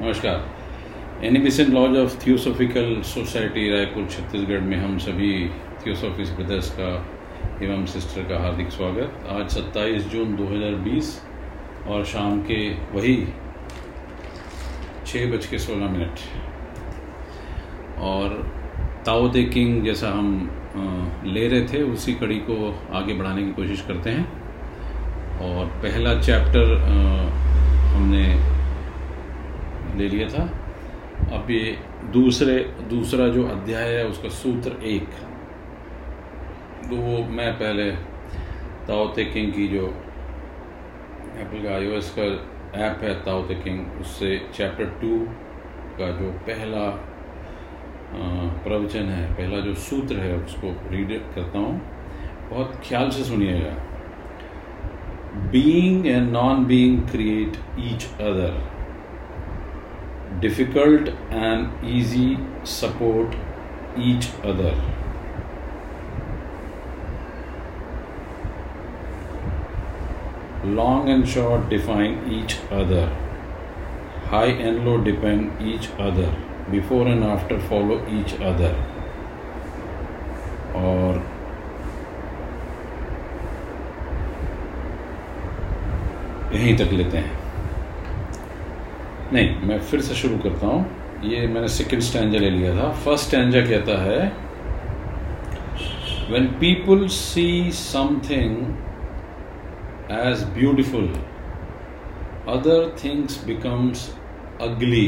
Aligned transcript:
नमस्कार। 0.00 1.24
Annie Besant 1.24 1.70
lodge 1.72 1.96
of 1.96 2.16
theosophical 2.24 3.00
society 3.02 3.68
Raipur, 3.70 4.06
Chhattisgarh 4.06 4.60
में 4.60 4.76
हम 4.76 4.96
सभी 4.98 5.28
थियोसॉफिस 5.84 6.30
ब्रदर्स 6.30 6.68
का 6.70 6.88
एवं 7.64 7.84
सिस्टर 7.86 8.22
का 8.22 8.40
हार्दिक 8.42 8.68
स्वागत। 8.70 9.24
आज 9.30 9.48
27 9.50 10.08
जून 10.12 10.34
2020 10.36 11.12
और 11.88 12.04
शाम 12.04 12.40
के 12.42 12.58
वही 12.94 13.16
छः 15.06 15.30
बज 15.32 15.46
के 15.46 15.58
सोलह 15.58 15.90
मिनट। 15.90 16.16
और 18.08 18.34
ताओ 19.06 19.28
ते 19.28 19.44
किंग 19.44 19.84
जैसा 19.84 20.08
हम 20.08 20.28
ले 21.26 21.46
रहे 21.48 21.62
थे, 21.62 21.82
उसी 21.82 22.14
कड़ी 22.14 22.38
को 22.50 22.58
आगे 22.92 23.14
बढ़ाने 23.14 23.42
की 23.42 23.52
कोशिश 23.52 23.80
करते 23.88 24.10
हैं। 24.10 24.26
और 25.40 25.64
पहला 25.82 26.14
चैप्टर 26.20 26.76
हमने 27.94 28.55
ले 29.96 30.08
लिया 30.08 30.28
था। 30.28 30.44
अब 31.36 31.50
ये 31.50 31.78
दूसरे, 32.12 32.58
दूसरा 32.90 33.28
जो 33.28 33.46
अध्याय 33.48 33.92
है, 33.92 34.04
उसका 34.06 34.28
सूत्र 34.28 34.82
एक 34.84 35.08
तो 36.88 36.96
वो 36.96 37.22
मैं 37.28 37.52
पहले 37.52 37.90
ताओ 38.86 39.06
किंग 39.14 39.52
की 39.52 39.66
जो 39.68 39.86
एप्पल 41.40 41.62
का 41.62 41.74
आई 41.74 42.00
का 42.18 42.26
ऐप 42.80 43.02
है 43.02 43.14
ताओ 43.24 43.42
किंग 43.42 44.00
उससे 44.00 44.38
चैप्टर 44.54 44.84
टू 45.00 45.18
का 45.98 46.10
जो 46.10 46.30
पहला 46.46 46.84
प्रवचन 48.62 49.08
है, 49.08 49.32
पहला 49.34 49.60
जो 49.60 49.74
सूत्र 49.74 50.16
है, 50.16 50.36
उसको 50.36 50.68
रीड 50.90 51.10
करता 51.34 51.58
हूँ। 51.58 51.80
बहुत 52.50 52.80
ख्याल 52.84 53.10
से 53.10 53.24
सुनिएगा। 53.24 53.74
Being 55.50 56.06
and 56.06 56.30
non 56.32 56.64
being 56.64 57.00
create 57.08 57.56
each 57.80 58.06
other 58.20 58.75
difficult 60.40 61.08
and 61.30 61.84
easy 61.84 62.38
support 62.64 63.34
each 63.98 64.28
other. 64.44 64.74
Long 70.64 71.08
and 71.08 71.28
short 71.28 71.68
define 71.68 72.18
each 72.30 72.58
other. 72.70 73.06
High 74.26 74.52
and 74.68 74.84
low 74.84 74.98
depend 74.98 75.62
each 75.62 75.88
other. 75.98 76.34
Before 76.70 77.06
and 77.06 77.24
after 77.24 77.58
follow 77.60 77.98
each 78.20 78.34
other. 78.40 78.74
और 80.76 81.22
यहीं 86.52 86.76
तक 86.78 86.92
लेते 86.92 87.18
हैं 87.18 87.45
नहीं, 89.32 89.54
मैं 89.68 89.78
फिर 89.80 90.00
से 90.00 90.14
शुरू 90.14 90.38
करता 90.38 90.66
हूँ। 90.66 90.80
ये 91.24 91.46
मैंने 91.48 91.68
सेकेंड 91.68 92.02
स्टैंजा 92.02 92.38
ले 92.38 92.50
लिया 92.50 92.74
था। 92.76 92.90
फ़र्स्ट 93.04 93.26
स्टैंजा 93.26 93.60
कहता 93.60 94.02
है 94.02 94.26
when 96.30 96.46
people 96.60 97.06
see 97.08 97.70
something 97.72 98.56
as 100.12 100.42
beautiful 100.58 101.08
other 102.48 102.94
things 103.04 103.44
becomes 103.46 104.08
ugly 104.62 105.06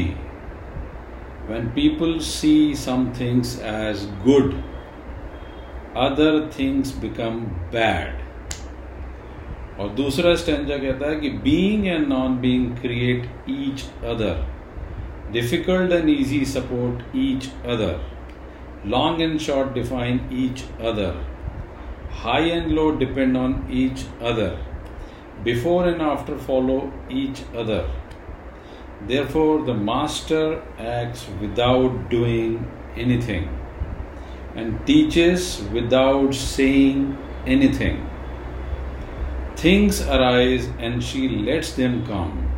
when 1.49 1.67
people 1.75 2.17
see 2.29 2.53
some 2.77 3.09
things 3.19 3.59
as 3.65 4.05
good 4.25 4.53
other 5.97 6.39
things 6.59 6.97
become 6.99 7.39
bad 7.73 8.18
और 9.79 9.89
दूसरा 9.95 10.33
स्टेंजा 10.35 10.77
कहता 10.77 11.09
है 11.09 11.19
कि 11.19 11.29
being 11.43 11.85
and 11.87 12.07
non 12.07 12.37
being 12.39 12.71
create 12.77 13.27
each 13.49 13.83
other 14.13 14.45
difficult 15.33 15.91
and 15.93 16.09
easy 16.09 16.43
support 16.45 17.15
each 17.17 17.49
other 17.75 18.89
long 18.91 19.21
and 19.21 19.39
short 19.39 19.73
define 19.73 20.19
each 20.43 20.63
other 20.89 21.21
high 22.23 22.49
and 22.49 22.67
low 22.71 22.89
depend 22.99 23.37
on 23.37 23.55
each 23.83 24.05
other 24.31 24.57
before 25.43 25.87
and 25.87 26.01
after 26.01 26.37
follow 26.47 26.81
each 27.13 27.43
other 27.55 27.97
there 28.99 29.23
therefore, 29.23 29.65
the 29.65 29.73
master 29.73 30.61
acts 30.77 31.25
without 31.41 32.09
doing 32.09 32.69
anything 32.97 33.47
and 34.55 34.85
teaches 34.85 35.63
without 35.71 36.33
saying 36.33 37.17
anything. 37.47 38.05
Things 39.58 40.00
arise 40.02 40.68
and 40.78 41.02
she 41.02 41.28
lets 41.28 41.72
them 41.72 42.06
come. 42.06 42.50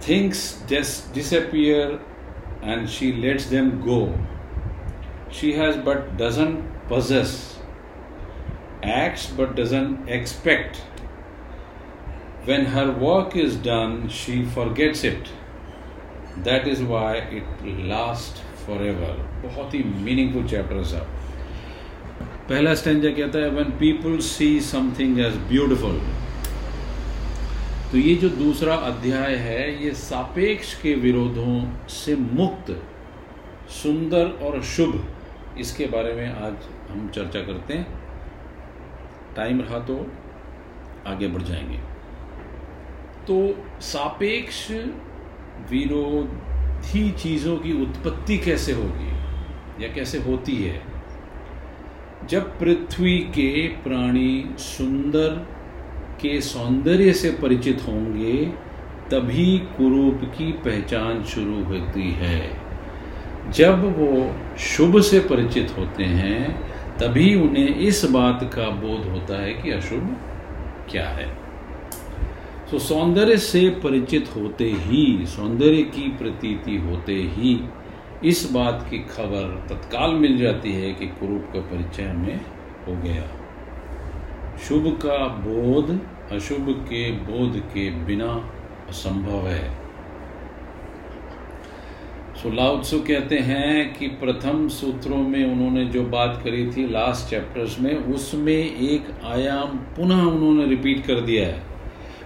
Things 0.00 0.62
just 0.66 1.12
disappear 1.12 2.00
and 2.62 2.88
she 2.88 3.12
lets 3.12 3.46
them 3.46 3.84
go. 3.84 4.14
She 5.30 5.52
has 5.54 5.76
but 5.76 6.16
doesn't 6.16 6.64
possess, 6.88 7.58
acts 8.82 9.26
but 9.26 9.54
doesn't 9.56 10.08
expect. 10.08 10.76
When 12.44 12.64
her 12.64 12.90
work 12.90 13.36
is 13.36 13.56
done, 13.56 14.08
she 14.08 14.44
forgets 14.46 15.04
it. 15.04 15.28
That 16.44 16.66
is 16.66 16.82
why 16.82 17.16
it 17.16 17.44
lasts 17.92 18.40
forever. 18.64 19.14
बहुत 19.44 19.74
ही 19.74 19.82
meaningful 20.04 20.46
chapter 20.48 20.76
है 20.76 20.84
साहब 20.84 21.11
पहला 22.49 22.75
stanza 22.75 23.09
कहता 23.09 23.39
है 23.39 23.49
when 23.49 23.69
people 23.71 24.17
see 24.17 24.59
something 24.61 25.19
as 25.19 25.35
beautiful 25.35 26.01
तो 27.91 27.97
ये 27.97 28.15
जो 28.15 28.29
दूसरा 28.29 28.75
अध्याय 28.75 29.35
है, 29.35 29.85
ये 29.85 29.91
सापेक्ष 29.91 30.81
के 30.81 30.93
विरोधों 30.95 31.87
से 31.89 32.15
मुक्त, 32.15 32.71
सुंदर 33.69 34.25
और 34.25 34.61
शुभ, 34.63 35.07
इसके 35.59 35.85
बारे 35.85 36.13
में 36.13 36.27
आज 36.27 36.53
हम 36.91 37.09
चर्चा 37.09 37.39
करते 37.39 37.73
हैं। 37.73 37.99
टाइम 39.35 39.61
रहा 39.61 39.79
तो 39.79 40.07
आगे 41.07 41.27
बढ़ 41.27 41.41
जाएँगे। 41.41 41.77
तो 43.27 43.65
सापेक्ष 43.81 44.71
विरोधी 45.71 47.11
चीज़ों 47.11 47.57
की 47.57 47.81
उत्पत्ति 47.83 48.37
कैसे 48.37 48.71
होगी? 48.71 49.11
या 49.85 49.93
कैसे 49.93 50.17
होती 50.17 50.55
है? 50.55 50.92
जब 52.29 52.59
पृथ्वी 52.59 53.17
के 53.17 53.67
प्राणी 53.67 54.45
सुंदर 54.57 55.29
के 56.21 56.41
सौंदर्य 56.41 57.13
से 57.13 57.29
परिचित 57.31 57.81
होंगे, 57.87 58.45
तभी 59.11 59.57
कुरूप 59.57 60.21
की 60.23 60.51
पहचान 60.51 61.23
शुरू 61.23 61.63
होती 61.63 62.11
है। 62.11 62.57
जब 63.51 63.99
वो 63.99 64.35
शुभ 64.57 64.99
से 65.01 65.19
परिचित 65.19 65.75
होते 65.77 66.03
हैं, 66.03 66.61
तभी 66.97 67.35
उन्हें 67.35 67.75
इस 67.75 68.05
बात 68.05 68.51
का 68.55 68.69
बोध 68.69 69.11
होता 69.11 69.41
है 69.41 69.53
कि 69.53 69.71
अशुभ 69.71 70.17
क्या 70.91 71.09
है। 71.09 71.37
तो 72.71 72.79
सौंदर्य 72.79 73.37
से 73.37 73.69
परिचित 73.69 74.29
होते 74.35 74.71
ही, 74.77 75.25
सौंदर्य 75.25 75.83
की 75.83 76.09
प्रतीति 76.09 76.77
होते 76.77 77.15
ही 77.15 77.59
इस 78.25 78.51
बात 78.51 78.87
की 78.89 78.99
खबर 78.99 79.65
तत्काल 79.69 80.11
मिल 80.11 80.37
जाती 80.37 80.73
है 80.73 80.93
कि 80.93 81.07
कुरूप 81.07 81.49
का 81.53 81.59
परिचय 81.59 82.03
हमें 82.03 82.41
हो 82.87 82.95
गया। 83.01 83.23
शुभ 84.57 84.99
का 85.05 85.27
बोध, 85.27 85.99
अशुभ 86.31 86.69
के 86.69 87.11
बोध 87.11 87.59
के 87.59 87.91
बिना 87.91 88.49
असंभव 88.89 89.47
है। 89.47 89.83
सुलाउत्सु 92.43 92.99
कहते 92.99 93.39
हैं 93.39 93.93
कि 93.93 94.07
प्रथम 94.07 94.67
सूत्रों 94.67 95.17
में 95.17 95.51
उन्होंने 95.51 95.85
जो 95.85 96.03
बात 96.03 96.41
करी 96.43 96.71
थी 96.71 96.87
लास्ट 96.89 97.29
चैप्टर्स 97.29 97.79
में, 97.79 97.95
उसमें 97.95 98.75
एक 98.75 99.25
आयाम 99.25 99.67
पुनः 99.67 100.21
उन्होंने 100.23 100.65
रिपीट 100.65 101.05
कर 101.05 101.21
दिया 101.21 101.47
है। 101.47 101.72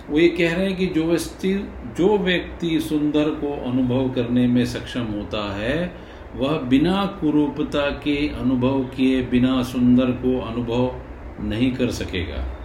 वो 0.10 0.20
ये 0.20 0.28
कह 0.28 0.56
रहे 0.56 0.66
हैं 0.66 0.78
कि 0.78 0.86
जो 0.86 1.06
व्यक्ति 1.06 1.70
जो 1.98 2.18
व्यक्ति 2.18 2.80
सुंदर 2.80 3.30
को 3.30 3.70
अनुभव 3.70 4.10
करने 4.10 4.48
में 4.48 4.66
सक्षम 4.66 5.04
होता 5.04 5.58
है, 5.58 5.94
वह 6.36 6.58
बिना 6.58 7.18
कुरूपता 7.22 7.90
के 7.90 8.28
अनुभव 8.28 8.84
किए, 8.84 9.22
बिना 9.22 9.64
सुंदर 9.64 10.06
को 10.06 10.40
अनुभव 10.40 11.02
नहीं 11.44 11.72
कर 11.72 11.92
सकेगा। 11.92 12.58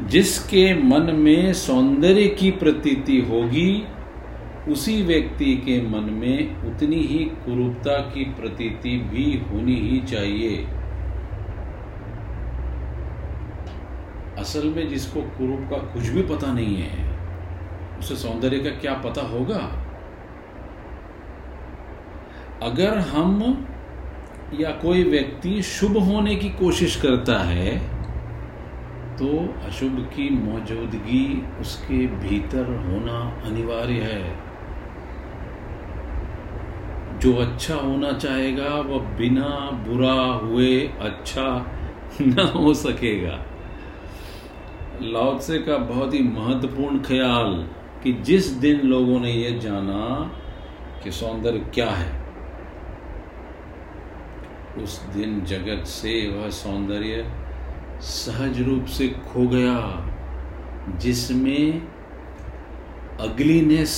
जिसके 0.00 0.82
मन 0.82 1.14
में 1.14 1.52
सौंदर्य 1.52 2.28
की 2.28 2.50
प्रतीति 2.50 3.18
होगी, 3.20 3.82
उसी 4.68 5.02
व्यक्ति 5.02 5.54
के 5.56 5.80
मन 5.80 6.10
में 6.12 6.62
उतनी 6.62 6.96
ही 6.96 7.18
कुरूपता 7.18 8.00
की 8.00 8.24
प्रतीति 8.24 8.90
भी 8.90 9.42
होनी 9.50 9.74
ही 9.74 10.00
चाहिए। 10.00 10.66
असल 14.46 14.68
में 14.68 14.88
जिसको 14.88 15.20
कुरूप 15.20 15.60
का 15.70 15.76
कुछ 15.76 16.08
भी 16.08 16.22
पता 16.22 16.52
नहीं 16.52 16.76
है, 16.76 17.04
उसे 17.98 18.16
सौंदर्य 18.16 18.58
का 18.58 18.70
क्या 18.70 18.94
पता 18.94 19.22
होगा? 19.22 19.62
अगर 22.62 22.98
हम 22.98 23.66
या 24.60 24.70
कोई 24.70 25.02
व्यक्ति 25.04 25.62
शुभ 25.62 25.96
होने 25.98 26.36
की 26.36 26.50
कोशिश 26.50 26.96
करता 26.96 27.38
है 27.38 27.96
तो 29.18 29.28
अशुभ 29.66 29.98
की 30.14 30.28
मौजूदगी 30.30 31.42
उसके 31.60 32.06
भीतर 32.06 32.64
होना 32.86 33.18
अनिवार्य 33.46 34.00
है। 34.02 34.46
जो 37.18 37.32
अच्छा 37.36 37.74
होना 37.74 38.12
चाहेगा, 38.12 38.74
वह 38.80 38.98
बिना 38.98 39.70
बुरा 39.86 40.14
हुए 40.46 40.88
अच्छा 41.00 41.48
न 42.20 42.52
हो 42.54 42.74
सकेगा। 42.74 43.55
लाओत्से 45.02 45.58
का 45.58 45.76
बहुत 45.76 46.14
ही 46.14 46.22
महत्वपूर्ण 46.22 46.98
ख्याल 46.98 47.54
कि 48.02 48.12
जिस 48.12 48.46
दिन 48.46 48.80
लोगों 48.80 49.20
ने 49.20 49.32
यह 49.32 49.58
जाना 49.58 50.02
कि 51.04 51.10
सौंदर्य 51.10 51.58
क्या 51.74 51.90
है, 51.90 52.12
उस 54.82 55.00
दिन 55.02 55.40
जगत 55.44 55.84
से 55.86 56.14
वह 56.28 56.48
सौंदर्य 56.50 57.32
सहज 58.00 58.60
रूप 58.60 58.84
से 58.84 59.08
खो 59.08 59.46
गया, 59.48 59.76
जिसमें 60.98 61.82
अगलीनेस 63.20 63.94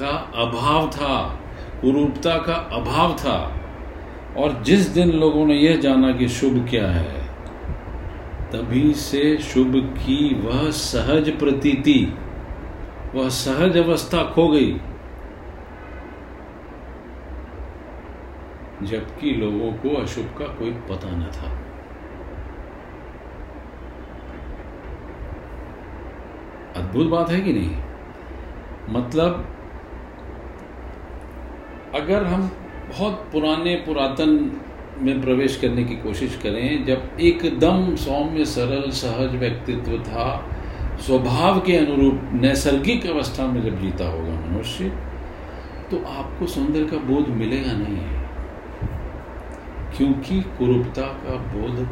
का 0.00 0.16
अभाव 0.36 0.90
था, 0.90 1.16
कुरूपता 1.80 2.36
का 2.38 2.54
अभाव 2.54 3.14
था। 3.14 3.38
और 4.36 4.62
जिस 4.62 4.88
दिन 4.88 5.10
लोगों 5.10 5.46
ने 5.46 5.54
यह 5.54 5.76
जाना 5.76 6.12
कि 6.12 6.28
शुभ 6.28 6.66
क्या 6.70 6.86
है 6.86 7.17
तभी 8.52 8.94
से 8.94 9.38
शुभ 9.38 9.72
की 9.76 10.34
वह 10.34 10.70
सहज 10.70 11.38
प्रतीति, 11.38 12.12
वह 13.14 13.28
सहज 13.28 13.76
अवस्था 13.76 14.22
खो 14.22 14.48
गई। 14.48 14.80
जबकि 18.82 19.30
लोगों 19.30 19.72
को 19.72 20.02
अशुभ 20.02 20.34
का 20.38 20.46
कोई 20.46 20.70
पता 20.70 21.10
न 21.10 21.22
था। 21.22 21.58
अद्भुत 26.80 27.06
बात 27.06 27.30
है 27.30 27.40
कि 27.40 27.52
नहीं? 27.52 27.76
मतलब 28.90 29.54
अगर 31.94 32.24
हम 32.24 32.50
बहुत 32.88 33.28
पुराने, 33.32 33.76
पुरातन 33.76 34.60
में 35.02 35.20
प्रवेश 35.22 35.56
करने 35.56 35.84
की 35.84 35.96
कोशिश 35.96 36.38
करें, 36.42 36.84
जब 36.86 37.18
एकदम 37.20 37.94
सौम्य, 37.96 38.44
सरल, 38.46 38.90
सहज 38.92 39.34
व्यक्तित्व 39.36 39.98
था, 40.02 40.28
स्वभाव 40.98 41.60
के 41.60 41.76
अनुरूप 41.76 42.20
नैसर्गिक 42.34 43.06
अवस्था 43.06 43.46
में 43.46 43.60
जब 43.62 43.80
जीता 43.80 44.08
होगा 44.08 44.32
मनुष्य 44.40 44.88
तो 45.90 45.98
आपको 46.10 46.46
सौंदर्य 46.46 46.86
का 46.86 46.96
बोध 47.04 47.28
मिलेगा 47.34 47.72
नहीं। 47.72 48.02
क्योंकि 49.96 50.40
कुरूपता 50.58 51.06
का 51.22 51.36
बोध 51.52 51.84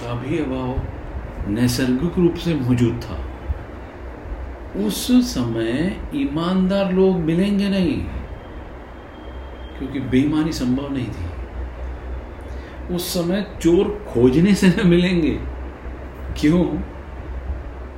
का 0.00 0.14
भी 0.14 0.38
अभाव 0.38 1.50
नैसर्गिक 1.50 2.18
रूप 2.18 2.34
से 2.36 2.54
मौजूद 2.54 3.00
था। 3.04 3.18
उस 4.78 5.06
समय 5.26 5.96
ईमानदार 6.14 6.92
लोग 6.92 7.18
मिलेंगे 7.20 7.68
नहीं, 7.68 7.98
क्योंकि 9.78 10.00
बेईमानी 10.00 10.52
संभव 10.52 10.92
नहीं 10.92 11.06
थी। 11.06 11.31
उस 12.94 13.14
समय 13.14 13.46
चोर 13.60 14.06
खोजने 14.08 14.54
से 14.54 14.68
न 14.68 14.86
मिलेंगे। 14.86 15.38
क्यों? 16.40 16.64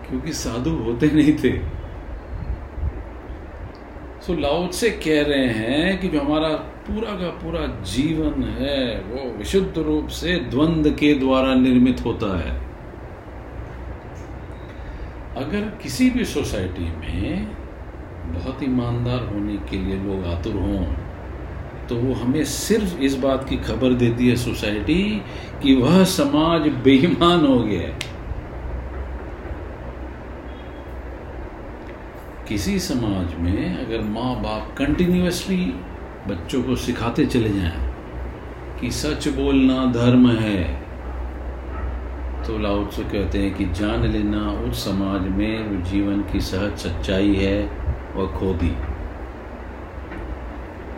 क्योंकि 0.08 0.32
साधु 0.32 0.70
होते 0.70 1.06
नहीं 1.06 1.32
थे। 1.32 1.58
सो 4.22 4.34
लाउड 4.40 4.70
से 4.70 4.90
कह 4.90 5.22
रहे 5.22 5.46
हैं 5.46 6.00
कि 6.00 6.08
जो 6.08 6.20
हमारा 6.20 6.48
पूरा 6.86 7.10
का 7.10 7.28
पूरा 7.28 7.66
जीवन 7.82 8.42
है, 8.42 9.00
वो 9.00 9.38
विशुद्ध 9.38 9.78
रूप 9.78 10.08
से 10.08 10.36
द्वंद 10.36 10.96
के 11.00 11.14
द्वारा 11.14 11.54
निर्मित 11.54 12.04
होता 12.04 12.38
है। 12.38 12.64
अगर 15.36 15.60
किसी 15.82 16.10
भी 16.10 16.24
सोसाइटी 16.24 16.84
में 16.84 17.46
बहुत 18.34 18.62
ईमानदार 18.62 19.34
होने 19.34 19.56
के 19.56 19.76
लिए 19.76 19.96
लोग 19.96 20.24
आतुर 20.24 20.52
हों 20.52 21.03
तो 21.88 21.96
वो 21.96 22.14
हमें 22.14 22.44
सिर्फ़ 22.44 22.98
इस 22.98 23.14
बात 23.14 23.48
की 23.48 23.56
खबर 23.56 23.92
देती 23.92 24.28
है 24.28 24.36
सोसाइटी 24.36 25.22
कि 25.62 25.74
वह 25.74 26.04
समाज 26.04 26.68
बेईमान 26.84 27.46
हो 27.46 27.58
गया 27.60 27.80
है। 27.80 27.98
किसी 32.48 32.78
समाज 32.78 33.34
में 33.34 33.86
अगर 33.86 34.00
माँ 34.00 34.34
बाप 34.42 34.74
कंटिन्यूसली 34.78 35.64
बच्चों 36.28 36.62
को 36.62 36.76
सिखाते 36.76 37.26
चले 37.26 37.48
जाएँ 37.48 37.94
कि 38.80 38.90
सच 38.90 39.28
बोलना 39.28 39.84
धर्म 39.92 40.28
है 40.30 40.62
तो 42.46 42.58
लाउत्सु 42.58 43.02
कहते 43.02 43.38
हैं 43.38 43.54
कि 43.54 43.64
जान 43.64 44.06
लेना 44.06 44.50
उस 44.62 44.84
समाज 44.84 45.28
में 45.28 45.82
जीवन 45.82 46.20
की 46.22 46.40
सहज 46.40 46.76
सच्चाई 46.78 47.34
है 47.34 47.56
वह 48.16 48.26
खो 48.38 48.52
दी 48.54 48.74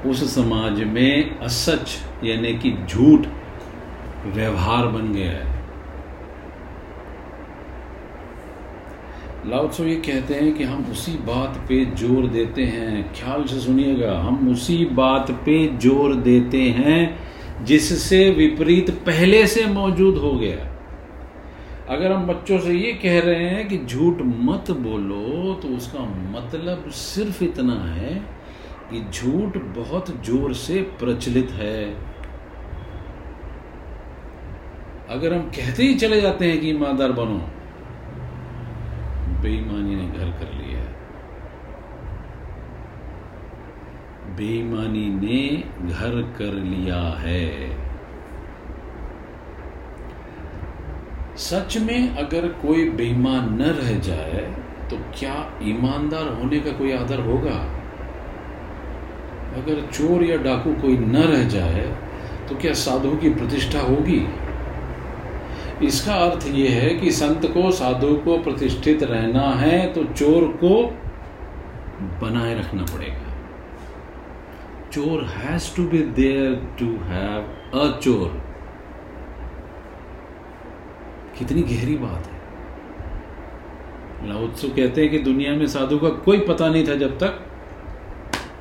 उस 0.07 0.35
समाज 0.35 0.83
में 0.85 1.39
असच, 1.41 1.99
यानी 2.25 2.53
कि 2.55 2.73
झूठ 2.89 3.27
व्यवहार 4.27 4.87
बन 4.89 5.13
गया 5.13 5.31
है। 5.31 5.55
लाउत्सो 9.47 9.85
ये 9.85 9.95
कहते 9.97 10.35
हैं 10.35 10.53
कि 10.55 10.65
हम 10.65 10.85
उसी 10.93 11.13
बात 11.27 11.57
पे 11.69 11.85
ज़ोर 11.97 12.27
देते 12.29 12.63
हैं। 12.65 13.13
ख्याल 13.15 13.45
से 13.45 13.61
सुनिएगा, 13.61 14.19
हम 14.21 14.49
उसी 14.53 14.85
बात 14.95 15.31
पे 15.45 15.67
ज़ोर 15.79 16.15
देते 16.23 16.63
हैं 16.79 17.65
जिससे 17.65 18.19
विपरीत 18.31 18.91
पहले 19.07 19.47
से 19.47 19.67
मौजूद 19.67 20.17
हो 20.19 20.33
गया। 20.33 20.73
अगर 21.89 22.13
हम 22.13 22.27
बच्चों 22.27 22.59
से 22.59 22.73
ये 22.73 22.93
कह 23.03 23.19
रहे 23.21 23.45
हैं 23.45 23.67
कि 23.69 23.79
झूठ 23.79 24.23
मत 24.41 24.71
बोलो 24.79 25.53
तो 25.63 25.69
उसका 25.77 26.01
मतलब 26.31 26.91
सिर्फ़ 26.95 27.43
इतना 27.45 27.75
है 27.93 28.15
कि 28.91 29.01
झूठ 29.13 29.57
बहुत 29.77 30.11
ज़ोर 30.25 30.53
से 30.55 30.81
प्रचलित 30.99 31.51
है। 31.51 31.85
अगर 35.09 35.33
हम 35.35 35.43
कहते 35.51 35.83
ही 35.83 35.95
चले 35.95 36.21
जाते 36.21 36.51
हैं 36.51 36.61
कि 36.61 36.71
ईमानदार 36.71 37.13
बनो, 37.13 37.39
बेईमानी 39.43 39.95
ने 39.95 40.07
घर 40.09 40.31
कर 40.31 40.53
लिया 40.55 40.79
है। 40.79 40.95
बेईमानी 44.37 45.09
ने 45.11 45.41
घर 45.89 46.21
कर 46.39 46.55
लिया 46.55 47.03
है। 47.19 47.45
सच 51.37 51.77
में 51.77 52.17
अगर 52.17 52.49
कोई 52.49 52.89
बेईमान 52.91 53.53
न 53.55 53.71
रह 53.73 53.99
जाए 54.01 54.41
तो 54.91 54.97
क्या 55.19 55.35
ईमानदार 55.63 56.29
होने 56.33 56.61
का 56.61 56.73
कोई 56.73 56.93
आदर 56.93 57.21
होगा? 57.21 57.76
अगर 59.57 59.81
चोर 59.93 60.25
या 60.25 60.37
डाकू 60.43 60.73
कोई 60.81 60.97
न 60.97 61.23
रह 61.25 61.45
जाए 61.49 61.85
तो 62.49 62.57
क्या 62.57 62.73
साधु 62.77 63.11
की 63.17 63.31
प्रतिष्ठा 63.31 63.81
होगी? 63.81 64.21
इसका 65.83 66.15
अर्थ 66.17 66.47
यह 66.49 66.71
है 66.73 66.91
कि 66.91 67.11
संत 67.13 67.47
को, 67.47 67.71
साधु 67.73 68.15
को 68.17 68.39
प्रतिष्ठित 68.39 69.03
रहना 69.03 69.49
है 69.57 69.93
तो 69.93 70.05
चोर 70.05 70.45
को 70.63 70.71
बनाए 72.21 72.55
रखना 72.55 72.83
पड़ेगा। 72.85 73.25
चोर 74.93 75.25
has 75.27 75.75
to 75.77 75.83
be 75.89 75.99
there 76.15 76.55
to 76.79 76.87
have 77.07 77.81
a 77.81 77.99
चोर। 78.01 78.43
कितनी 81.39 81.63
गहरी 81.65 81.97
बात 81.97 82.27
है। 82.27 82.35
लाउत्सु 84.29 84.69
कहते 84.69 85.01
हैं 85.01 85.11
कि 85.11 85.19
दुनिया 85.21 85.53
में 85.53 85.67
साधु 85.69 85.99
का 85.99 86.09
कोई 86.25 86.39
पता 86.41 86.69
नहीं 86.69 86.87
था 86.89 86.95
जब 86.97 87.19
तक 87.19 87.33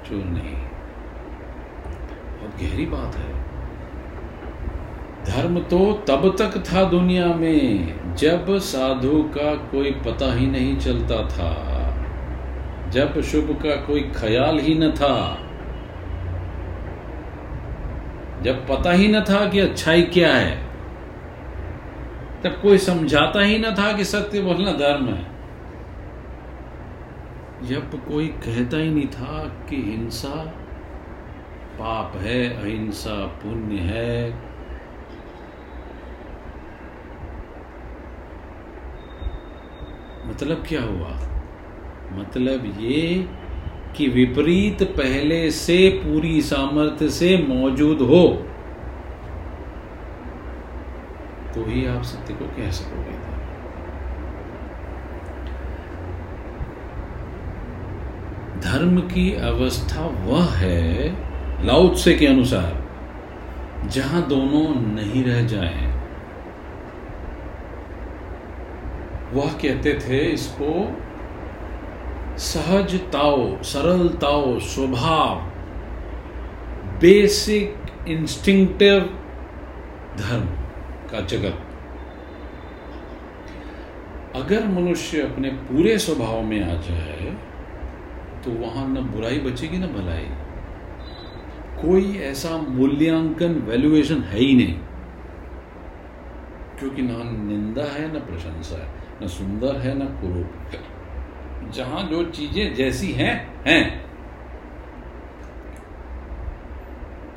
चोर 0.08 0.24
नहीं। 0.24 0.65
गहरी 2.62 2.86
बात 2.86 3.16
है। 3.16 3.34
धर्म 5.26 5.60
तो 5.62 5.80
तब 6.08 6.36
तक 6.40 6.58
था 6.66 6.84
दुनिया 6.90 7.28
में, 7.36 8.16
जब 8.16 8.58
साधु 8.64 9.22
का 9.36 9.54
कोई 9.72 9.92
पता 10.06 10.34
ही 10.34 10.48
नहीं 10.48 10.78
चलता 10.78 11.22
था, 11.30 11.54
जब 12.92 13.22
शुभ 13.22 13.52
का 13.64 13.76
कोई 13.86 14.02
ख्याल 14.16 14.60
ही 14.60 14.76
न 14.76 14.92
था, 14.92 15.16
जब 18.44 18.68
पता 18.68 18.92
ही 18.92 19.08
न 19.08 19.22
था 19.22 19.46
कि 19.50 19.60
अच्छाई 19.60 20.02
क्या 20.14 20.34
है 20.34 20.64
तब 22.44 22.60
कोई 22.62 22.78
समझाता 22.78 23.42
ही 23.42 23.58
न 23.60 23.74
था 23.76 23.92
कि 23.94 24.04
सत्य 24.06 24.42
बोलना 24.42 24.72
धर्म 24.72 25.08
है, 25.08 25.24
जब 27.68 27.96
कोई 28.06 28.28
कहता 28.28 28.78
ही 28.78 28.90
नहीं 28.90 29.08
था 29.08 29.44
कि 29.70 29.76
हिंसा 29.82 30.34
पाप 31.80 32.16
है, 32.16 32.62
अहिंसा 32.62 33.26
पुण्य 33.26 33.76
है। 33.76 34.30
मतलब 40.28 40.64
क्या 40.68 40.82
हुआ? 40.82 41.10
मतलब 42.20 42.78
ये 42.80 43.28
कि 43.96 44.08
विपरीत 44.08 44.84
पहले 44.84 45.52
से 45.52 45.90
पूरी 45.90 46.42
सामर्थ्य 46.42 47.10
से 47.10 47.38
मौजूद 47.50 48.02
हो। 48.02 48.28
तो 51.56 51.66
ही 51.66 51.86
आप 51.86 52.04
सत्य 52.04 52.34
को 52.34 52.46
कह 52.46 52.72
सकोगे। 52.72 53.36
धर्म 58.60 59.00
की 59.00 59.34
अवस्था 59.34 60.06
वह 60.06 60.46
है 60.46 61.10
लाउत्से 61.62 62.14
के 62.14 62.28
अनुसार, 62.28 62.84
जहाँ 63.88 64.28
दोनों 64.28 64.94
नहीं 64.94 65.24
रह 65.24 65.42
जाए, 65.48 65.94
वह 69.34 69.54
कहते 69.54 69.94
थे 69.94 70.20
इसको, 70.20 71.02
सहज 72.38 72.90
सहजताओ 72.90 73.64
सरलताओ 73.64 74.60
स्वभाव 74.60 75.36
बेसिक 77.00 77.76
इंस्टिंक्टिव 78.08 79.00
धर्म 80.18 80.46
का 81.12 81.20
जगत। 81.20 81.62
अगर 84.36 84.68
मनुष्य 84.68 85.22
अपने 85.22 85.50
पूरे 85.50 85.98
स्वभाव 85.98 86.42
में 86.42 86.62
आ 86.64 86.74
जाए 86.74 87.38
तो 88.46 88.52
वहाँ 88.52 88.88
न 88.88 88.94
बुराई 88.94 89.40
बचेगी 89.40 89.78
न 89.78 89.88
भलाई। 89.88 90.28
कोई 91.82 92.18
ऐसा 92.18 92.58
मूल्यांकन 92.58 93.54
वैल्यूएशन 93.54 94.22
है 94.22 94.40
ही 94.40 94.56
नहीं। 94.56 94.80
क्योंकि 96.80 97.02
ना 97.02 97.24
निंदा 97.24 97.84
है, 97.84 98.14
ना 98.14 98.20
प्रशंसा 98.20 98.78
है, 98.78 98.90
ना 99.22 99.28
सुंदर 99.28 99.76
है, 99.76 99.98
न 99.98 100.06
कुरूप 100.06 100.74
है। 100.74 101.72
जहाँ 101.72 102.04
जो 102.04 102.24
चीज़ें 102.24 102.76
जैसी 102.76 103.12
हैं 103.12 103.64
हैं। 103.68 104.06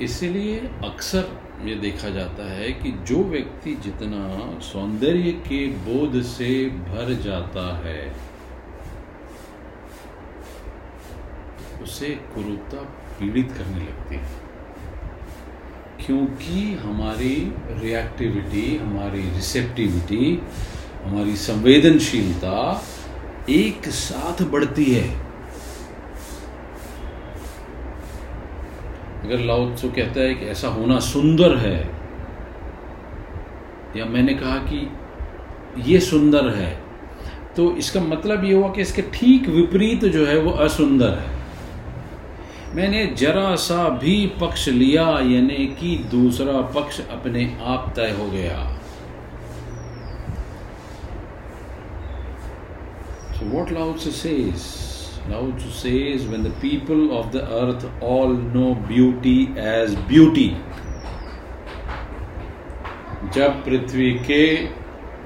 इसलिए 0.01 0.59
अक्सर 0.59 1.41
ये 1.63 1.75
देखा 1.75 2.09
जाता 2.09 2.51
है 2.51 2.71
कि 2.71 2.91
जो 2.91 3.23
व्यक्ति 3.23 3.75
जितना 3.75 4.59
सौंदर्य 4.59 5.31
के 5.31 5.67
बोध 5.67 6.21
से 6.21 6.69
भर 6.69 7.13
जाता 7.13 7.77
है, 7.77 8.15
उसे 11.83 12.09
कुरूपता 12.09 12.98
पीड़ित 13.19 13.51
करने 13.51 13.79
लगती 13.79 14.15
है। 14.15 14.37
क्योंकि 15.99 16.61
हमारी 16.73 17.35
रिएक्टिविटी 17.81 18.75
हमारी 18.77 19.21
रिसेप्टिविटी 19.29 20.41
हमारी 21.03 21.35
संवेदनशीलता 21.37 22.83
एक 23.49 23.87
साथ 23.87 24.43
बढ़ती 24.43 24.85
है। 24.85 25.07
अगर 29.23 29.39
लाउत्सु 29.45 29.89
कहता 29.89 30.21
है 30.21 30.33
कि 30.35 30.45
ऐसा 30.45 30.67
होना 30.67 30.99
सुंदर 30.99 31.55
है, 31.57 31.79
या 33.95 34.05
मैंने 34.05 34.33
कहा 34.33 34.57
कि 34.63 34.79
ये 35.87 35.99
सुंदर 35.99 36.49
है 36.49 36.71
तो 37.55 37.71
इसका 37.77 37.99
मतलब 38.01 38.43
ये 38.45 38.53
हुआ 38.53 38.69
कि 38.71 38.81
इसके 38.81 39.01
ठीक 39.13 39.47
विपरीत 39.49 40.05
जो 40.05 40.25
है 40.25 40.37
वो 40.39 40.51
असुंदर 40.63 41.17
है। 41.17 41.38
मैंने 42.75 43.05
जरा 43.17 43.55
सा 43.55 43.87
भी 43.99 44.15
पक्ष 44.41 44.67
लिया 44.69 45.05
यानी 45.19 45.65
कि 45.79 45.95
दूसरा 46.11 46.61
पक्ष 46.75 46.99
अपने 47.01 47.45
आप 47.67 47.93
तय 47.95 48.11
हो 48.19 48.29
गया 48.31 48.57
So 53.33 53.45
what 53.45 53.71
Lao 53.71 53.93
Tzu 53.93 54.11
says? 54.11 54.63
Lao 55.29 55.51
Tzu 55.51 55.69
says 55.71 56.27
when 56.27 56.43
the 56.43 56.49
people 56.61 57.17
of 57.17 57.31
the 57.31 57.43
earth 57.59 57.85
all 58.01 58.33
know 58.55 58.75
beauty 58.75 59.37
as 59.57 59.95
beauty. 60.09 60.49
जब 63.35 63.63
पृथ्वी 63.65 64.11
के 64.27 64.43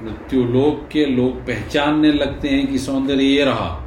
मृत्युलोक 0.04 0.88
के 0.92 1.04
लोग 1.06 1.40
पहचानने 1.46 2.12
लगते 2.12 2.48
हैं 2.48 2.66
कि 2.66 2.78
सौंदर्य 2.78 3.24
ये 3.24 3.44
रहा 3.44 3.83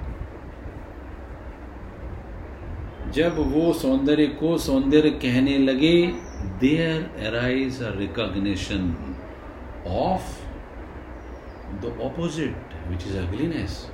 जब 3.18 3.38
वो 3.54 3.74
सौंदर्य 3.74 4.26
को 4.28 4.58
सौंदर्य 4.58 5.10
कहने 5.10 5.58
लगे 5.58 5.96
there 6.62 7.28
arise 7.28 7.82
a 7.84 7.92
recognition 7.98 8.90
of 9.88 10.34
the 11.82 12.00
opposite 12.04 12.76
which 12.88 13.08
is 13.08 13.18
ugliness 13.18 13.86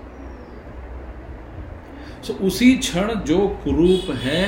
so 2.27 2.33
उसी 2.33 2.75
क्षण 2.77 3.13
जो 3.19 3.47
कुरूप 3.63 4.11
है, 4.15 4.43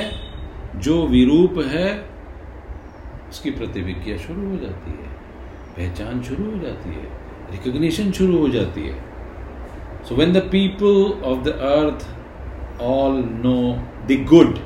जो 0.76 1.06
विरूप 1.06 1.58
है, 1.58 1.88
उसकी 3.30 3.50
प्रतिविज्ञा 3.50 4.16
शुरू 4.16 4.48
हो 4.50 4.56
जाती 4.56 4.90
है। 4.90 5.08
पहचान 5.76 6.22
शुरू 6.22 6.50
हो 6.50 6.58
जाती 6.58 6.90
है। 6.90 7.04
रिकग्निशन 7.50 8.12
शुरू 8.12 8.38
हो 8.38 8.48
जाती 8.48 8.86
है। 8.86 8.98
So 10.04 10.14
when 10.14 10.32
the 10.32 10.42
people 10.52 11.22
of 11.24 11.42
the 11.44 11.48
earth 11.72 12.06
all 12.82 13.22
know 13.44 13.58
the 14.08 14.24
good 14.28 14.58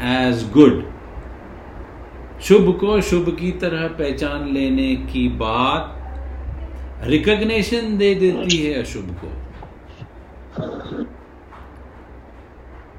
as 0.00 0.50
good 0.52 0.92
शुभ 2.40 2.78
को 2.80 3.00
शुभ 3.00 3.36
की 3.40 3.50
तरह 3.52 3.88
पहचान 3.88 4.48
लेने 4.52 4.96
की 4.96 5.28
बात 5.28 5.94
रिकग्नेशन 7.04 7.98
दे 7.98 8.14
देती 8.14 8.56
है 8.56 8.82
अशुभ 8.82 9.16
को। 9.24 9.30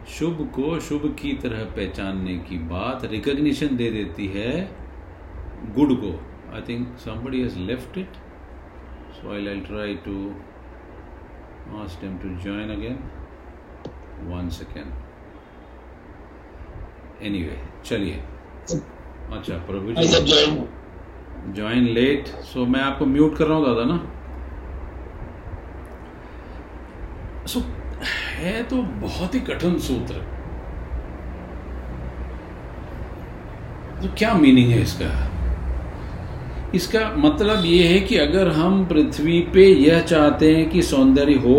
शुभ 0.08 0.52
को 0.56 0.80
शुभ 0.80 1.16
की 1.22 1.34
तरह 1.34 1.64
पहचानने 1.64 2.38
की 2.38 2.58
बात 2.58 3.06
रिकग्निशन 3.06 3.76
दे 3.76 3.90
देती 3.92 4.28
है 4.28 4.52
गुड 5.76 5.94
को। 5.96 6.12
I 6.56 6.62
think 6.70 6.98
somebody 7.08 7.44
has 7.44 7.56
left 7.72 7.98
it 7.98 8.20
so 9.18 9.32
I'll, 9.32 9.50
I'll 9.50 9.66
try 9.68 9.90
to 10.08 10.16
ask 11.84 12.02
them 12.02 12.18
to 12.20 12.30
join 12.48 12.70
again. 12.72 13.00
One 14.28 14.50
anyway 17.22 17.58
चलिए। 17.86 18.20
अच्छा 19.32 19.58
प्रभु 19.68 19.94
जी। 19.94 20.08
ज्वाइन 21.56 21.84
लेट 21.94 22.28
सो 22.46 22.66
मैं 22.66 22.82
आपको 22.82 23.06
म्यूट 23.06 23.38
कर 23.38 23.48
रहा 23.48 23.58
हूँ 23.58 23.66
दादा 23.66 23.84
ना? 23.84 23.98
सो 27.48 27.60
so, 27.60 27.66
है 28.36 28.64
तो 28.64 28.82
बहुत 29.02 29.36
ही 29.36 29.40
कठिन 29.40 29.78
सूत्र। 29.80 30.16
तो 34.02 34.14
क्या 34.18 34.34
मीनिंग 34.34 34.70
है 34.72 34.82
इसका? 34.82 35.10
इसका 36.76 37.00
मतलब 37.18 37.66
ये 37.66 37.88
है 37.88 38.00
कि 38.00 38.18
अगर 38.18 38.48
हम 38.52 38.86
पृथ्वी 38.86 39.40
पे 39.54 39.66
यह 39.66 40.00
चाहते 40.02 40.56
हैं 40.56 40.70
कि 40.70 40.82
सौंदर्य 40.82 41.36
हो 41.38 41.56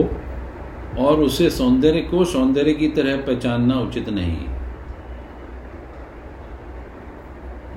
और 0.99 1.21
उसे 1.21 1.51
सौंदर्य 1.51 2.01
को 2.03 2.25
सौंदर्य 2.25 2.73
की 2.73 2.89
तरह 2.89 3.17
पहचानना 3.17 3.79
उचित 3.81 4.09
नहीं। 4.09 4.39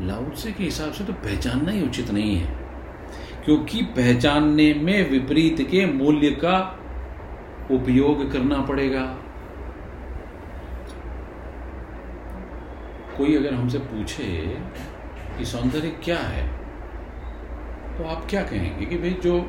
लाउसे 0.03 0.51
के 0.51 0.63
हिसाब 0.63 0.91
से 0.91 1.03
तो 1.03 1.13
पहचानना 1.13 1.71
ही 1.71 1.81
उचित 1.81 2.11
नहीं 2.11 2.35
है। 2.35 2.47
क्योंकि 3.45 3.81
पहचानने 3.95 4.73
में 4.73 5.09
विपरीत 5.09 5.61
के 5.61 5.85
मूल्य 5.85 6.29
का 6.43 6.57
उपयोग 7.71 8.31
करना 8.31 8.61
पड़ेगा। 8.61 9.03
कोई 13.17 13.35
अगर 13.37 13.53
हमसे 13.53 13.79
पूछे 13.79 14.25
कि 15.37 15.45
सौंदर्य 15.45 15.89
क्या 16.03 16.17
है 16.19 16.47
तो 17.97 18.03
आप 18.05 18.25
क्या 18.29 18.41
कहेंगे 18.43 18.85
कि 18.85 18.97
भाई 18.97 19.11
जो 19.23 19.39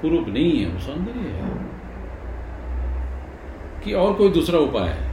कुरूप 0.00 0.28
नहीं 0.28 0.58
है, 0.58 0.66
वो 0.68 0.80
सौंदर्य 0.80 1.28
है। 1.30 1.48
कि 3.84 3.92
और 3.92 4.12
कोई 4.14 4.30
दूसरा 4.30 4.58
उपाय 4.58 4.88
है? 4.88 5.05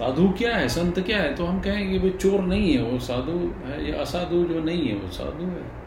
साधु 0.00 0.28
क्या 0.28 0.56
है? 0.56 0.68
संत 0.68 1.00
क्या 1.00 1.18
है? 1.18 1.34
तो 1.34 1.44
हम 1.44 1.60
कहेंगे, 1.60 1.98
भाई, 1.98 2.10
चोर 2.10 2.40
नहीं 2.40 2.76
है 2.76 2.82
वो 2.82 2.98
साधु, 2.98 3.52
है? 3.68 3.90
या 3.90 4.00
असाधु 4.00 4.44
जो 4.44 4.60
नहीं 4.60 4.88
है, 4.88 4.94
वो 4.94 5.10
साधु 5.10 5.44
है। 5.44 5.80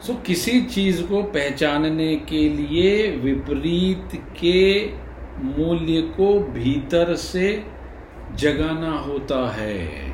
सो 0.00 0.14
किसी 0.14 0.62
चीज़ 0.62 1.02
को 1.02 1.22
पहचानने 1.22 2.16
के 2.16 2.48
लिए 2.48 3.10
विपरीत 3.10 4.22
के 4.40 4.90
मूल्य 5.38 6.02
को 6.02 6.40
भीतर 6.40 7.14
से 7.14 7.64
जगाना 8.34 8.90
होता 8.90 9.50
है। 9.50 10.12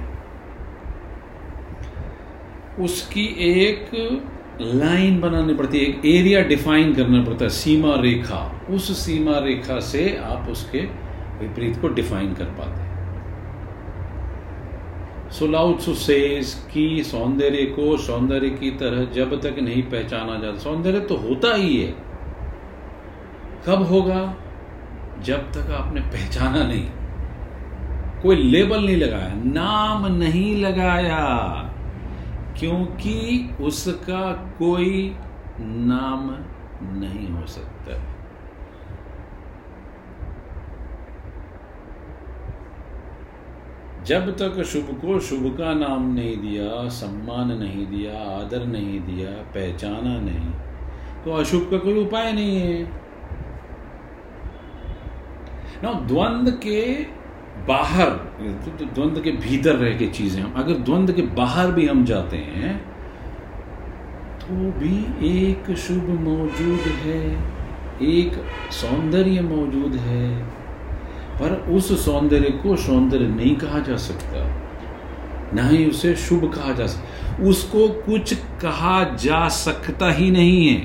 उसकी 2.80 3.26
एक 3.38 3.90
लाइन 4.60 5.20
बनानी 5.20 5.54
पड़ती 5.54 5.78
है, 5.78 5.84
एक 5.84 6.06
एरिया 6.06 6.42
डिफाइन 6.42 6.94
करना 6.94 7.24
पड़ता 7.24 7.44
है, 7.44 7.50
सीमा 7.50 7.94
रेखा। 7.94 8.66
उस 8.70 9.06
सीमा 9.06 9.38
रेखा 9.38 9.80
से 9.80 10.16
आप 10.16 10.48
उसके 10.50 11.07
विपरीत 11.40 11.80
को 11.80 11.88
डिफाइन 11.88 12.34
कर 12.34 12.44
पाते 12.44 12.80
हैं। 12.80 12.88
सुलाउत्सु 15.30 15.94
सेज 15.94 16.66
कि 16.72 17.04
सौंदर्य 17.04 17.64
को 17.64 17.96
सौंदर्य 17.96 18.50
की 18.50 18.70
तरह 18.70 19.04
जब 19.04 19.40
तक 19.40 19.56
नहीं 19.58 19.82
पहचाना 19.82 20.38
जाता। 20.38 20.58
सौंदर्य 20.58 21.00
तो 21.00 21.16
होता 21.16 21.54
ही 21.54 21.82
है। 21.82 21.94
कब 23.66 23.82
होगा? 23.82 24.36
जब 25.22 25.52
तक 25.52 25.70
आपने 25.70 26.00
पहचाना 26.00 26.66
नहीं। 26.66 26.90
कोई 28.22 28.36
लेबल 28.36 28.86
नहीं 28.86 28.96
लगाया, 28.96 29.32
नाम 29.34 30.06
नहीं 30.06 30.56
लगाया, 30.56 31.26
क्योंकि 32.58 33.50
उसका 33.60 34.32
कोई 34.58 35.16
नाम 35.60 36.30
नहीं 36.98 37.28
हो 37.28 37.46
सकता। 37.46 38.17
जब 44.08 44.30
तक 44.36 44.62
शुभ 44.64 44.88
को 45.00 45.18
शुभ 45.20 45.44
का 45.58 45.72
नाम 45.74 46.12
नहीं 46.14 46.36
दिया, 46.38 46.88
सम्मान 46.90 47.52
नहीं 47.58 47.86
दिया, 47.86 48.12
आदर 48.32 48.64
नहीं 48.66 49.00
दिया, 49.00 49.30
पहचाना 49.54 50.18
नहीं 50.20 50.50
तो 51.24 51.32
अशुभ 51.34 51.68
का 51.70 51.78
कोई 51.78 51.98
उपाय 52.00 52.32
नहीं 52.32 52.56
है। 52.56 52.82
ना 55.82 55.92
द्वंद 56.08 56.50
के 56.62 56.80
बाहर 57.68 58.10
तो 58.68 58.84
द्वंद 58.84 59.20
के 59.22 59.30
भीतर 59.38 59.76
रह 59.76 59.96
के 59.98 60.06
चीज़ें 60.08 60.42
हम, 60.42 60.52
अगर 60.56 60.78
द्वंद 60.80 61.12
के 61.12 61.22
बाहर 61.36 61.72
भी 61.72 61.86
हम 61.86 62.04
जाते 62.04 62.36
हैं 62.36 62.76
तो 64.40 64.54
भी 64.78 64.96
एक 65.30 65.74
शुभ 65.78 66.08
मौजूद 66.20 66.86
है, 67.02 67.22
एक 68.08 68.44
सौंदर्य 68.72 69.40
मौजूद 69.44 69.94
है। 70.02 70.26
पर 71.40 71.54
उस 71.70 72.04
सौंदर्य 72.04 72.50
को 72.50 72.76
सौंदर्य 72.76 73.26
नहीं 73.26 73.54
कहा 73.56 73.78
जा 73.78 73.96
सकता, 73.96 74.46
ना 75.54 75.68
ही 75.68 75.84
उसे 75.86 76.14
शुभ 76.16 76.52
कहा 76.54 76.72
जा 76.72 76.86
सकता। 76.86 77.44
उसको 77.44 77.88
कुछ 78.02 78.34
कहा 78.62 79.02
जा 79.16 79.48
सकता 79.48 80.10
ही 80.12 80.30
नहीं 80.30 80.66
है। 80.68 80.80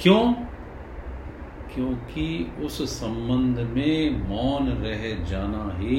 क्यों? 0.00 0.32
क्योंकि 1.74 2.52
उस 2.64 2.82
संबंध 2.90 3.58
में 3.70 4.28
मौन 4.28 4.68
रह 4.68 5.02
जाना 5.24 5.64
ही 5.78 5.96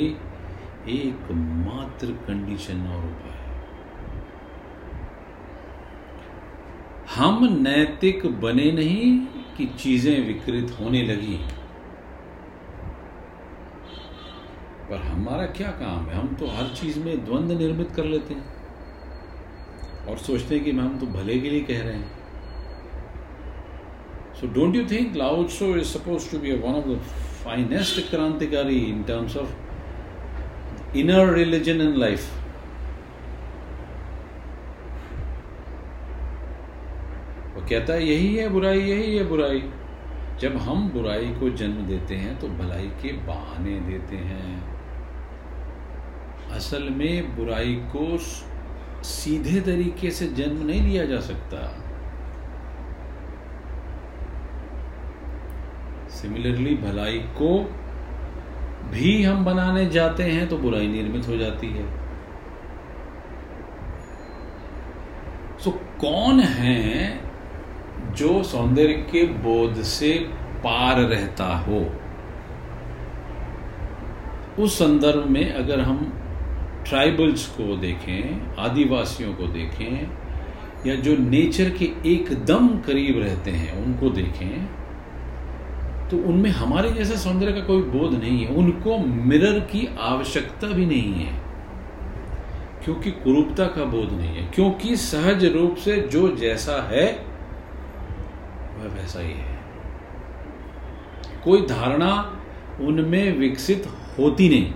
एकमात्र 0.89 2.07
कंडीशन 2.27 2.81
और 2.87 3.05
उपाय 3.05 3.31
है। 3.31 3.51
हम 7.15 7.47
नैतिक 7.61 8.25
बने 8.41 8.71
नहीं 8.71 9.17
कि 9.57 9.65
चीज़ें 9.79 10.27
विकृत 10.27 10.77
होने 10.79 11.01
लगी 11.03 11.39
पर 14.91 14.97
हमारा 14.97 15.45
क्या 15.45 15.67
काम 15.67 16.05
है? 16.05 16.15
हम 16.15 16.35
तो 16.35 16.47
हर 16.47 16.75
चीज़ 16.75 16.99
में 16.99 17.25
द्वंद्व 17.25 17.59
निर्मित 17.59 17.91
कर 17.91 18.05
लेते 18.05 18.33
हैं। 18.33 18.61
और 20.05 20.17
सोचते 20.17 20.55
हैं 20.55 20.63
कि 20.63 20.71
हम 20.71 20.99
तो 20.99 21.05
भले 21.05 21.39
के 21.39 21.49
लिए 21.49 21.59
कह 21.59 21.81
रहे 21.81 21.93
हैं। 21.93 22.21
So 24.41 24.47
don't 24.47 24.75
you 24.75 24.83
think 24.89 25.15
Lao 25.15 25.47
Tzu 25.47 25.67
is 25.75 25.89
supposed 25.95 26.29
to 26.31 26.39
be 26.43 26.53
one 26.63 26.75
of 26.75 26.87
the 26.89 26.97
finest 27.45 28.11
Krantikari 28.11 28.79
in 28.91 29.03
terms 29.09 29.35
of 29.35 29.45
inner 30.95 31.25
religion 31.35 31.81
and? 31.81 32.19
वो 37.55 37.61
कहता 37.69 37.93
है, 37.93 38.07
यही 38.07 38.35
है 38.35 38.49
बुराई, 38.49 38.79
यही 38.79 39.17
है 39.17 39.23
बुराई। 39.23 39.69
जब 40.39 40.57
हम 40.57 40.89
बुराई 40.89 41.25
को 41.25 41.49
जन्म 41.49 41.85
देते 41.85 42.15
हैं 42.15 42.39
तो 42.39 42.47
भलाई 42.47 42.87
के 42.87 43.13
बहाने 43.13 43.79
देते 43.79 44.15
हैं। 44.15 44.70
असल 46.55 46.89
में 46.89 47.35
बुराई 47.37 47.75
को 47.95 48.17
सीधे 49.03 49.61
तरीके 49.61 50.11
से 50.11 50.27
जन्म 50.27 50.65
नहीं 50.65 50.81
लिया 50.81 51.05
जा 51.05 51.19
सकता। 51.19 51.57
सिमिलरली 56.09 56.75
भलाई 56.75 57.17
को 57.17 57.57
भी 58.91 59.23
हम 59.23 59.45
बनाने 59.45 59.85
जाते 59.85 60.23
हैं 60.23 60.47
तो 60.47 60.57
बुराई 60.57 60.87
निर्मित 60.87 61.27
हो 61.27 61.37
जाती 61.37 61.67
है। 61.67 61.85
सो 65.59 65.69
so, 65.69 65.77
कौन 66.01 66.39
है 66.39 67.19
जो 68.13 68.43
सौंदर्य 68.43 68.93
के 68.93 69.23
बोध 69.23 69.81
से 69.81 70.13
पार 70.57 70.99
रहता 70.99 71.45
हो? 71.57 71.85
उस 74.63 74.79
संदर्भ 74.79 75.25
में 75.25 75.53
अगर 75.53 75.79
हम 75.79 76.20
ट्राइबल्स 76.85 77.45
को 77.47 77.75
देखें, 77.77 78.55
आदिवासियों 78.59 79.33
को 79.33 79.47
देखें, 79.49 80.09
या 80.87 80.95
जो 80.97 81.15
नेचर 81.19 81.69
के 81.69 81.85
एकदम 82.07 82.67
करीब 82.81 83.19
रहते 83.19 83.51
हैं, 83.51 83.73
उनको 83.83 84.09
देखें 84.11 84.67
तो 86.09 86.17
उनमें 86.29 86.49
हमारे 86.49 86.91
जैसे 86.91 87.17
सौंदर्य 87.17 87.51
का 87.51 87.59
कोई 87.59 87.81
बोध 87.81 88.13
नहीं 88.13 88.45
है। 88.45 88.55
उनको 88.55 88.97
मिरर 88.97 89.59
की 89.65 89.87
आवश्यकता 89.99 90.67
भी 90.67 90.85
नहीं 90.85 91.13
है, 91.15 91.33
क्योंकि 92.83 93.11
कुरूपता 93.11 93.65
का 93.67 93.85
बोध 93.85 94.11
नहीं 94.11 94.35
है, 94.35 94.43
क्योंकि 94.55 94.95
सहज 94.97 95.45
रूप 95.45 95.75
से 95.75 95.97
जो 96.11 96.27
जैसा 96.35 96.81
है, 96.89 97.05
वह 98.77 98.93
वैसा 98.95 99.21
ही 99.21 99.31
है। 99.31 99.59
कोई 101.43 101.61
धारणा 101.67 102.11
उनमें 102.81 103.37
विकसित 103.37 103.87
होती 104.17 104.49
नहीं। 104.49 104.73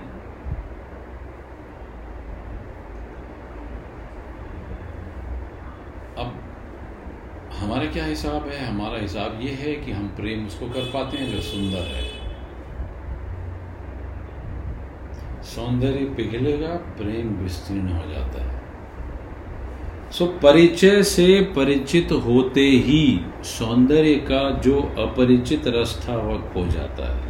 हमारा 7.66 7.86
क्या 7.86 8.06
हिसाब 8.06 8.48
है? 8.48 8.68
हमारा 8.68 9.00
हिसाब 9.00 9.40
ये 9.42 9.52
है 9.52 9.76
कि 9.76 9.92
हम 9.92 10.08
प्रेम 10.08 10.48
उसको 10.48 10.66
कर 10.66 10.82
पाते 10.82 11.18
हैं 11.18 11.36
जो 11.36 11.42
सुंदर 11.42 11.78
है। 11.78 12.04
सौंदर्य 15.44 16.06
पिघलेगा, 16.06 16.68
प्रेम 16.68 17.28
विस्तीर्ण 17.28 17.90
हो 17.90 18.12
जाता 18.12 18.44
है। 18.44 18.62
सो 20.12 20.26
परिचय 20.26 21.04
से 21.04 21.42
परिचित 21.42 22.12
होते 22.12 22.62
ही 22.62 23.22
सौंदर्य 23.44 24.16
का 24.16 24.52
जो 24.52 24.82
अपरिचित 24.82 25.64
रस 25.68 26.06
था 26.10 26.16
वह 26.16 26.38
खो 26.38 26.68
जाता 26.68 27.16
है। 27.16 27.28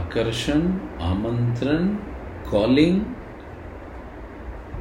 आकर्षण, 0.00 0.60
आमंत्रण, 1.02 1.88
कॉलिंग 2.50 3.00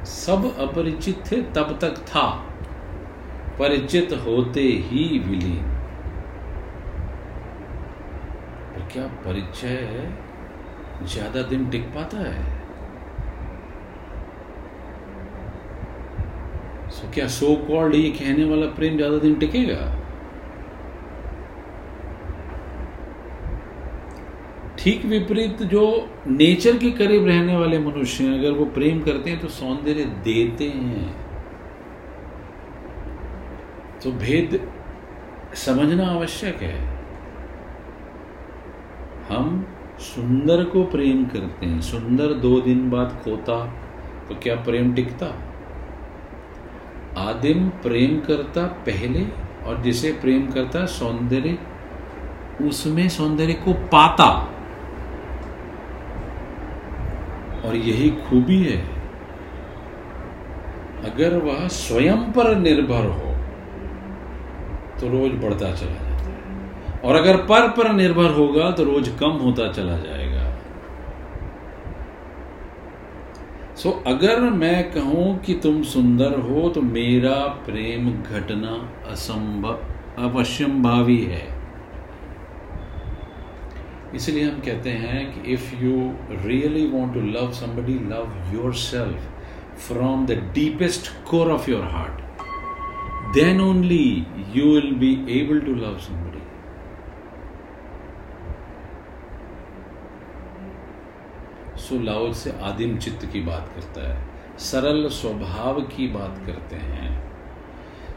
सब 0.05 0.45
अपरिचित 0.59 1.23
थे 1.31 1.41
तब 1.55 1.77
तक 1.81 1.97
था। 2.07 2.29
परिचित 3.59 4.13
होते 4.25 4.61
ही 4.61 5.03
विलीन 5.19 5.63
पर 8.73 8.87
क्या 8.93 9.05
परिचय 9.25 10.11
ज़्यादा 11.03 11.41
दिन 11.43 11.69
टिक 11.69 11.85
पाता 11.95 12.17
है? 12.19 12.43
सो 16.91 17.11
क्या 17.13 17.27
सो 17.29 17.55
कॉल्ड 17.67 17.95
ये 17.95 18.09
कहने 18.11 18.45
वाला 18.45 18.65
प्रेम 18.75 18.95
ज़्यादा 18.97 19.17
दिन 19.17 19.35
टिकेगा? 19.39 19.81
ठीक 24.81 25.05
विपरीत 25.05 25.61
जो 25.63 25.81
नेचर 26.27 26.77
के 26.77 26.91
करीब 26.91 27.25
रहने 27.27 27.57
वाले 27.57 27.79
मनुष्य 27.79 28.23
हैं, 28.23 28.39
अगर 28.39 28.51
वो 28.51 28.65
प्रेम 28.65 29.01
करते 29.01 29.29
हैं 29.29 29.39
तो 29.39 29.47
सौंदर्य 29.47 30.05
देते 30.23 30.63
हैं। 30.63 31.15
तो 34.03 34.11
भेद 34.11 34.69
समझना 35.55 36.07
आवश्यक 36.07 36.61
है। 36.61 36.79
हम 39.29 39.67
सुंदर 39.99 40.63
को 40.63 40.83
प्रेम 40.83 41.25
करते 41.25 41.65
हैं। 41.65 41.81
सुंदर 41.81 42.33
दो 42.33 42.61
दिन 42.61 42.89
बाद 42.89 43.19
खोता 43.23 43.65
तो 44.29 44.35
क्या 44.35 44.55
प्रेम 44.55 44.93
टिकता? 44.93 45.27
आदिम 47.17 47.69
प्रेम 47.69 48.19
करता 48.19 48.63
पहले, 48.65 49.25
और 49.65 49.81
जिसे 49.81 50.11
प्रेम 50.11 50.47
करता 50.47 50.85
सौंदर्य, 50.85 51.57
उसमें 52.61 53.09
सौंदर्य 53.09 53.53
को 53.53 53.73
पाता। 53.73 54.29
और 57.71 57.77
यही 57.77 58.09
खूबी 58.21 58.57
है। 58.63 58.77
अगर 61.03 61.37
वह 61.37 61.67
स्वयं 61.67 62.31
पर 62.31 62.55
निर्भर 62.55 63.05
हो 63.05 63.29
तो 64.99 65.09
रोज 65.09 65.31
बढ़ता 65.43 65.71
चला 65.75 65.91
जाता 65.91 66.31
है। 66.31 66.99
और 67.01 67.15
अगर 67.15 67.37
पर 67.37 67.67
पर 67.69 67.91
निर्भर 67.93 68.31
होगा 68.31 68.69
तो 68.71 68.83
रोज 68.83 69.09
कम 69.19 69.37
होता 69.37 69.71
चला 69.71 69.97
जाएगा। 69.97 70.49
सो 73.75 73.89
so, 73.89 73.95
अगर 74.07 74.39
मैं 74.39 74.91
कहूँ 74.91 75.37
कि 75.39 75.53
तुम 75.53 75.81
सुंदर 75.83 76.37
हो 76.39 76.69
तो 76.69 76.81
मेरा 76.81 77.35
प्रेम 77.65 78.11
घटना 78.11 78.75
असंभव 79.11 80.23
अवश्यम 80.23 80.81
भावी 80.83 81.21
है। 81.25 81.60
इसलिए 84.15 84.43
हम 84.43 84.59
कहते 84.59 84.89
हैं 84.89 85.19
कि 85.33 85.51
if 85.53 85.75
you 85.75 85.93
really 86.45 86.85
want 86.87 87.13
to 87.13 87.21
love 87.21 87.51
somebody 87.51 87.93
love 87.93 88.53
yourself 88.73 89.87
from 89.87 90.25
the 90.25 90.31
deepest 90.53 91.11
core 91.29 91.51
of 91.51 91.69
your 91.71 91.85
heart 91.85 93.33
then 93.33 93.61
only 93.61 94.25
you 94.55 94.73
will 94.73 94.91
be 94.95 95.13
able 95.39 95.59
to 95.59 95.75
love 95.75 95.97
somebody 95.97 96.39
so 101.81 101.99
Lao 102.03 102.31
Tzu 102.33 102.51
आदिम 102.61 102.97
चित्त 102.97 103.25
की 103.25 103.41
बात 103.41 103.71
करता 103.75 104.09
है। 104.09 104.29
सरल 104.59 105.07
स्वभाव 105.09 105.81
की 105.81 106.07
बात 106.07 106.43
करते 106.45 106.75
हैं। 106.75 107.09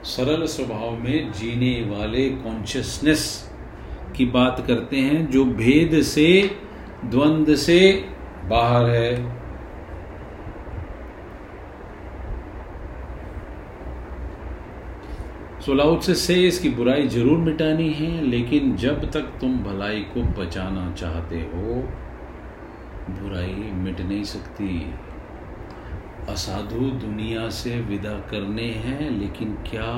सरल 0.05 0.47
स्वभाव 0.47 0.91
में 0.91 1.33
जीने 1.33 1.73
वाले 1.91 2.29
कॉन्शियसनेस 2.31 3.23
की 4.16 4.24
बात 4.24 4.64
करते 4.66 4.96
हैं 4.96 5.31
जो 5.31 5.44
भेद 5.44 6.00
से, 6.03 6.50
द्वंद 7.05 7.55
से 7.57 7.81
बाहर 8.46 8.90
है। 8.90 9.44
सोलाउट 15.61 16.00
से 16.00 16.14
से 16.14 16.35
इसकी 16.35 16.68
बुराई 16.68 17.07
ज़रूर 17.09 17.38
मिटानी 17.38 17.88
है, 17.90 18.20
लेकिन 18.22 18.74
जब 18.77 19.11
तक 19.11 19.31
तुम 19.40 19.57
भलाई 19.59 20.00
को 20.14 20.22
बचाना 20.40 20.90
चाहते 20.92 21.37
हो, 21.37 21.74
बुराई 23.11 23.70
मिट 23.74 24.00
नहीं 24.00 24.24
सकती। 24.24 24.92
असाधु 26.29 26.90
दुनिया 27.00 27.48
से 27.50 27.81
विदा 27.81 28.12
करने 28.31 28.68
हैं, 28.79 29.11
लेकिन 29.11 29.55
क्या 29.66 29.88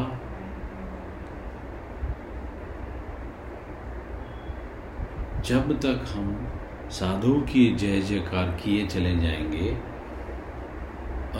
जब 5.47 5.81
तक 5.81 6.05
हम 6.09 6.53
साधु 6.91 7.35
की 7.35 7.75
जय 7.75 8.01
जयकार 8.01 8.49
किए 8.49 8.87
चले 8.87 9.17
जाएँगे, 9.17 9.77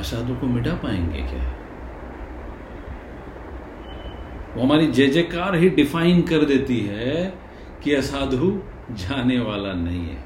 असाधु 0.01 0.35
को 0.35 0.47
मिटा 0.47 0.75
पाएँगे 0.75 1.23
क्या? 1.23 1.53
वो 4.57 4.63
हमारी 4.63 4.87
जय 4.87 5.07
जयकार 5.07 5.55
ही 5.55 5.71
डिफाइन 5.71 6.23
कर 6.23 6.45
देती 6.45 6.81
है 6.81 7.35
कि 7.85 7.95
असाधु 7.95 8.63
जाने 8.91 9.41
वाला 9.41 9.73
नहीं 9.73 10.09
है। 10.09 10.25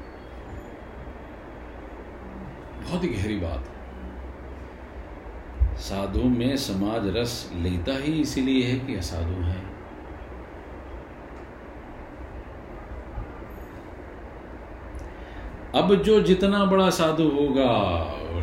बहुत 2.83 3.03
ही 3.03 3.09
गहरी 3.09 3.35
बात। 3.35 3.65
साधु 5.77 6.23
में 6.23 6.57
समाज 6.57 7.17
रस 7.17 7.51
लेता 7.55 7.97
ही 7.97 8.21
इसीलिए 8.21 8.65
है 8.65 8.79
कि 8.79 8.95
असाधु 8.95 9.41
है। 9.41 9.70
अब 15.75 15.93
जो 15.95 16.19
जितना 16.21 16.63
बड़ा 16.65 16.89
साधु 16.89 17.23
होगा 17.29 17.71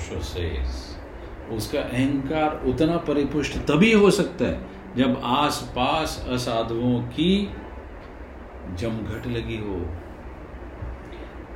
से 0.00 0.48
उसका 1.54 1.80
अहंकार 1.80 2.62
उतना 2.66 2.96
परिपुष्ट 3.06 3.56
तभी 3.68 3.92
हो 3.92 4.10
सकता 4.10 4.44
है 4.44 4.96
जब 4.96 5.20
आस 5.24 5.60
पास 5.76 6.26
असाधुओं 6.28 7.00
की 7.08 7.32
जमघट 8.78 9.26
लगी 9.26 9.56
हो। 9.56 9.80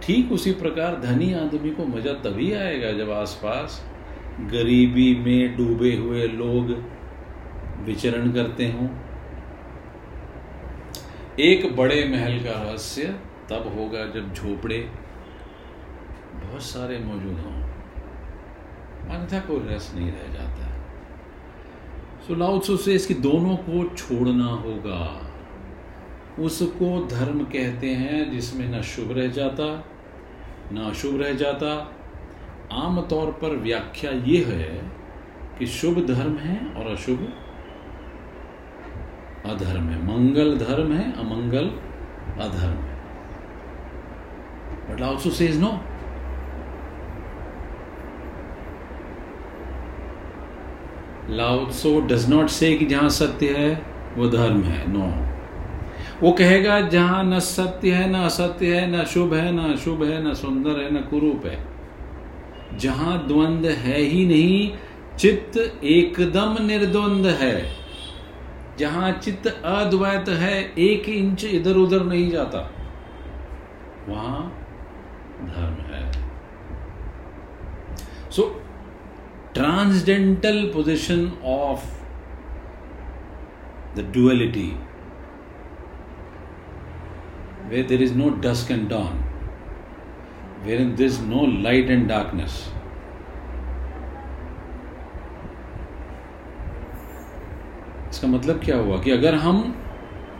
ठीक 0.03 0.33
उसी 0.33 0.53
प्रकार 0.53 1.01
धनी 1.01 1.33
आदमी 1.35 1.71
को 1.71 1.85
मज़ा 1.87 2.13
तभी 2.23 2.53
आएगा 2.53 2.93
जब 2.93 3.11
आसपास 3.11 3.83
गरीबी 4.53 5.15
में 5.17 5.57
डूबे 5.57 5.95
हुए 5.97 6.27
लोग 6.29 6.71
विचरण 7.87 8.33
करते 8.33 8.67
हों। 8.71 8.89
एक 11.41 11.75
बड़े 11.77 12.05
महल 12.09 12.39
का 12.39 12.63
रहस्य 12.63 13.15
तब 13.51 13.73
होगा 13.79 14.07
जब 14.11 14.33
झोपड़े 14.35 14.79
बहुत 16.35 16.63
सारे 16.63 16.99
मौजूद 16.99 17.39
हों। 17.39 17.63
अन्यथा 19.09 19.41
कोई 19.41 19.75
रस 19.75 19.93
नहीं 19.95 20.13
रह 20.13 20.33
जाता। 20.33 20.69
सो 22.27 22.35
लाउत्सु 22.35 22.77
से 22.77 22.95
इसकी 22.95 23.15
दोनों 23.15 23.57
को 23.57 23.97
छोड़ना 23.97 24.45
होगा। 24.45 25.29
उसको 26.39 27.07
धर्म 27.07 27.45
कहते 27.45 27.91
हैं 27.91 28.31
जिसमें 28.31 28.79
न 28.79 28.83
शुभ 28.83 29.13
रह 29.13 29.29
जाता, 29.29 29.85
न 30.73 30.79
अशुभ 30.79 31.21
रह 31.21 31.33
जाता। 31.33 31.97
आमतौर 32.73 33.31
पर 33.33 33.57
व्याख्या 33.57 34.11
ये 34.11 34.45
है 34.45 34.91
कि 35.59 35.67
शुभ 35.67 36.07
धर्म 36.07 36.37
है 36.37 36.67
और 36.75 36.91
अशुभ 36.91 37.33
अधर्म 39.47 39.89
है। 39.89 40.03
मंगल 40.05 40.59
धर्म 40.59 40.93
है, 40.93 41.13
अमंगल 41.13 41.67
अधर्म 42.43 42.83
है। 42.83 42.93
But 44.87 45.01
Lao Tzu 45.01 45.31
says 45.31 45.61
no 45.61 45.81
Lao Tzu 51.31 52.01
does 52.01 52.29
not 52.31 52.49
say 52.49 52.75
कि 52.77 52.87
जहाँ 52.87 53.09
सत्य 53.09 53.49
है 53.49 53.83
वो 54.17 54.29
धर्म 54.29 54.63
है 54.63 54.93
नो 54.93 55.13
वो 56.23 56.33
कहेगा 56.33 56.81
जहाँ 56.81 57.25
न 57.25 57.39
सत्य 57.39 57.93
है 57.93 58.11
न 58.11 58.15
असत्य 58.15 58.75
है 58.77 58.91
न 58.91 59.05
शुभ 59.05 59.35
है 59.35 59.53
न 59.53 59.59
अशुभ 59.59 60.03
है 60.05 60.31
न 60.31 60.35
सुंदर 60.35 60.81
है 60.81 60.95
न 60.95 60.97
कुरूप 60.97 61.47
है। 61.47 62.79
जहाँ 62.79 63.27
द्वंद 63.29 63.67
है 63.67 64.01
ही 64.01 64.27
नहीं 64.27 64.73
चित्त 65.19 65.57
एकदम 65.85 66.57
निर्द्वंद 66.67 67.27
है। 67.27 67.67
जहाँ 68.79 69.13
चित्त 69.13 69.47
अद्वैत 69.47 70.29
है 70.29 70.75
एक 70.79 71.09
इंच 71.09 71.45
इधर 71.45 71.77
उधर 71.77 72.05
नहीं 72.05 72.31
जाता। 72.31 72.59
वहाँ 74.09 74.43
धर्म 75.41 75.95
है। 75.95 76.13
सो 78.31 78.43
so, 78.43 78.62
transcendental 79.55 80.69
position 80.69 81.37
of 81.45 81.85
the 83.95 84.03
duality, 84.03 84.71
where 87.69 87.83
there 87.83 88.01
is 88.01 88.13
no 88.13 88.31
dusk 88.31 88.71
and 88.71 88.89
dawn, 88.89 89.19
wherein 90.63 90.97
there 90.97 91.07
is 91.07 91.21
no 91.21 91.41
light 91.41 91.91
and 91.91 92.09
darkness. 92.09 92.71
इसका 98.11 98.29
मतलब 98.29 98.61
क्या 98.65 98.77
हुआ 98.77 98.99
कि 99.03 99.11
अगर 99.11 99.35
हम 99.35 99.63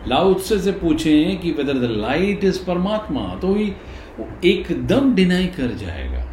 लाउत्से 0.07 0.59
से 0.59 0.71
पूछें 0.81 1.39
कि 1.41 1.51
वेदर 1.51 1.79
द 1.79 1.89
लाइट 1.91 2.43
इज़ 2.43 2.65
परमात्मा 2.65 3.23
तो 3.41 3.53
ही 3.55 3.69
वो 4.19 4.27
एकदम 4.45 5.13
डिनाई 5.15 5.47
कर 5.57 5.73
जाएगा 5.83 6.23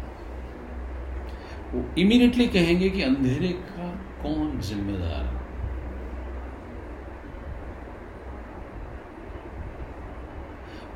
वो 1.73 1.83
इमीडिएटली 1.97 2.47
कहेंगे 2.47 2.89
कि 2.89 3.01
अंधेरे 3.01 3.47
का 3.47 3.89
कौन 4.23 4.59
जिम्मेदार 4.59 5.23
है? 5.25 5.39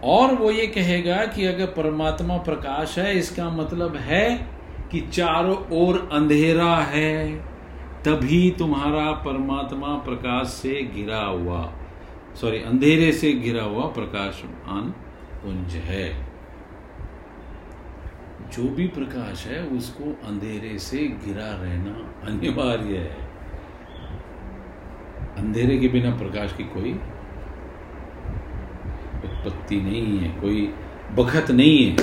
और 0.03 0.35
वो 0.35 0.51
ये 0.51 0.67
कहेगा 0.67 1.25
कि 1.25 1.45
अगर 1.45 1.65
परमात्मा 1.65 2.37
प्रकाश 2.37 2.97
है, 2.99 3.17
इसका 3.17 3.49
मतलब 3.49 3.95
है 3.95 4.49
कि 4.91 4.99
चारों 5.01 5.57
ओर 5.71 6.09
अंधेरा 6.11 6.75
है, 6.75 7.35
तभी 8.03 8.51
तुम्हारा 8.51 9.11
परमात्मा 9.11 9.87
प्रकाश 9.87 10.47
से 10.47 10.83
घिरा 10.95 11.21
हुआ 11.21 11.73
सॉरी 12.41 12.57
अंधेरे 12.57 13.11
से 13.11 13.31
घिरा 13.33 13.63
हुआ 13.63 13.83
प्रकाशमान 13.83 14.89
पुंज 15.43 15.75
है। 15.75 16.24
जो 18.53 18.63
भी 18.63 18.87
प्रकाश 18.87 19.47
है, 19.47 19.63
उसको 19.63 20.03
अंधेरे 20.27 20.79
से 20.79 20.97
गिरा 20.97 21.49
रहना 21.63 21.93
अनिवार्य 22.27 22.97
है। 22.97 23.25
अंधेरे 25.37 25.77
के 25.77 25.87
बिना 25.87 26.15
प्रकाश 26.15 26.53
की 26.53 26.63
कोई 26.63 26.93
उत्पत्ति 29.25 29.81
नहीं 29.81 30.17
है, 30.17 30.29
कोई 30.41 30.73
बखत 31.15 31.51
नहीं 31.51 31.91
है। 31.91 31.95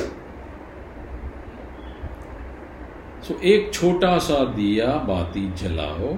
सो 3.22 3.40
एक 3.44 3.72
छोटा 3.74 4.18
सा 4.18 4.44
दिया 4.44 4.87
बाती 4.87 5.52
जलाओ 5.52 6.16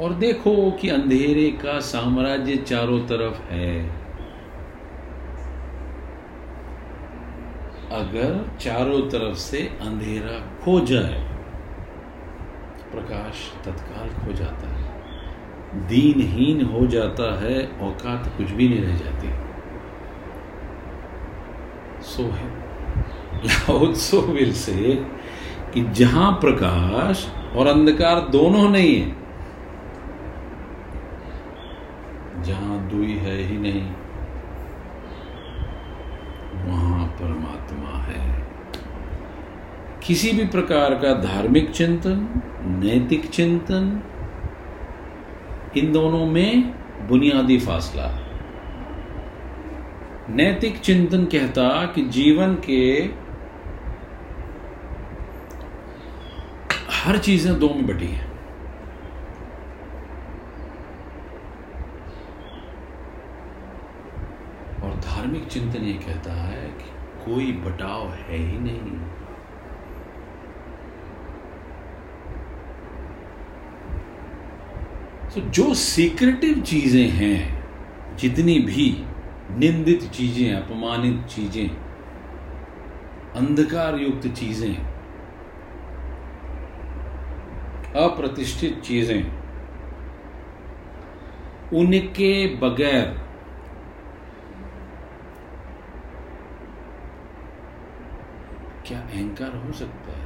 और 0.00 0.14
देखो 0.14 0.70
कि 0.70 0.88
अंधेरे 0.88 1.50
का 1.50 1.80
साम्राज्य 1.80 2.56
चारों 2.56 3.00
तरफ़ 3.00 3.42
है। 3.42 4.03
अगर 7.94 8.30
चारों 8.60 9.00
तरफ़ 9.10 9.36
से 9.38 9.58
अंधेरा 9.82 10.38
खो 10.62 10.78
जाए, 10.82 11.18
प्रकाश 12.92 13.36
तत्काल 13.64 14.08
खो 14.16 14.32
जाता 14.32 14.68
है। 14.68 14.82
दीनहीन 15.88 16.64
हो 16.66 16.86
जाता 16.86 17.26
है, 17.40 17.56
औकात 17.82 18.26
कुछ 18.36 18.50
भी 18.50 18.68
नहीं 18.68 18.82
रह 18.82 18.96
जाती। 18.96 19.28
सो 22.04 22.22
है। 22.32 22.48
सो 23.98 24.20
विल 24.28 24.52
से 24.54 24.94
कि 25.74 25.82
जहाँ 25.92 26.30
प्रकाश 26.34 27.26
और 27.56 27.66
अंधकार 27.66 28.20
दोनों 28.28 28.68
नहीं 28.70 28.94
है, 28.96 29.08
जहाँ 32.42 32.78
दुई 32.88 33.14
है 33.18 33.36
ही 33.38 33.58
नहीं, 33.58 33.82
वहाँ 36.64 37.06
परमात्मा 37.18 37.83
किसी 40.06 40.30
भी 40.32 40.44
प्रकार 40.46 40.94
का 40.94 41.12
धार्मिक 41.14 41.70
चिंतन, 41.70 42.42
नैतिक 42.84 43.28
चिंतन, 43.30 44.02
इन 45.76 45.92
दोनों 45.92 46.26
में 46.26 46.74
बुनियादी 47.08 47.58
फासला 47.58 48.08
नैतिक 50.30 50.78
चिंतन 50.80 51.24
कहता 51.24 51.68
कि 51.86 52.02
जीवन 52.08 52.54
के 52.54 52.82
हर 56.92 57.18
चीज़ें 57.18 57.58
दो 57.58 57.68
में 57.68 57.86
बटी 57.86 58.06
हैं। 58.06 58.28
और 64.82 64.94
धार्मिक 65.00 65.46
चिंतन 65.46 65.84
ये 65.84 65.92
कहता 65.92 66.32
है 66.32 66.66
कि 66.68 66.90
कोई 67.24 67.52
बटाव 67.52 68.08
है 68.08 68.36
ही 68.36 68.58
नहीं। 68.58 69.13
तो 75.34 75.40
जो 75.50 75.72
सीक्रेटिव 75.74 76.60
चीज़ें 76.62 77.08
हैं, 77.10 78.16
जितनी 78.16 78.58
भी 78.58 78.86
निंदित 79.50 80.02
चीज़ें, 80.10 80.52
अपमानित 80.54 81.24
चीज़ें 81.26 81.68
अंधकार 83.36 83.98
युक्त 84.00 84.26
चीज़ें, 84.30 84.74
अप्रतिष्ठित 88.02 88.80
चीज़ें, 88.80 89.22
उनके 91.78 92.32
बगैर 92.56 93.06
क्या 98.86 98.98
अहंकार 99.00 99.56
हो 99.56 99.72
सकता 99.72 100.12
है? 100.12 100.23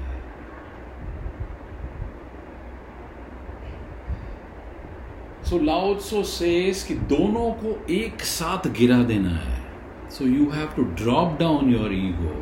सो 5.49 5.59
लाउत्सो 5.59 6.23
कि 6.85 6.95
दोनों 7.11 7.51
को 7.61 7.71
एक 7.91 8.23
साथ 8.23 8.67
गिरा 8.79 8.97
देना 9.03 9.31
है। 9.31 9.59
So 10.11 10.25
you 10.25 10.49
have 10.51 10.67
to 10.77 10.83
drop 10.95 11.39
down 11.41 11.71
your 11.71 11.93
ego 11.95 12.33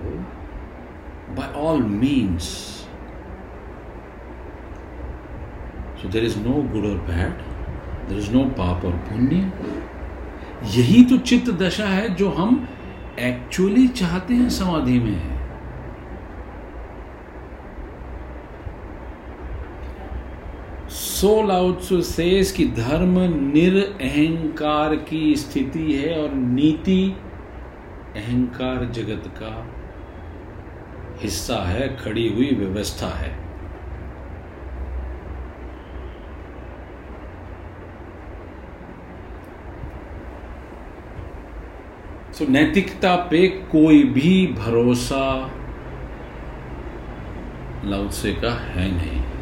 by 1.34 1.52
all 1.60 1.82
means 1.82 2.48
so 6.02 6.08
there 6.08 6.24
is 6.24 6.38
no 6.38 6.54
good 6.72 6.86
और 6.86 6.98
बैड 7.06 7.44
देर 8.08 8.18
इज़ 8.18 8.30
नो 8.32 8.44
पाप 8.58 8.84
और 8.84 8.96
पुण्य। 9.08 9.52
यही 10.74 11.04
तो 11.04 11.18
चित्त 11.24 11.50
दशा 11.62 11.86
है 11.86 12.14
जो 12.14 12.30
हम 12.30 12.66
एक्चुअली 13.20 13.88
चाहते 13.88 14.34
हैं 14.34 14.48
समाधि 14.50 14.98
में। 14.98 15.14
है 15.14 15.35
सो 21.16 21.42
लाउत्सु 21.42 22.02
सेस 22.02 22.52
कि 22.52 22.64
धर्म 22.66 23.18
निरअहकार 23.52 24.94
की 24.96 25.36
स्थिति 25.36 25.92
है 25.92 26.22
और 26.22 26.34
नीति 26.34 27.16
अहंकार 28.16 28.84
जगत 28.84 29.28
का 29.38 29.52
हिस्सा 31.22 31.56
है 31.56 31.96
खड़ी 31.96 32.28
हुई 32.28 32.50
व्यवस्था 32.50 33.08
है। 33.08 33.30
सो 42.32 42.44
so, 42.44 42.50
नैतिकता 42.50 43.14
पे 43.16 43.46
कोई 43.48 44.02
भी 44.02 44.46
भरोसा 44.46 45.24
लाउत्से 47.84 48.32
का 48.32 48.52
है 48.64 48.90
नहीं। 48.96 49.35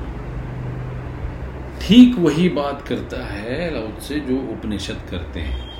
ठीक 1.84 2.14
वही 2.18 2.48
बात 2.48 2.82
करता 2.88 3.16
है 3.26 3.70
लाउत 3.74 3.98
से 4.02 4.18
जो 4.20 4.36
उपनिषद 4.52 5.00
करते 5.10 5.40
हैं। 5.40 5.72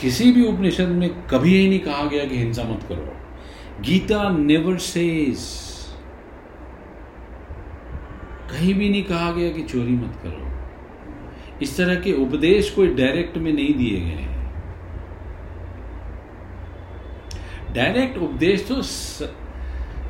किसी 0.00 0.30
भी 0.32 0.46
उपनिषद 0.48 0.88
में 0.88 1.08
कभी 1.26 1.54
यही 1.54 1.68
नहीं 1.68 1.80
कहा 1.80 2.04
गया 2.04 2.24
कि 2.24 2.36
हिंसा 2.36 2.62
मत 2.62 2.82
करो। 2.88 3.82
गीता 3.82 4.28
नेवर 4.30 4.76
सेज 4.78 5.38
कहीं 8.50 8.74
भी 8.74 8.88
नहीं 8.88 9.02
कहा 9.02 9.30
गया 9.32 9.50
कि 9.52 9.62
चोरी 9.62 9.92
मत 9.92 10.18
करो। 10.22 10.44
इस 11.62 11.76
तरह 11.76 12.00
के 12.00 12.12
उपदेश 12.22 12.70
कोई 12.70 12.94
डायरेक्ट 12.94 13.36
में 13.36 13.52
नहीं 13.52 13.74
दिए 13.74 14.00
गए 14.00 14.22
हैं। 14.22 14.34
डायरेक्ट 17.74 18.18
उपदेश 18.18 18.66
तो 18.68 18.80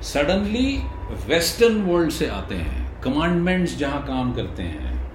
सडनली 0.03 0.83
वेस्टर्न 1.27 1.83
वर्ल्ड 1.83 2.11
से 2.11 2.27
आते 2.27 2.55
हैं। 2.55 3.03
कमांडमेंट्स 3.03 3.77
जहाँ 3.77 4.07
काम 4.07 4.35
करते 4.35 4.63
हैं। 4.63 5.13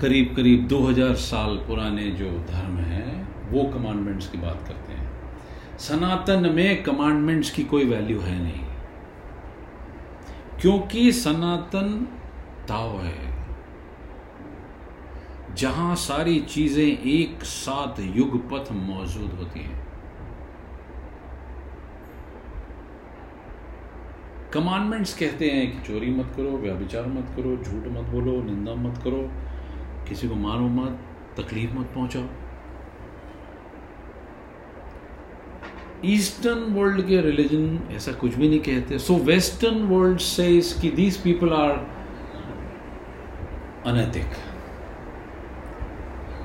करीब 0.00 0.32
करीब 0.36 0.68
2000 0.68 1.14
साल 1.14 1.56
पुराने 1.56 2.10
जो 2.10 2.30
धर्म 2.30 2.76
हैं, 2.76 3.28
वो 3.50 3.64
कमांडमेंट्स 3.64 4.28
की 4.28 4.38
बात 4.38 4.64
करते 4.68 4.92
हैं। 4.92 5.12
सनातन 5.78 6.52
में 6.52 6.82
कमांडमेंट्स 6.82 7.50
की 7.50 7.64
कोई 7.64 7.84
वैल्यू 7.84 8.20
है 8.20 8.42
नहीं। 8.42 8.64
क्योंकि 10.60 11.12
सनातन 11.12 12.08
ताव 12.68 13.00
है। 13.00 13.46
जहाँ 15.54 15.96
सारी 15.96 16.40
चीज़ें 16.40 16.98
एक 16.98 17.44
साथ 17.44 18.00
युग 18.00 18.50
पथ 18.50 18.72
मौजूद 18.72 19.32
होती 19.38 19.60
हैं। 19.60 19.91
कमांडमेंट्स 24.54 25.18
कहते 25.18 25.50
हैं 25.50 25.72
कि 25.72 25.78
चोरी 25.78 26.10
मत 26.10 26.32
करो, 26.36 26.50
व्याभिचार 26.58 27.06
मत 27.06 27.32
करो, 27.36 27.56
झूठ 27.56 27.86
मत 27.92 28.08
बोलो, 28.08 28.42
निंदा 28.42 28.74
मत 28.74 28.98
करो, 28.98 29.30
किसी 30.08 30.28
को 30.28 30.34
मारो 30.34 30.66
मत, 30.68 30.98
तकलीफ़ 31.40 31.72
मत 31.72 31.86
पहुंचाओ। 31.86 32.24
ईस्टर्न 36.04 36.62
वर्ल्ड 36.74 37.06
के 37.06 37.20
रिलीजन 37.20 37.78
ऐसा 37.92 38.12
कुछ 38.12 38.34
भी 38.34 38.48
नहीं 38.48 38.60
कहते। 38.60 38.98
सो 38.98 39.16
वेस्टर्न 39.16 39.82
वर्ल्ड 39.82 40.18
से 40.18 40.60
कि 40.80 40.90
दीज 40.90 41.16
पीपल 41.16 41.52
आर 41.52 41.70
अनैतिक 43.86 44.26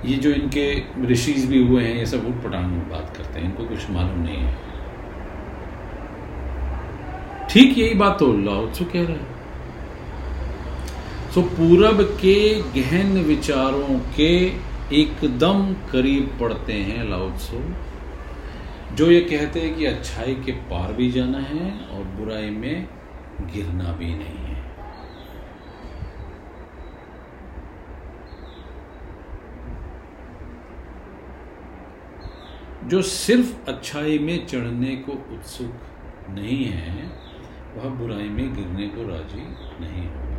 ये 0.05 0.15
जो 0.15 0.29
इनके 0.29 0.65
ऋषिज 1.05 1.45
भी 1.45 1.67
हुए 1.67 1.83
हैं, 1.83 1.95
ये 1.95 2.05
सब 2.05 2.25
उठ 2.27 2.43
पटांग 2.43 2.65
में 2.65 2.89
बात 2.89 3.17
करते 3.17 3.39
हैं। 3.39 3.45
इनको 3.45 3.65
कुछ 3.65 3.89
मालूम 3.89 4.19
नहीं 4.19 4.37
है। 4.37 4.66
ठीक 7.49 7.77
यही 7.77 7.93
बात 7.95 8.17
तो 8.19 8.25
लाओत्सु 8.37 8.85
कह 8.85 9.05
रहा 9.07 9.17
है। 9.17 9.35
सो 11.33 11.41
पूरब 11.49 12.01
के 12.21 12.37
गहन 12.73 13.17
विचारों 13.23 13.99
के 14.15 14.31
एकदम 14.93 15.73
करीब 15.91 16.37
पड़ते 16.41 16.73
हैं 16.73 17.09
लाओत्सु 17.09 17.57
जो 18.95 19.09
ये 19.11 19.21
कहते 19.21 19.59
हैं 19.59 19.73
कि 19.75 19.85
अच्छाई 19.85 20.33
के 20.45 20.51
पार 20.69 20.93
भी 20.93 21.11
जाना 21.11 21.39
है 21.39 21.71
और 21.87 22.03
बुराई 22.17 22.49
में 22.51 22.87
गिरना 23.53 23.91
भी 23.93 24.13
नहीं 24.13 24.45
है। 24.45 24.55
जो 32.89 33.01
सिर्फ़ 33.01 33.69
अच्छाई 33.69 34.17
में 34.19 34.45
चढ़ने 34.47 34.95
को 35.05 35.11
उत्सुक 35.35 35.73
नहीं 36.29 36.65
है 36.65 37.09
वह 37.77 37.89
बुराई 37.89 38.29
में 38.29 38.55
गिरने 38.55 38.87
को 38.87 39.07
राज़ी 39.09 39.41
नहीं 39.85 40.07
होगा 40.07 40.37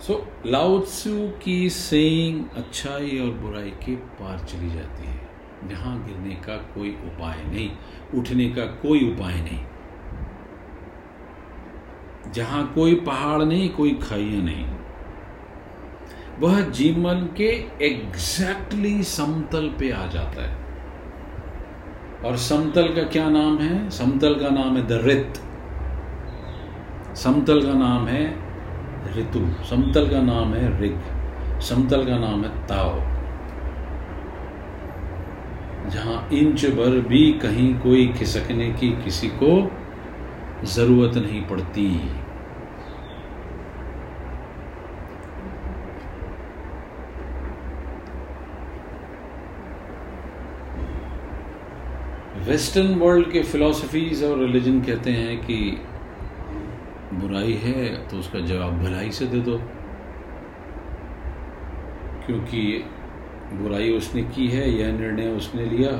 सो 0.00 0.26
लाउत्सु 0.46 1.30
की 1.44 1.70
सेइंग 1.70 2.44
अच्छाई 2.56 3.18
और 3.18 3.30
बुराई 3.30 3.70
के 3.70 3.96
पार 3.96 4.38
चली 4.38 4.70
जाती 4.70 5.06
है। 5.06 5.26
जहाँ 5.68 6.06
गिरने 6.06 6.34
का 6.34 6.56
कोई 6.56 6.90
उपाय 6.90 7.44
नहीं, 7.44 7.70
उठने 8.14 8.48
का 8.50 8.64
कोई 8.64 9.12
उपाय 9.12 9.34
नहीं। 9.34 9.66
जहाँ 12.32 12.72
कोई 12.74 12.94
पहाड़ 12.94 13.42
नहीं, 13.42 13.68
कोई 13.68 13.94
खाइया 13.94 14.42
नहीं। 14.42 14.66
वह 16.38 16.60
जीवन 16.60 17.28
के 17.36 17.48
एग्जैक्टली 17.86 18.90
exactly 18.90 19.04
समतल 19.04 19.68
पे 19.68 19.90
आ 19.90 20.06
जाता 20.06 20.42
है। 20.42 20.65
और 22.26 22.36
समतल 22.36 22.88
का 22.94 23.02
क्या 23.08 23.28
नाम 23.30 23.58
है? 23.58 23.88
समतल 23.90 24.34
का 24.34 24.48
नाम 24.50 24.76
है 24.76 24.86
द 24.86 25.00
रित 25.04 25.40
समतल 27.16 27.60
का 27.62 27.72
नाम 27.72 28.06
है 28.06 28.24
ऋतु. 29.16 29.40
समतल 29.64 30.08
का 30.08 30.20
नाम 30.22 30.54
है 30.54 30.70
ऋग. 30.80 30.98
समतल 31.60 32.04
का 32.06 32.18
नाम 32.18 32.44
है 32.44 32.50
ताओ 32.66 32.94
जहाँ 35.90 36.28
इंच 36.32 36.64
भर 36.76 36.98
भी 37.08 37.22
कहीं 37.32 37.72
कोई 37.78 38.06
खिसकने 38.12 38.68
की 38.72 38.90
किसी 39.04 39.28
को 39.42 39.50
ज़रूरत 40.66 41.16
नहीं 41.16 41.42
पड़ती। 41.42 41.88
वेस्टर्न 52.46 52.94
वर्ल्ड 52.94 53.30
के 53.30 53.42
फिलोसफीज 53.42 54.22
और 54.24 54.38
रिलीजन 54.38 54.80
कहते 54.80 55.10
हैं 55.10 55.36
कि 55.38 55.56
बुराई 57.14 57.52
है 57.54 57.86
तो 58.08 58.18
उसका 58.18 58.40
जवाब 58.40 58.78
भलाई 58.82 59.10
से 59.10 59.26
दे 59.26 59.40
दो। 59.40 59.56
क्योंकि 62.26 62.62
बुराई 63.52 63.90
उसने 63.92 64.22
की 64.24 64.46
है, 64.48 64.70
यह 64.70 64.92
निर्णय 64.92 65.28
उसने 65.30 65.64
लिया। 65.66 65.90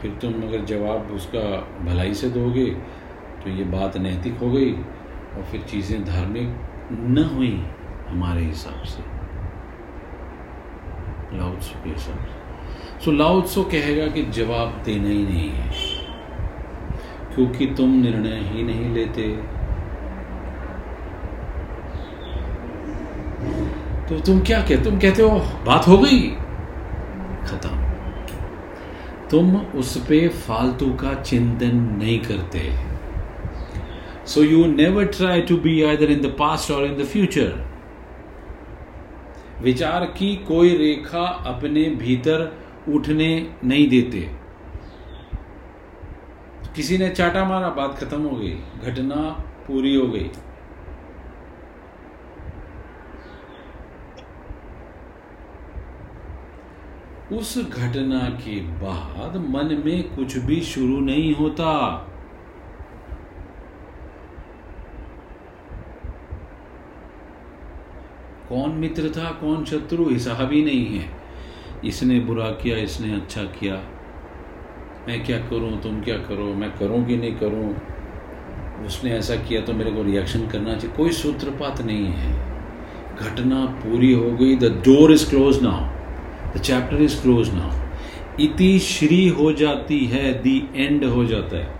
फिर 0.00 0.18
तुम 0.22 0.42
अगर 0.42 0.64
जवाब 0.66 1.10
उसका 1.12 1.46
भलाई 1.84 2.14
से 2.14 2.28
दोगे 2.30 2.66
तो 3.42 3.50
ये 3.50 3.64
बात 3.70 3.96
नैतिक 3.96 4.38
हो 4.38 4.50
गई 4.50 4.72
और 4.72 5.42
फिर 5.50 5.62
चीज़ें 5.62 6.04
धार्मिक 6.04 6.48
न 6.92 7.30
हुई 7.34 7.54
हमारे 8.08 8.44
हिसाब 8.44 8.82
से। 8.84 9.02
लाउत्सो 11.38 11.82
के 11.84 11.90
हिसाब 11.90 12.26
से 12.26 12.43
सो 13.00 13.10
लाउत्सो 13.10 13.62
कहेगा 13.62 14.06
कि 14.06 14.22
जवाब 14.22 14.82
देना 14.84 15.08
ही 15.08 15.24
नहीं 15.24 15.50
है। 15.50 15.94
क्योंकि 17.34 17.66
तुम 17.66 17.90
निर्णय 17.90 18.40
ही 18.42 18.62
नहीं 18.62 18.94
लेते। 18.94 19.54
तो 24.08 24.20
तुम 24.20 24.40
क्या 24.40 24.60
कहते 24.60 24.84
तुम 24.84 24.98
कहते 24.98 25.22
हो, 25.22 25.38
बात 25.66 25.88
हो 25.88 25.98
गई। 25.98 26.30
खत्म। 27.48 27.68
तुम 29.30 29.56
उस 29.56 30.06
पे 30.06 30.28
फालतू 30.28 30.86
का 30.86 31.22
चिंतन 31.22 31.76
नहीं 31.76 32.18
करते। 32.20 32.72
So 34.26 34.42
you 34.42 34.64
never 34.66 35.04
try 35.04 35.40
to 35.40 35.56
be 35.56 35.82
either 35.82 36.04
in 36.04 36.20
the 36.20 36.26
past 36.38 36.70
और 36.70 36.84
इन 36.84 37.02
द 37.02 37.04
फ्यूचर 37.04 37.66
विचार 39.62 40.04
की 40.04 40.36
कोई 40.36 40.76
रेखा 40.76 41.24
अपने 41.24 41.82
भीतर 41.82 42.63
उठने 42.88 43.56
नहीं 43.64 43.88
देते। 43.88 44.44
किसी 46.76 46.98
ने 46.98 47.08
चाटा 47.08 47.44
मारा, 47.44 47.68
बात 47.68 48.04
खत्म 48.04 48.22
हो 48.22 48.36
गई। 48.36 48.54
घटना 48.54 49.44
पूरी 49.66 49.94
हो 49.94 50.06
गई। 50.06 50.30
उस 57.32 57.58
घटना 57.58 58.18
के 58.18 58.60
बाद 58.60 59.36
मन 59.36 59.82
में 59.84 60.16
कुछ 60.16 60.38
भी 60.38 60.60
शुरू 60.60 61.00
नहीं 61.00 61.34
होता। 61.34 61.96
कौन 68.48 68.70
मित्र 68.70 69.10
था, 69.10 69.30
कौन 69.30 69.64
शत्रु 69.64 70.08
हिसाब 70.08 70.52
ही 70.52 70.64
नहीं 70.64 70.98
है। 70.98 71.23
इसने 71.86 72.18
बुरा 72.20 72.50
किया 72.62 72.76
इसने 72.78 73.14
अच्छा 73.14 73.42
किया। 73.58 73.74
मैं 75.08 75.24
क्या 75.24 75.38
करूँ 75.38 75.80
तुम 75.82 76.00
क्या 76.00 76.16
करो? 76.18 76.44
मैं 76.54 76.70
करूँ 76.78 77.04
कि 77.06 77.16
नहीं 77.16 77.34
करूँ? 77.34 77.74
उसने 78.86 79.10
ऐसा 79.10 79.34
किया 79.36 79.60
तो 79.60 79.72
मेरे 79.72 79.90
को 79.90 80.02
रिएक्शन 80.02 80.46
करना 80.48 80.74
चाहिए। 80.74 80.96
कोई 80.96 81.12
सूत्रपात 81.12 81.80
नहीं 81.80 82.06
है। 82.06 82.32
घटना 83.16 83.64
पूरी 83.82 84.12
हो 84.12 84.30
गई। 84.30 84.56
The 84.56 84.72
door 84.86 85.12
is 85.12 85.28
close 85.30 85.62
now 85.62 86.56
the 86.56 86.60
chapter 86.60 87.02
is 87.02 87.20
close 87.22 87.54
now 87.54 87.82
इति 88.40 88.78
श्री 88.78 89.26
हो 89.28 89.52
जाती 89.52 90.04
है 90.06 90.32
दी 90.42 90.56
एंड 90.76 91.04
हो 91.04 91.24
जाता 91.24 91.56
है। 91.56 91.72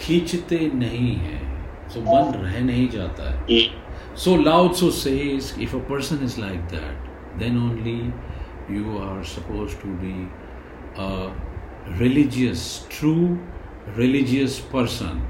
खींचते 0.00 0.70
नहीं 0.74 1.14
है। 1.16 1.38
सो 1.88 2.00
so, 2.00 2.06
मन 2.06 2.32
रह 2.40 2.60
नहीं 2.60 2.88
जाता 2.88 3.30
है। 3.30 3.60
So 4.16 4.36
Lao 4.36 4.72
Tzu 4.72 4.90
says 4.90 5.54
if 5.60 5.76
a 5.76 5.78
person 5.90 6.24
is 6.24 6.40
like 6.40 6.60
that 6.72 7.05
then 7.38 7.58
only 7.58 7.98
you 8.76 8.98
are 8.98 9.24
supposed 9.24 9.82
to 9.82 9.88
be 9.88 10.16
a 10.98 11.08
religious 11.98 12.88
true 12.90 13.14
religious 13.96 14.58
person 14.72 15.26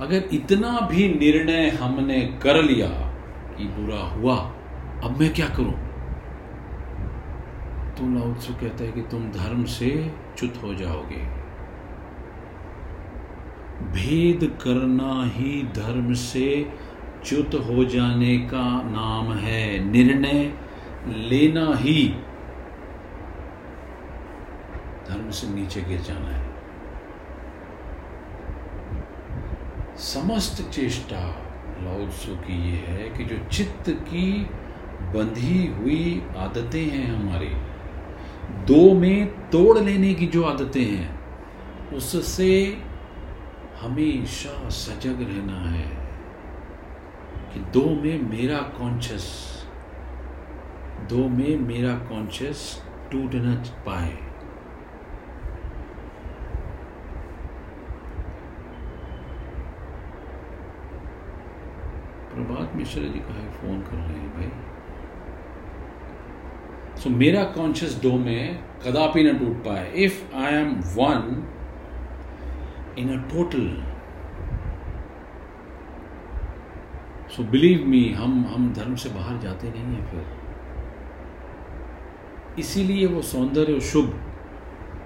अगर 0.00 0.28
इतना 0.32 0.78
भी 0.90 1.08
निर्णय 1.14 1.68
हमने 1.70 2.20
कर 2.42 2.62
लिया 2.62 2.88
कि 3.56 3.64
बुरा 3.64 4.00
हुआ, 4.00 4.36
अब 5.04 5.16
मैं 5.20 5.34
क्या 5.34 5.48
करूँ? 5.48 5.74
तो 7.94 8.06
लाउत्सु 8.14 8.52
कहता 8.54 8.84
है 8.84 8.92
कि 8.92 9.02
तुम 9.02 9.30
धर्म 9.30 9.64
से 9.64 9.90
चुत 10.38 10.60
हो 10.62 10.74
जाओगे। 10.74 11.22
भेद 13.92 14.44
करना 14.62 15.12
ही 15.24 15.62
धर्म 15.62 16.12
से 16.14 16.48
च्युत 17.24 17.54
हो 17.54 17.84
जाने 17.84 18.38
का 18.38 18.82
नाम 18.82 19.32
है। 19.32 19.84
निर्णय 19.84 20.52
लेना 21.06 21.76
ही। 21.76 22.14
धर्म 25.08 25.30
से 25.30 25.54
नीचे 25.54 25.82
गिर 25.82 26.00
जाना 26.00 26.28
है। 26.28 26.50
समस्त 29.96 30.70
चेष्टा 30.70 31.46
लाउत्सु 31.82 32.36
की 32.36 32.70
ये 32.70 32.76
है 32.76 33.08
कि 33.08 33.24
जो 33.24 33.48
चित्त 33.52 33.90
की 33.90 34.46
बंधी 35.00 35.66
हुई 35.66 36.22
आदतें 36.36 36.90
हैं 36.90 37.14
हमारी, 37.14 37.48
दो 38.64 38.94
में 38.94 39.26
तोड़ 39.26 39.78
लेने 39.78 40.14
की 40.14 40.26
जो 40.26 40.42
आदतें 40.42 40.84
हैं, 40.84 41.20
उससे 41.92 42.82
हमेशा 43.80 44.68
सजग 44.68 45.16
रहना 45.20 45.70
है। 45.70 45.99
कि 47.52 47.60
दो 47.60 47.84
में 48.02 48.16
मेरा 48.30 48.58
कॉन्शियस 48.78 49.24
दो 51.10 51.28
में 51.28 51.56
मेरा 51.58 51.94
कॉन्शियस 52.08 52.82
टूट 53.12 53.34
न 53.34 53.54
पाए। 53.86 54.16
प्रभात 62.34 62.76
मिश्रा 62.76 63.02
जी 63.02 63.18
का 63.18 63.34
है 63.34 63.50
फ़ोन 63.52 63.80
कर 63.80 63.96
रहे 63.96 64.18
हैं 64.18 64.30
भाई। 64.34 64.50
सो 66.96 67.08
so, 67.08 67.16
मेरा 67.16 67.44
कॉन्शियस 67.44 67.94
दो 67.94 68.12
में 68.18 68.58
कदापि 68.84 69.22
न 69.22 69.38
टूट 69.38 69.56
पाए। 69.64 69.90
If 70.04 70.34
I 70.36 70.54
am 70.54 70.74
one 70.96 71.46
in 72.98 73.08
a 73.18 73.20
total 73.30 73.66
so 77.36 77.42
believe 77.42 77.84
me 77.86 78.02
हम 78.12 78.32
हम 78.54 78.72
धर्म 78.72 78.94
से 78.94 79.08
बाहर 79.08 79.38
जाते 79.38 79.68
नहीं 79.68 79.94
हैं 79.94 80.04
फिर। 80.10 80.24
इसीलिए 82.58 83.06
वो 83.06 83.20
सौंदर्य 83.22 83.72
और 83.72 83.80
शुभ 83.80 84.06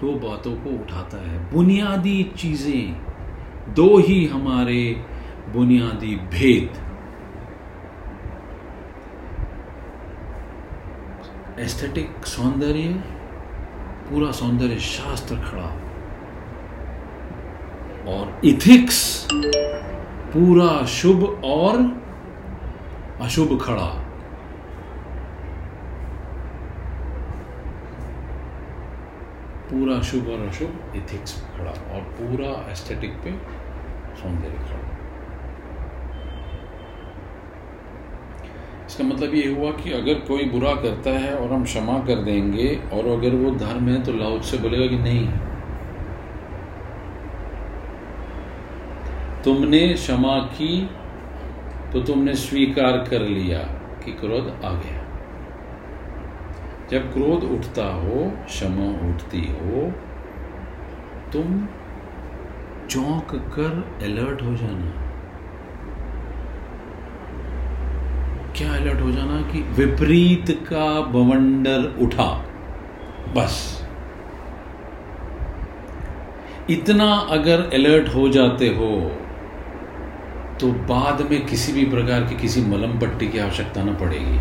दो 0.01 0.13
बातों 0.19 0.55
को 0.55 0.69
उठाता 0.69 1.17
है। 1.17 1.37
बुनियादी 1.51 2.23
चीज़ें 2.37 3.73
दो 3.75 3.97
ही 3.97 4.25
हमारे 4.25 4.81
बुनियादी 5.53 6.15
भेद। 6.31 6.69
एस्थेटिक 11.59 12.25
सौंदर्य, 12.25 12.87
पूरा 14.09 14.31
सौंदर्य 14.31 14.79
शास्त्र 14.79 15.35
खड़ा। 15.35 15.69
और 18.11 18.41
इथिक्स 18.45 18.97
पूरा 20.33 20.85
शुभ 20.85 21.23
और 21.45 21.77
अशुभ 23.21 23.59
खड़ा। 23.61 23.85
पूरा 29.69 29.99
शुभ 30.01 30.27
और 30.29 30.47
अशुभ 30.47 30.95
इथिक्स 30.95 31.35
खड़ा 31.53 31.71
और 31.93 32.01
पूरा 32.17 32.49
एस्थेटिक 32.71 33.13
पे 33.23 33.31
सौंदर्य 34.17 34.57
खड़ा। 34.59 34.83
इसका 38.87 39.03
मतलब 39.03 39.33
ये 39.33 39.47
हुआ 39.53 39.71
कि 39.73 39.91
अगर 39.91 40.19
कोई 40.27 40.49
बुरा 40.49 40.73
करता 40.81 41.11
है 41.19 41.33
और 41.35 41.51
हम 41.53 41.63
क्षमा 41.63 41.97
कर 42.07 42.23
देंगे 42.23 42.67
और 42.93 43.07
अगर 43.09 43.35
वो 43.35 43.55
धर्म 43.57 43.89
है 43.89 44.01
तो 44.03 44.13
लाउद 44.13 44.41
से 44.41 44.57
बोलेगा 44.57 44.87
कि 44.87 44.97
नहीं। 44.99 45.27
तुमने 49.43 49.87
क्षमा 49.93 50.37
की 50.53 50.69
तो 51.95 52.01
तुमने 52.01 52.33
स्वीकार 52.33 52.97
कर 52.97 53.21
लिया 53.21 53.59
कि 54.05 54.11
क्रोध 54.11 54.65
आ 54.65 54.69
गया। 54.69 55.01
जब 56.91 57.13
क्रोध 57.13 57.43
उठता 57.43 57.93
हो, 57.93 58.31
क्षमा 58.45 59.09
उठती 59.09 59.41
हो, 59.41 59.93
तुम 61.33 61.67
चौंक 62.89 63.27
कर 63.35 63.99
अलर्ट 64.03 64.41
हो 64.41 64.55
जाना। 64.55 64.91
क्या 68.57 68.73
अलर्ट 68.73 69.01
हो 69.01 69.11
जाना 69.11 69.41
कि 69.41 69.61
विपरीत 69.61 70.63
का 70.63 71.01
बवंडर 71.01 71.97
उठा? 72.01 72.45
बस। 73.35 73.87
इतना 76.69 77.13
अगर 77.13 77.61
अलर्ट 77.61 78.15
हो 78.15 78.29
जाते 78.29 78.67
हो 78.67 79.21
तो 80.61 80.71
बाद 80.89 81.21
में 81.31 81.45
किसी 81.45 81.71
भी 81.73 81.85
प्रकार 81.85 82.23
की 82.23 82.35
किसी 82.35 82.61
मलम 82.61 82.99
पट्टी 82.99 83.27
की 83.27 83.39
आवश्यकता 83.39 83.83
ना 83.83 83.93
पड़ेगी। 83.93 84.39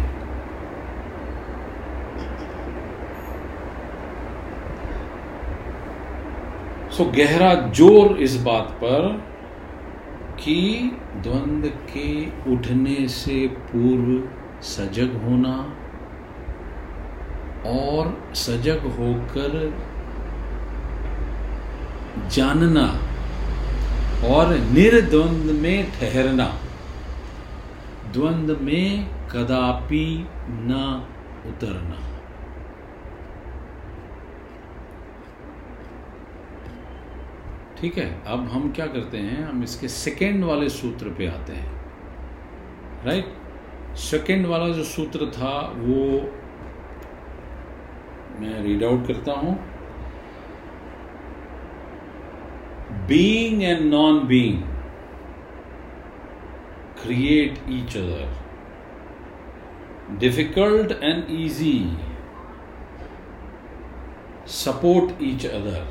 सो 6.96 7.04
गहरा 7.16 7.52
ज़ोर 7.70 8.16
इस 8.18 8.36
बात 8.42 8.70
पर 8.82 9.08
कि 10.40 10.56
द्वंद 11.16 11.66
के 11.90 12.10
उठने 12.52 12.96
से 13.08 13.46
पूर्व 13.70 14.62
सजग 14.64 15.16
होना 15.24 15.56
और 17.70 18.12
सजग 18.36 18.86
होकर 18.98 19.56
जानना 22.30 22.86
और 24.22 24.58
निर्द्वंद 24.58 25.50
में 25.50 25.90
ठहरना। 25.90 26.58
द्वंद 28.12 28.50
में 28.50 29.08
कदापि 29.30 30.28
न 30.48 31.06
उतरना। 31.46 31.98
ठीक 37.80 37.98
है, 37.98 38.24
अब 38.26 38.48
हम 38.48 38.72
क्या 38.72 38.86
करते 38.86 39.18
हैं? 39.18 39.46
हम 39.46 39.62
इसके 39.62 39.88
सेकेंड 39.88 40.44
वाले 40.44 40.68
सूत्र 40.68 41.08
पे 41.08 41.26
आते 41.26 41.52
हैं। 41.52 41.72
राइट 43.04 43.34
सेकेंड 43.96 44.46
वाला 44.46 44.68
जो 44.68 44.84
सूत्र 44.84 45.26
था, 45.26 45.72
वो 45.76 46.20
मैं 48.40 48.62
रीड 48.62 48.84
आउट 48.84 49.06
करता 49.06 49.32
हूँ। 49.32 49.73
being 53.06 53.64
and 53.64 53.90
non 53.90 54.26
being 54.26 54.62
create 56.96 57.58
each 57.68 57.96
other. 57.96 58.28
Difficult 60.18 60.92
and 60.92 61.30
easy 61.30 61.90
support 64.46 65.20
each 65.20 65.44
other. 65.44 65.86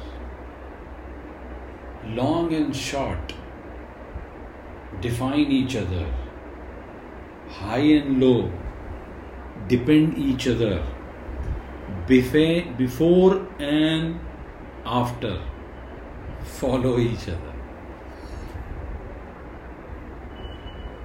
Long 2.05 2.53
and 2.53 2.75
short 2.75 3.33
define 5.01 5.51
each 5.61 5.75
other. 5.75 6.05
High 7.61 7.87
and 8.01 8.19
low 8.19 8.51
depend 9.67 10.17
each 10.17 10.47
other. 10.47 10.83
Before 12.07 13.47
and 13.59 14.19
after 14.85 15.39
follow 16.43 16.97
each 16.99 17.27
other. 17.27 17.51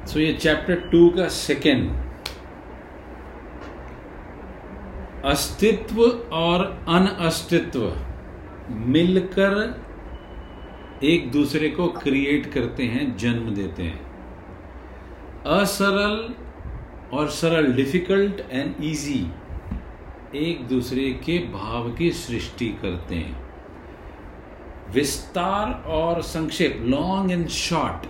सो 0.07 0.21
ये 0.21 0.33
chapter 0.33 0.75
two 0.75 1.09
का 1.11 1.29
second 1.29 1.91
अस्तित्व 5.25 6.03
और 6.33 6.65
अनअस्तित्व 6.89 7.93
मिलकर 8.71 9.81
एक 11.05 11.31
दूसरे 11.33 11.69
को 11.71 11.89
create 11.89 12.53
करते 12.53 12.85
हैं, 12.85 13.17
जन्म 13.17 13.55
देते 13.55 13.83
हैं 13.83 14.07
असरल 15.47 16.35
और 17.17 17.29
सरल 17.29 17.73
डिफ़िकल्ट 17.73 18.41
एंड 18.51 18.85
इजी 18.85 19.27
एक 20.35 20.67
दूसरे 20.69 21.13
के 21.27 21.39
भाव 21.39 21.93
की 21.93 22.11
सृष्टि 22.13 22.69
करते 22.83 23.15
हैं 23.15 23.48
विस्तार 24.95 25.83
और 25.87 26.23
संक्षेप 26.23 26.83
लॉन्ग 26.85 27.33
एंड 27.33 27.49
शॉर्ट 27.49 28.07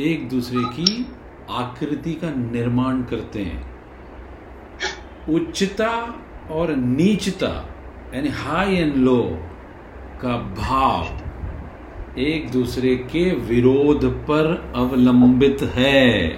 एक 0.00 0.28
दूसरे 0.28 0.64
की 0.74 1.06
आकृति 1.50 2.14
का 2.14 2.30
निर्माण 2.30 3.02
करते 3.02 3.42
हैं। 3.42 3.74
उच्चता 5.28 6.20
और 6.50 6.74
नीचता, 6.76 7.48
यानी 8.14 8.28
हाई 8.28 8.76
एंड 8.76 8.96
लो 8.96 9.22
का 10.22 10.36
भाव 10.58 12.20
एक 12.20 12.50
दूसरे 12.50 12.96
के 13.12 13.30
विरोध 13.46 14.04
पर 14.26 14.72
अवलंबित 14.76 15.62
है। 15.74 16.28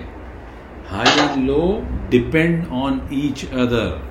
High 0.89 1.19
and 1.19 1.47
low 1.47 1.83
depend 2.11 2.67
on 2.75 3.09
each 3.13 3.45
other 3.45 4.03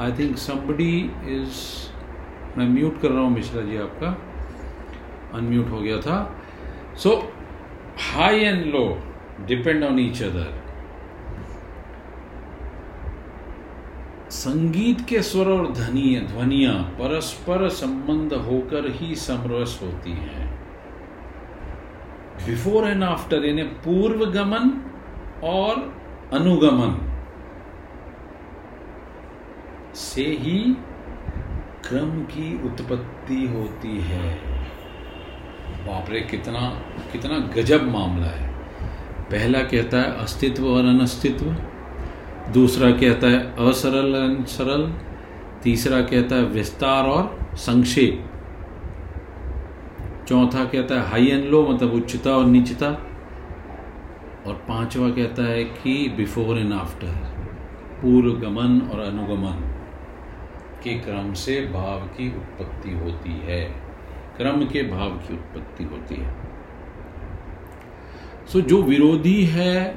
I 0.00 0.12
think 0.12 0.36
somebody 0.38 0.98
is 1.34 1.87
मैं 2.58 2.68
म्यूट 2.68 3.00
कर 3.00 3.10
रहा 3.10 3.22
हूँ, 3.22 3.30
मिश्रा 3.30 3.62
जी 3.62 3.76
आपका। 3.76 4.08
अनम्यूट 5.38 5.70
हो 5.70 5.80
गया 5.80 5.96
था। 6.00 6.16
So 6.96 7.10
high 8.04 8.40
and 8.40 8.64
low 8.66 8.86
depend 9.46 9.84
on 9.84 9.98
each 9.98 10.22
other 10.22 10.56
संगीत 14.30 15.00
के 15.08 15.20
स्वर 15.22 15.48
और 15.48 15.70
ध्वनि, 15.72 16.20
ध्वनिया 16.26 16.72
परस्पर 16.98 17.68
संबंध 17.68 18.32
होकर 18.46 18.90
ही 18.90 19.14
समरस 19.16 19.78
होती 19.82 20.10
हैं। 20.12 20.46
बिफोर 22.46 22.88
एंड 22.88 23.04
आफ्टर 23.04 23.44
यानी 23.44 23.62
पूर्व 23.84 24.24
गमन 24.32 24.70
और 25.44 25.80
अनुगमन। 26.32 26.98
से 29.94 30.24
ही 30.40 30.60
क्रम 31.88 32.10
की 32.22 32.64
उत्पत्ति 32.64 33.46
होती 33.46 34.00
है। 34.00 34.34
बाप 35.86 36.10
रे 36.10 36.20
कितना 36.20 36.60
कितना 37.12 37.38
गजब 37.38 37.82
मामला 37.82 38.26
है। 38.26 38.48
पहला 39.24 39.58
कहता 39.58 39.96
है 39.96 40.16
अस्तित्व 40.16 40.66
और 40.66 40.84
अनस्तित्व, 40.84 41.46
दूसरा 42.52 42.90
कहता 42.90 43.26
है 43.26 43.68
असरल 43.68 44.44
सरल, 44.44 44.92
तीसरा 45.62 46.00
कहता 46.00 46.36
है 46.36 46.42
विस्तार 46.42 47.04
और 47.04 47.38
संक्षेप। 47.54 48.30
चौथा 50.28 50.64
कहता 50.64 50.94
है 50.94 51.08
हाई 51.08 51.26
एंड 51.26 51.44
लो 51.44 51.66
मतलब 51.68 51.92
उच्चता 51.92 52.30
और 52.30 52.44
नीचता। 52.44 52.86
और 54.46 54.54
पांचवा 54.68 55.08
कहता 55.10 55.42
है 55.42 55.64
कि 55.64 56.14
बिफोर 56.16 56.58
एंड 56.58 56.72
आफ्टर 56.72 57.12
पूर्व 58.02 58.32
गमन 58.32 58.80
और 58.80 59.00
अनुगमन। 59.00 59.67
के 60.84 60.98
क्रम 60.98 61.34
से 61.34 61.60
भाव 61.60 62.00
की 62.00 62.36
उत्पत्ति 62.36 62.90
होती 62.90 63.32
है। 63.32 63.64
क्रम 64.36 64.66
के 64.66 64.82
भाव 64.82 65.10
की 65.10 65.34
उत्पत्ति 65.34 65.84
होती 65.84 66.14
है। 66.14 66.34
सो 68.52 68.60
जो 68.60 68.82
विरोधी 68.82 69.44
है, 69.44 69.90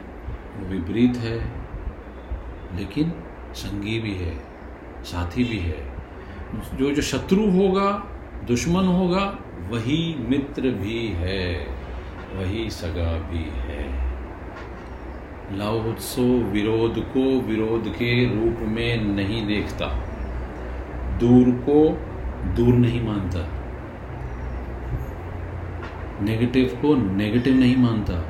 वो 0.58 0.66
विपरीत 0.66 1.18
है। 1.18 1.62
लेकिन 2.76 3.14
संगी 3.54 4.00
भी 4.00 4.16
है, 4.16 4.44
साथी 5.04 5.44
भी 5.44 5.58
है। 5.58 5.92
जो 6.74 6.92
जो 6.92 7.02
शत्रु 7.02 7.52
होगा, 7.52 7.92
दुश्मन 8.48 8.84
होगा, 8.88 9.38
वही 9.72 10.16
मित्र 10.30 10.62
भी 10.62 11.08
है, 11.08 11.68
वही 12.34 12.70
सगा 12.70 13.20
भी 13.20 13.46
है। 13.50 14.12
लाओत्सो 15.58 16.40
विरोध 16.40 17.00
को 17.00 17.42
विरोध 17.42 17.88
के 17.88 18.26
रूप 18.26 18.58
में 18.60 19.04
नहीं 19.04 19.48
देखता। 19.48 20.11
दूर 21.22 21.52
को 21.70 22.00
दूर 22.54 22.74
नहीं 22.74 23.04
मानता। 23.04 23.62
नेगेटिव 26.22 26.80
को 26.82 26.96
नेगेटिव 26.96 27.54
नहीं 27.54 27.78
मानता। 27.78 28.30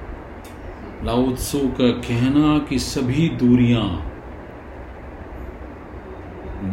लाउत्सु 1.03 1.59
का 1.59 1.91
कहना 1.91 2.59
कि 2.59 2.79
सभी 2.79 3.29
दूरियाँ 3.29 4.07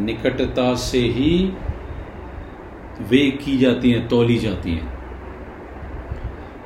निकटता 0.01 0.75
से 0.75 0.99
ही 0.99 1.53
वे 3.01 3.31
की 3.31 3.59
जाती 3.59 3.91
हैं, 3.91 4.09
तोली 4.09 4.39
जाती 4.39 4.73
हैं। 4.73 4.99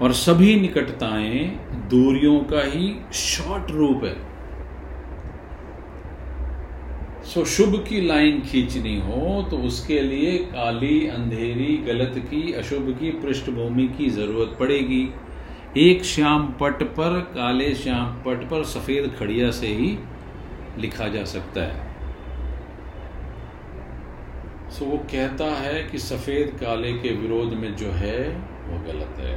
और 0.03 0.13
सभी 0.13 0.61
निकटताएँ 0.61 1.69
दूरियों 1.71 2.41
का 2.41 2.65
ही 2.65 2.97
शॉर्ट 3.13 3.71
रूप 3.71 4.05
है। 4.05 4.32
सो 7.35 7.45
शुभ 7.45 7.87
की 7.89 8.01
लाइन 8.01 8.41
खींचनी 8.41 9.01
हो 9.01 9.47
तो 9.51 9.57
उसके 9.57 10.01
लिए 10.01 10.39
काली, 10.39 11.07
अंधेरी, 11.07 11.77
गलत 11.77 12.13
की, 12.17 12.53
अशुभ 12.53 12.97
की, 13.01 13.11
पृष्ठभूमि 13.11 13.89
की 13.99 14.11
ज़रूरत 14.11 14.57
पड़ेगी। 14.61 15.09
एक 15.77 16.05
श्याम 16.05 16.55
पट 16.61 16.83
पर, 16.83 17.21
काले 17.21 17.75
श्याम 17.75 18.07
पट 18.07 18.51
पर 18.51 18.65
सफ़ेद 18.65 19.15
खड़िया 19.19 19.51
से 19.51 19.67
ही 19.67 19.99
लिखा 20.79 21.09
जा 21.09 21.25
सकता 21.25 21.61
है। 21.61 21.97
सो 24.71 24.85
वो 24.85 24.97
कहता 24.97 25.45
है 25.45 25.83
कि 25.83 25.99
सफ़ेद 25.99 26.59
काले 26.61 26.93
के 26.93 27.17
विरोध 27.17 27.53
में 27.53 27.77
जो 27.77 27.91
है, 27.91 28.29
वो 28.69 28.93
गलत 28.93 29.17
है। 29.19 29.37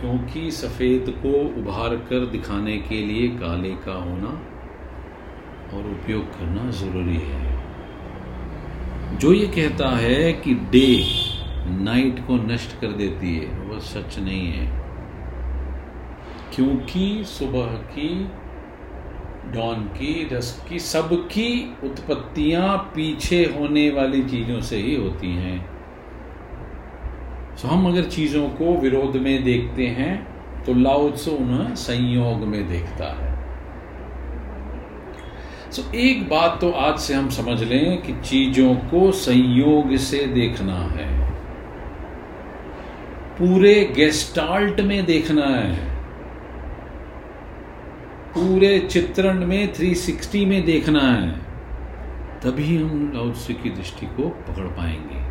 क्योंकि 0.00 0.50
सफ़ेद 0.50 1.20
को 1.22 1.62
उभार 1.62 1.96
कर 1.96 2.26
दिखाने 2.26 2.78
के 2.78 3.06
लिए 3.06 3.28
काले 3.28 3.70
का 3.70 3.92
होना 3.92 4.51
और 5.74 5.80
उपयोग 5.80 6.24
करना 6.32 6.70
ज़रूरी 6.70 7.16
है। 7.16 7.62
जो 9.18 9.32
ये 9.32 9.46
कहता 9.46 9.88
है 9.88 10.32
कि 10.32 10.54
डे 10.54 11.04
नाइट 11.66 12.26
को 12.26 12.36
नष्ट 12.36 12.80
कर 12.80 12.86
देती 12.86 13.36
है, 13.36 13.46
वह 13.46 13.78
सच 13.78 14.18
नहीं 14.18 14.46
है। 14.52 14.66
क्योंकि 16.54 17.22
सुबह 17.24 17.66
की, 17.66 18.24
डॉन 19.52 19.74
की, 19.74 20.28
रस 20.32 20.64
की 20.68 20.78
सबकी 20.78 21.76
उत्पत्तियाँ 21.84 22.76
पीछे 22.76 23.44
होने 23.44 23.90
वाली 23.90 24.22
चीज़ों 24.22 24.60
से 24.60 24.76
ही 24.76 24.94
होती 24.94 25.34
हैं। 25.36 25.72
तो 27.62 27.68
हम 27.68 27.86
अगर 27.86 28.04
चीज़ों 28.04 28.48
को 28.48 28.76
विरोध 28.76 29.16
में 29.16 29.44
देखते 29.44 29.86
हैं 29.86 30.14
तो 30.64 30.74
लाउत्सो 30.74 31.30
उन्हें 31.30 31.74
संयोग 31.74 32.46
में 32.46 32.68
देखता 32.68 33.12
है। 33.22 33.31
सो 35.72 35.92
एक 35.94 36.28
बात 36.28 36.58
तो 36.60 36.70
आज 36.70 36.98
से 36.98 37.14
हम 37.14 37.28
समझ 37.30 37.62
लें 37.62 38.02
कि 38.02 38.12
चीज़ों 38.12 38.74
को 38.74 39.12
संयोग 39.12 39.96
से 39.96 40.26
देखना 40.26 40.74
है। 40.74 41.30
पूरे 43.38 43.92
गेस्टाल्ट 43.96 44.80
में 44.80 45.04
देखना 45.06 45.46
है। 45.46 45.94
पूरे 48.34 48.78
चित्रण 48.78 49.46
में 49.46 49.72
360 49.72 50.44
में 50.46 50.64
देखना 50.64 51.00
है। 51.00 51.38
तभी 52.40 52.76
हम 52.76 53.12
लाउत्से 53.14 53.54
की 53.54 53.70
दृष्टि 53.70 54.06
को 54.06 54.28
पकड़ 54.28 54.66
पाएँगे। 54.66 55.22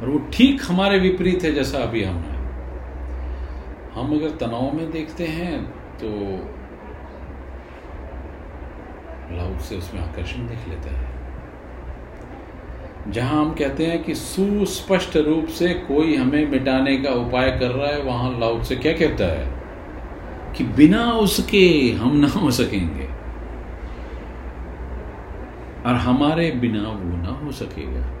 और 0.00 0.08
वो 0.08 0.18
ठीक 0.32 0.62
हमारे 0.68 0.98
विपरीत 0.98 1.42
है 1.42 1.52
जैसा 1.52 1.78
अभी 1.78 2.04
हम 2.04 2.16
है। 2.16 2.36
हम 3.92 4.16
अगर 4.16 4.30
तनाव 4.30 4.72
में 4.74 4.90
देखते 4.90 5.24
हैं 5.24 5.66
तो 5.70 6.08
लाउड 9.32 9.58
से 9.58 9.76
उसमें 9.76 10.02
आकर्षण 10.02 10.46
देख 10.46 10.68
लेते 10.68 10.88
हैं। 10.88 11.16
जहाँ 13.08 13.44
हम 13.44 13.54
कहते 13.54 13.86
हैं 13.86 14.04
कि 14.04 14.14
सुस्पष्ट 14.14 15.16
रूप 15.16 15.46
से 15.46 15.74
कोई 15.74 16.16
हमें 16.16 16.50
मिटाने 16.50 16.96
का 16.96 17.10
उपाय 17.10 17.50
कर 17.50 17.68
रहा 17.68 17.88
है, 17.88 18.02
वहाँ 18.02 18.40
लाउड 18.40 18.62
से 18.62 18.76
क्या 18.76 18.92
कहता 18.92 19.24
है? 19.24 19.56
कि 20.56 20.64
बिना 20.64 21.12
उसके 21.12 21.96
हम 22.00 22.16
ना 22.16 22.28
हो 22.28 22.50
सकेंगे। 22.50 23.06
और 25.86 25.94
हमारे 25.94 26.50
बिना 26.50 26.82
वो 26.82 27.16
ना 27.16 27.44
हो 27.44 27.52
सकेगा। 27.52 28.12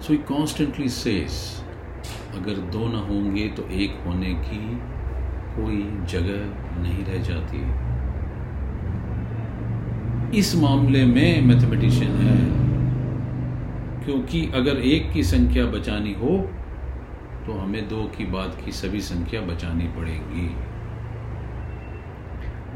सो 0.00 0.12
ही 0.12 0.18
कॉन्स्टेंटली 0.18 0.88
सेस 0.88 1.64
अगर 2.34 2.52
दो 2.52 2.88
ना 2.88 2.98
होंगे 2.98 3.48
तो 3.48 3.68
एक 3.68 4.02
होने 4.06 4.34
की 4.34 4.78
कोई 5.56 6.06
जगह 6.06 6.63
नहीं 6.76 7.04
रह 7.04 7.22
जाती। 7.22 7.60
इस 10.38 10.54
मामले 10.56 11.04
में 11.06 11.42
मैथमेटिशियन 11.42 12.12
है, 12.18 12.36
क्योंकि 14.04 14.40
अगर 14.54 14.80
एक 14.86 15.12
की 15.12 15.22
संख्या 15.24 15.64
बचानी 15.68 16.12
हो 16.14 16.36
तो 17.46 17.52
हमें 17.52 17.88
दो 17.88 18.02
की 18.16 18.24
बाद 18.26 18.56
की 18.64 18.72
सभी 18.72 19.00
संख्या 19.02 19.40
बचानी 19.42 19.88
पड़ेगी। 19.96 20.48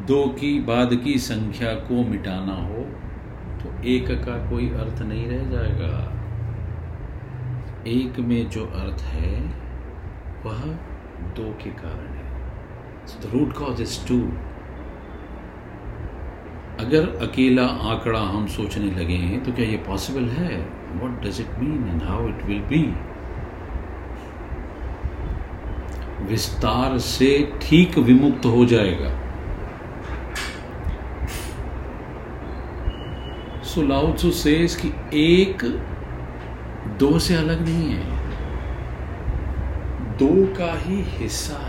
दो 0.07 0.23
की 0.35 0.53
बाद 0.63 0.95
की 1.05 1.17
संख्या 1.21 1.73
को 1.89 2.05
मिटाना 2.05 2.55
हो 2.65 2.85
तो 3.61 3.73
एक 3.87 4.09
का 4.25 4.37
कोई 4.51 4.69
अर्थ 4.77 5.03
नहीं 5.03 5.27
रह 5.27 5.43
जाएगा। 5.51 5.95
एक 7.89 8.19
में 8.21 8.49
जो 8.51 8.65
अर्थ 8.77 9.03
है, 9.07 9.33
वह 10.45 10.61
दो 11.37 11.51
के 11.63 11.71
कारण 11.79 12.11
है। 12.15 12.28
So 13.09 13.19
the 13.21 13.29
root 13.35 13.53
cause 13.59 13.81
is 13.81 13.93
अगर 16.81 17.07
अकेला 17.23 17.63
आंकड़ा 17.63 18.21
हम 18.21 18.47
सोचने 18.47 18.91
लगे 18.91 19.15
हैं 19.15 19.43
तो 19.45 19.53
क्या 19.53 19.65
ये 19.65 19.77
पॉसिबल 19.77 20.25
है? 20.25 20.59
What 20.97 21.23
does 21.23 21.41
it 21.41 21.59
mean 21.59 21.89
and 21.89 22.03
how 22.03 22.29
it 22.29 22.45
will 22.47 22.61
be 22.73 22.83
विस्तार 26.31 26.99
से 26.99 27.31
ठीक 27.63 27.99
विमुक्त 27.99 28.47
हो 28.47 28.65
जाएगा। 28.65 29.11
सो 33.63 33.83
लाउत्सु 33.83 34.31
कि 34.83 34.93
एक 35.15 35.65
दो 36.99 37.19
से 37.19 37.35
अलग 37.35 37.61
नहीं 37.61 37.91
है। 37.91 38.03
दो 40.17 40.31
का 40.55 40.73
ही 40.79 41.03
हिस्सा 41.19 41.68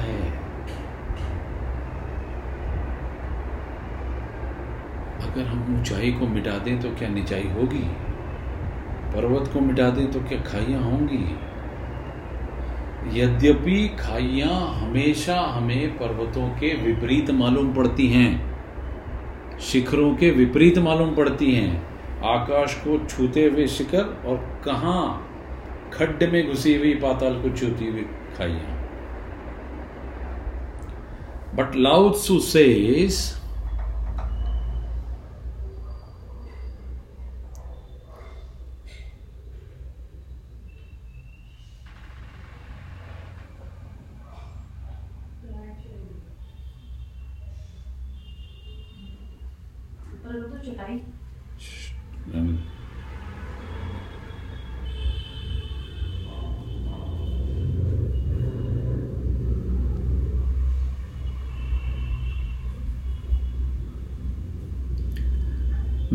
अगर 5.29 5.45
हम 5.45 5.75
ऊंचाई 5.75 6.11
को 6.11 6.27
मिटा 6.27 6.57
दें 6.57 6.79
तो 6.81 6.89
क्या 6.89 7.09
निचाई 7.09 7.49
होगी? 7.55 7.83
पर्वत 9.13 9.49
को 9.53 9.59
मिटा 9.59 9.89
दें 9.89 10.11
तो 10.11 10.19
क्या 10.21 10.39
खाइयाँ 10.43 10.81
होंगी? 10.81 11.23
यद्यपि 13.19 13.87
खाइयाँ 13.99 14.55
हमेशा 14.75 15.39
हमें 15.51 15.97
पर्वतों 15.97 16.47
के 16.59 16.73
विपरीत 16.75 17.31
मालूम 17.31 17.73
पड़ती 17.75 18.07
हैं, 18.07 18.31
शिखरों 19.61 20.13
के 20.15 20.31
विपरीत 20.31 20.77
मालूम 20.79 21.15
पड़ती 21.15 21.53
हैं, 21.55 21.71
आकाश 22.27 22.75
को 22.83 22.97
छूते 23.05 23.45
हुए 23.45 23.67
शिखर 23.69 24.05
और 24.25 24.37
कहा 24.65 24.99
खड्ड 25.93 26.29
में 26.31 26.45
घुसी 26.47 26.75
हुई 26.75 26.93
पाताल 27.01 27.41
को 27.41 27.57
छूती 27.57 27.87
हुई 27.87 28.05
खाइयाँ। 28.37 28.77
बट 31.55 31.75
लाउड 31.77 32.15
सु 32.17 32.39
सेज 32.39 33.27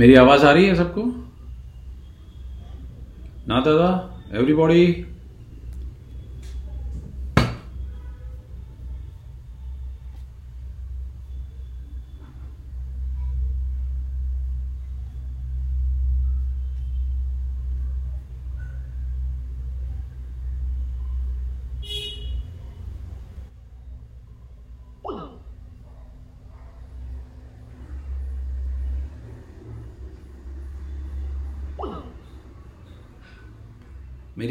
मेरी 0.04 0.14
आवाज़ 0.14 0.46
आ 0.46 0.50
रही 0.50 0.66
है 0.66 0.74
सबको? 0.74 1.02
ना 3.48 3.60
दादा 3.60 4.20
एवरीबॉडी 4.38 5.06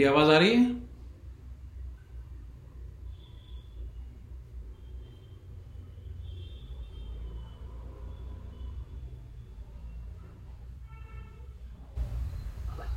मेरी 0.04 0.14
आवाज़ 0.14 0.32
आ 0.32 0.38
रही 0.38 0.54
है? 0.54 0.72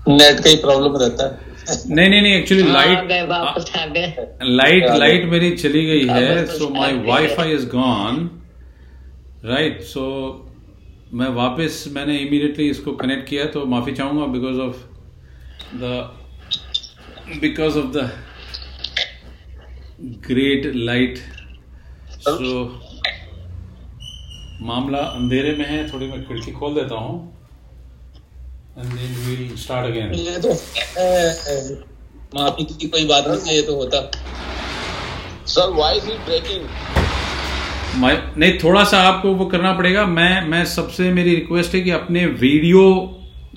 नेट 0.08 0.40
का 0.40 0.50
ही 0.50 0.56
प्रॉब्लम 0.56 0.96
रहता 0.96 1.24
है। 1.24 1.44
नहीं 1.68 2.08
नहीं 2.08 2.20
नहीं 2.22 2.34
एक्चुअली 2.34 2.62
लाइट 2.72 3.08
लाइट 4.42 4.84
लाइट 4.98 5.24
मेरी 5.30 5.50
चली 5.56 5.84
गई 5.86 6.06
है 6.08 6.44
so 6.48 6.68
my. 6.74 6.92
Wifi 7.06 7.52
is 7.52 7.66
gone 7.70 8.28
right 9.44 9.80
so 9.94 10.04
मैं 11.18 11.28
वापस 11.34 11.84
मैंने 11.94 12.16
इमीडिएटली 12.18 12.68
इसको 12.70 12.92
कनेक्ट 13.02 13.28
किया 13.28 13.44
तो 13.56 13.64
माफ़ी 13.74 13.92
चाहूँगा 13.94 14.26
because 14.36 14.60
of 14.60 14.78
the 15.82 15.90
because 17.26 17.78
of 17.78 17.86
the 17.96 18.10
great 20.26 20.66
light 20.76 21.18
so 22.18 22.50
मामला 24.66 24.98
अंधेरे 24.98 25.52
में 25.56 25.64
है 25.68 25.78
थोड़ी 25.92 26.06
मैं 26.08 26.22
खिड़की 26.26 26.52
खोल 26.52 26.74
देता 26.74 26.94
हूँ 26.94 27.16
and 28.78 28.92
then 28.92 29.12
we'll 29.26 29.56
start 29.56 29.86
again 29.86 30.14
ये 30.14 30.38
तो 30.46 30.50
माफ़ी 32.34 32.64
की 32.64 32.86
कोई 32.88 33.04
बात 33.06 33.24
नहीं 33.28 33.56
ये 33.56 33.62
तो 33.62 33.76
होता। 33.76 33.98
Sir, 35.50 35.66
why 35.74 35.90
is 35.96 36.06
it 36.12 36.20
breaking? 36.28 36.62
नहीं 38.38 38.52
थोड़ा 38.62 38.82
सा 38.84 38.98
आपको 39.08 39.34
वो 39.34 39.44
करना 39.52 39.72
पड़ेगा। 39.72 40.04
मैं 40.06 40.32
मैं 40.48 40.64
सबसे 40.72 41.10
मेरी 41.12 41.34
रिक्वेस्ट 41.34 41.74
है 41.74 41.80
कि 41.80 41.90
अपने 41.98 42.24
वीडियो 42.40 42.82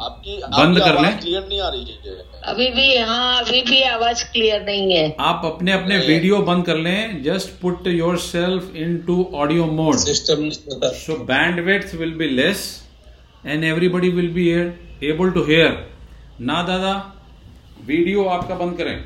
आपकी 0.01 0.35
बंद 0.37 0.77
आपकी 0.77 0.91
कर 0.91 1.01
लें। 1.01 1.19
क्लियर 1.19 1.47
नहीं 1.47 1.61
आ 1.61 1.69
रही 1.69 1.83
है। 1.83 2.08
अभी 2.43 2.67
भी 2.71 2.95
हाँ 2.97 3.39
अभी 3.39 3.61
भी 3.61 3.81
आवाज़ 3.83 4.23
क्लियर 4.31 4.61
नहीं 4.65 4.93
है। 4.93 5.15
आप 5.19 5.41
अपने 5.45 5.71
अपने 5.71 5.97
वीडियो 5.97 6.37
बंद 6.43 6.65
कर 6.65 6.77
लें। 6.77 7.21
Just 7.23 7.49
put 7.61 7.87
yourself 8.17 8.75
into 9.07 9.23
audio 9.35 9.65
mode 9.65 9.95
system 9.97 10.49
so 10.49 11.15
bandwidth 11.65 11.95
will 11.95 12.13
be 12.13 12.29
less 12.29 12.61
and 13.45 13.63
everybody 13.63 14.09
will 14.09 14.29
be 14.33 14.47
able 15.09 15.31
to 15.31 15.43
hear 15.43 15.77
ना 16.41 16.61
दादा 16.63 16.93
वीडियो 17.85 18.23
आपका 18.29 18.55
बंद 18.55 18.77
करें। 18.77 18.97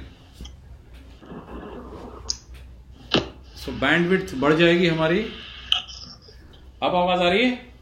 सो 3.55 3.71
so, 3.71 3.77
बैंडविड्थ 3.81 4.35
बढ़ 4.35 4.53
जाएगी 4.53 4.87
हमारी। 4.87 5.19
अब 6.83 6.95
आवाज़ 6.95 7.21
आ 7.21 7.29
रही 7.29 7.43
है? 7.43 7.72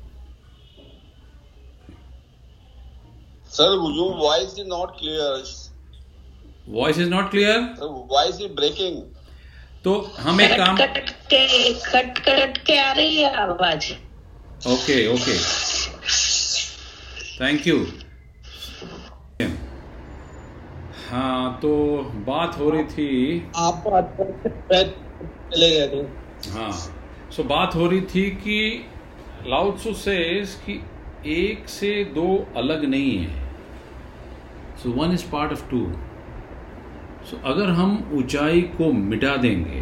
Sir, 3.52 3.70
your 3.76 4.12
voice 4.18 4.54
is 4.58 4.68
not 4.68 4.98
clear. 4.98 5.32
Voice 6.70 6.98
is 7.00 7.10
not 7.10 7.30
clear 7.32 7.58
Sir, 7.80 7.88
voice 8.12 8.38
is 8.46 8.52
breaking. 8.60 9.02
तो 9.84 9.94
हम 10.20 10.42
एक 10.42 10.52
काम 10.58 10.78
कट 10.78 10.98
कट 10.98 11.10
के 11.34 11.74
कट 11.74 12.20
कट 12.28 12.58
के 12.66 12.78
आ 12.80 12.92
रही 12.92 13.16
है 13.18 13.34
आवाज़। 13.44 13.92
ओके 14.74 14.96
ओके 15.14 15.38
थैंक 17.40 17.68
यू 17.68 17.78
हाँ 21.10 21.60
तो 21.62 21.72
बात 22.28 22.58
हो 22.60 22.70
रही 22.70 22.84
थी 22.94 23.08
आपको 23.58 24.02
शायद 24.02 24.94
चले 25.54 25.70
गए 25.70 25.88
थे। 25.94 26.02
हाँ 26.52 26.72
सो 27.36 27.44
बात 27.52 27.76
हो 27.76 27.88
रही 27.88 28.02
थी 28.14 28.30
कि 28.46 28.60
लाउत्सु 29.48 29.94
सेज 30.04 30.56
कि 30.66 30.74
एक 31.28 31.68
से 31.70 32.04
दो 32.16 32.28
अलग 32.58 32.86
नहीं 32.86 33.18
है। 33.18 33.30
So 34.84 34.92
one 34.92 35.12
is 35.14 35.26
part 35.32 35.52
of 35.52 35.70
two 35.70 35.80
so 37.26 37.38
अगर 37.46 37.70
हम 37.70 38.10
ऊंचाई 38.14 38.62
को 38.78 38.92
मिटा 38.94 39.36
देंगे, 39.38 39.82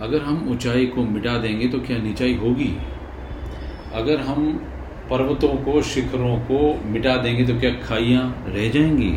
अगर 0.00 0.22
हम 0.22 0.48
ऊंचाई 0.50 0.86
को 0.86 1.02
मिटा 1.04 1.36
देंगे 1.38 1.68
तो 1.68 1.80
क्या 1.80 1.98
निचाई 1.98 2.34
होगी? 2.34 2.74
अगर 3.94 4.20
हम 4.20 4.52
पर्वतों 5.10 5.54
को, 5.64 5.80
शिखरों 5.82 6.36
को 6.40 6.60
मिटा 6.90 7.16
देंगे 7.16 7.46
तो 7.46 7.58
क्या 7.60 7.70
खाइयाँ 7.82 8.44
रह 8.48 8.68
जाएँगी? 8.70 9.12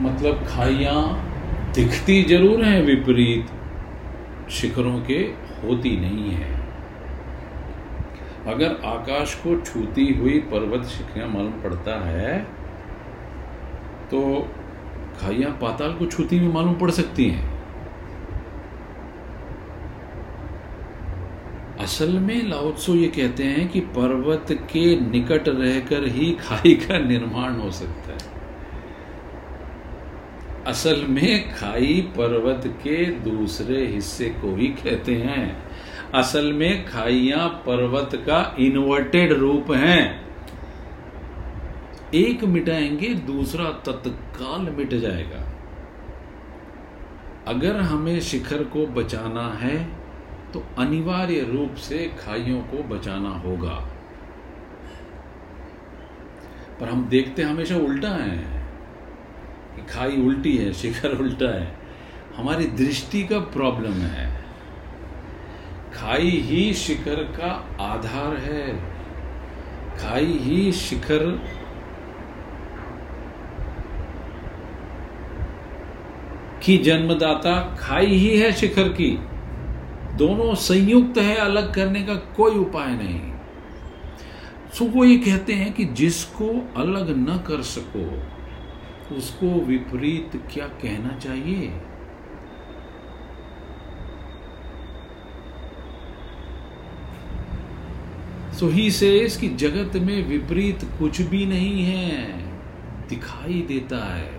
मतलब 0.00 0.46
खाइयाँ 0.48 1.02
दिखती 1.74 2.22
ज़रूर 2.22 2.64
हैं 2.64 2.82
विपरीत, 2.82 3.46
शिखरों 4.50 5.00
के 5.00 5.18
होती 5.64 5.96
नहीं 5.96 6.30
है। 6.30 6.58
अगर 8.46 8.76
आकाश 8.84 9.34
को 9.34 9.60
छूती 9.60 10.06
हुई 10.14 10.38
पर्वत 10.52 10.86
शिखरियाँ 10.86 11.28
मालूम 11.28 11.52
पड़ता 11.62 11.98
है 12.06 12.38
तो 14.10 14.20
खाइयाँ 15.20 15.50
पाताल 15.52 15.92
को 15.94 16.06
छूती 16.06 16.38
हुई 16.38 16.48
मालूम 16.48 16.74
पड़ 16.74 16.90
सकती 16.90 17.28
हैं। 17.28 17.48
असल 21.80 22.18
में 22.18 22.42
लाओत्सो 22.42 22.94
ये 22.94 23.08
कहते 23.08 23.44
हैं 23.44 23.68
कि 23.68 23.80
पर्वत 23.80 24.46
के 24.72 24.84
निकट 25.00 25.48
रहकर 25.48 26.06
ही 26.06 26.32
खाई 26.40 26.74
का 26.74 26.98
निर्माण 26.98 27.54
हो 27.54 27.70
सकता 27.70 28.12
है। 28.12 28.38
असल 30.66 31.04
में 31.08 31.54
खाई 31.54 32.00
पर्वत 32.16 32.66
के 32.82 33.04
दूसरे 33.06 33.86
हिस्से 33.86 34.28
को 34.30 34.54
ही 34.56 34.66
कहते 34.66 35.14
हैं। 35.14 35.69
असल 36.14 36.52
में 36.52 36.86
खाइया 36.86 37.46
पर्वत 37.46 38.14
का 38.26 38.56
इन्वर्टेड 38.58 39.32
रूप 39.32 39.70
है। 39.70 40.24
एक 42.14 42.44
मिटाएँगे, 42.44 43.08
दूसरा 43.08 43.64
तत्काल 43.64 44.60
मिट 44.60 44.94
जाएगा। 44.94 45.46
अगर 47.46 47.76
हमें 47.76 48.20
शिखर 48.20 48.64
को 48.64 48.86
बचाना 48.86 49.48
है 49.52 50.00
तो 50.52 50.64
अनिवार्य 50.78 51.40
रूप 51.40 51.74
से 51.74 51.98
खाइयों 52.20 52.60
को 52.60 52.82
बचाना 52.84 53.30
होगा। 53.30 53.74
पर 56.80 56.88
हम 56.88 57.08
देखते 57.08 57.42
हमेशा 57.42 57.76
उल्टा 57.76 58.08
है 58.08 58.60
खाई 59.90 60.16
उल्टी 60.16 60.56
है, 60.56 60.72
शिखर 60.72 61.16
उल्टा 61.18 61.54
है। 61.60 61.78
हमारी 62.36 62.64
दृष्टि 62.64 63.22
का 63.24 63.38
प्रॉब्लम 63.38 63.92
है। 63.92 64.39
खाई 65.94 66.30
ही 66.30 66.74
शिखर 66.74 67.14
का 67.14 67.76
आधार 67.80 68.36
है। 68.36 68.76
खाई 69.98 70.38
ही 70.40 70.72
शिखर 70.72 71.26
की 76.64 76.78
जन्मदाता 76.78 77.76
खाई 77.80 78.06
ही 78.06 78.38
है 78.38 78.52
शिखर 78.52 78.88
की। 78.88 79.10
दोनों 80.16 80.54
संयुक्त 80.54 81.18
है, 81.18 81.36
अलग 81.36 81.74
करने 81.74 82.02
का 82.02 82.14
कोई 82.14 82.54
उपाय 82.54 82.88
नहीं। 82.88 83.20
सो 84.72 84.84
वो 84.84 85.04
ये 85.04 85.16
कहते 85.18 85.52
हैं 85.52 85.72
कि 85.72 85.84
जिसको 85.84 86.48
अलग 86.76 87.10
न 87.10 87.44
कर 87.48 87.62
सको, 87.62 88.04
उसको 89.16 89.46
विपरीत 89.46 90.42
क्या 90.52 90.66
कहना 90.66 91.16
चाहिए? 91.18 91.72
सो 98.60 98.68
ही 98.68 98.90
सेज 98.90 99.36
कि 99.36 99.48
जगत 99.48 99.94
में 99.96 100.28
विपरीत 100.28 100.78
कुछ 100.98 101.20
भी 101.20 101.44
नहीं 101.46 101.84
है, 101.84 102.26
दिखाई 103.08 103.60
देता 103.68 103.98
है। 104.14 104.32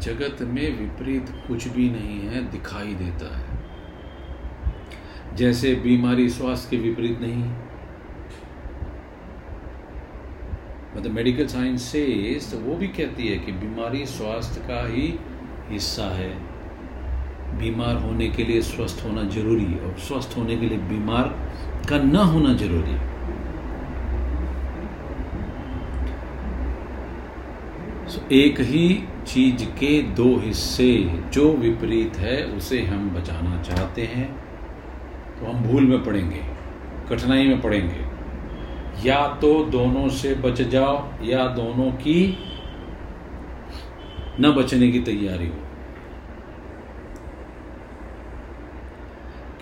जगत 0.00 0.42
में 0.42 0.78
विपरीत 0.78 1.26
कुछ 1.48 1.66
भी 1.68 1.88
नहीं 1.90 2.18
है, 2.20 2.42
दिखाई 2.50 2.94
देता 2.94 3.28
है। 3.38 5.36
जैसे 5.36 5.74
बीमारी 5.74 6.28
स्वास्थ्य 6.28 6.70
के 6.70 6.82
विपरीत 6.82 7.20
नहीं। 7.20 7.44
मतलब 10.96 11.10
मेडिकल 11.10 11.46
साइंस 11.46 11.82
से 11.82 12.06
तो 12.50 12.58
वो 12.58 12.76
भी 12.76 12.88
कहती 12.88 13.28
है 13.28 13.36
कि 13.38 13.52
बीमारी 13.52 14.06
स्वास्थ्य 14.06 14.60
का 14.60 14.86
ही 14.88 15.14
हिस्सा 15.68 16.08
है। 16.14 16.51
बीमार 17.58 17.96
होने 17.96 18.28
के 18.28 18.44
लिए 18.44 18.60
स्वस्थ 18.62 19.04
होना 19.04 19.22
ज़रूरी 19.30 19.64
है 19.64 19.78
और 19.80 19.98
स्वस्थ 19.98 20.36
होने 20.38 20.56
के 20.56 20.66
लिए 20.66 20.78
बीमार 20.88 21.28
का 21.88 21.98
न 21.98 22.16
होना 22.16 22.52
ज़रूरी 22.54 22.90
है। 22.90 23.10
So, 28.08 28.20
एक 28.32 28.60
ही 28.60 28.86
चीज़ 29.26 29.64
के 29.78 30.02
दो 30.12 30.36
हिस्से 30.36 30.92
जो 31.32 31.52
विपरीत 31.56 32.16
है 32.18 32.42
उसे 32.46 32.80
हम 32.82 33.08
बचाना 33.10 33.62
चाहते 33.62 34.02
हैं 34.06 34.26
तो 35.38 35.46
हम 35.46 35.62
भूल 35.62 35.86
में 35.86 36.02
पड़ेंगे 36.04 36.42
कठिनाई 37.10 37.48
में 37.48 37.60
पड़ेंगे। 37.60 39.08
या 39.08 39.26
तो 39.42 39.52
दोनों 39.64 40.08
से 40.08 40.34
बच 40.34 40.62
जाओ 40.62 40.96
या 41.22 41.46
दोनों 41.54 41.90
की 41.98 42.18
न 44.40 44.52
बचने 44.52 44.90
की 44.92 45.00
तैयारी 45.00 45.46
हो। 45.46 45.58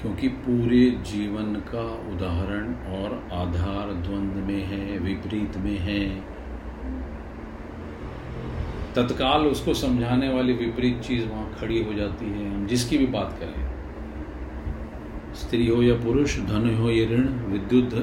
क्योंकि 0.02 0.28
पूरे 0.42 0.90
जीवन 1.06 1.54
का 1.68 1.82
उदाहरण 2.12 2.68
और 2.96 3.14
आधार 3.32 3.92
द्वंद्व 4.02 4.46
में 4.46 4.62
है, 4.64 4.98
विपरीत 4.98 5.56
में 5.56 5.78
है। 5.78 6.04
तत्काल 8.94 9.46
उसको 9.46 9.74
समझाने 9.74 10.28
वाली 10.28 10.52
विपरीत 10.52 11.00
चीज़ 11.00 11.26
वहाँ 11.26 11.56
खड़ी 11.60 11.82
हो 11.84 11.92
जाती 11.94 12.26
है। 12.26 12.54
हम 12.54 12.66
जिसकी 12.66 12.98
भी 12.98 13.06
बात 13.08 13.36
करें, 13.40 13.68
स्त्री 15.34 15.66
हो 15.66 15.82
या 15.82 15.94
पुरुष, 15.94 16.38
धन 16.38 16.74
हो 16.74 16.90
या 16.90 17.04
ऋण, 17.10 17.28
विद्युत, 17.52 17.94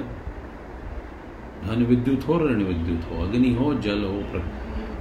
धन 1.63 1.83
विद्युत 1.83 2.27
हो, 2.27 2.39
ऋण 2.39 2.63
विद्युत 2.63 3.09
हो, 3.11 3.23
अग्नि 3.23 3.53
हो, 3.53 3.73
जल 3.81 4.03
हो 4.03 4.41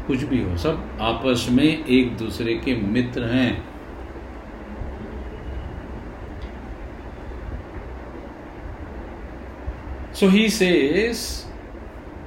कुछ 0.07 0.22
भी 0.22 0.42
हो, 0.42 0.57
सब 0.57 0.99
आपस 1.01 1.47
में 1.53 1.84
एक 1.84 2.16
दूसरे 2.16 2.55
के 2.55 2.74
मित्र 2.76 3.24
हैं। 3.24 3.76
So 10.16 10.30
he 10.30 10.48
says, 10.48 11.44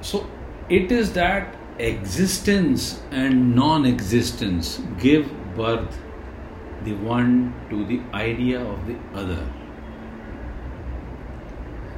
so 0.00 0.24
it 0.68 0.92
is 0.92 1.12
that 1.14 1.56
existence 1.80 3.02
and 3.10 3.56
non 3.56 3.84
existence 3.84 4.80
give 5.00 5.26
birth 5.56 5.98
the 6.84 6.94
one 6.94 7.52
to 7.68 7.84
the 7.86 7.98
idea 8.14 8.60
of 8.60 8.86
the 8.86 8.96
other. 9.22 9.42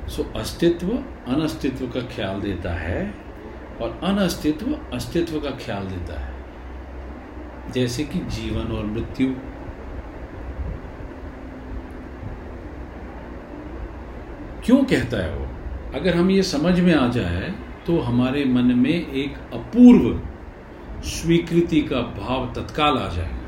so 0.08 0.22
so, 0.22 0.28
अस्तित्व 0.36 0.88
अनस्तित्व 1.34 1.86
का 1.90 2.00
ख्याल 2.14 2.40
देता 2.40 2.72
है 2.78 3.04
और 3.82 3.98
अनअस्तित्व 4.04 4.74
अस्तित्व 4.96 5.40
का 5.40 5.56
ख्याल 5.64 5.86
देता 5.88 6.20
है 6.20 7.72
जैसे 7.72 8.04
कि 8.04 8.20
जीवन 8.36 8.76
और 8.76 8.84
मृत्यु 8.86 9.34
क्यों 14.64 14.84
कहता 14.84 15.22
है 15.24 15.34
वो 15.36 15.51
अगर 15.94 16.16
हम 16.16 16.30
ये 16.30 16.42
समझ 16.42 16.80
में 16.80 16.94
आ 16.94 17.08
जाए 17.08 17.54
तो 17.86 17.98
हमारे 18.00 18.44
मन 18.44 18.74
में 18.78 18.90
एक 18.90 19.36
अपूर्व 19.52 20.20
स्वीकृति 21.02 21.80
का 21.82 22.00
भाव 22.00 22.52
तत्काल 22.56 22.98
आ 22.98 23.08
जाएगा। 23.08 23.38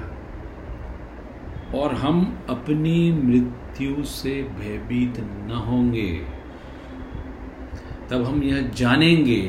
और 1.78 1.94
हम 1.94 2.38
अपनी 2.48 3.12
मृत्यु 3.12 4.04
से 4.04 4.42
भयभीत 4.42 5.20
न 5.20 5.62
होंगे। 5.66 6.12
तब 8.10 8.24
हम 8.24 8.42
यह 8.42 8.60
जानेंगे 8.74 9.42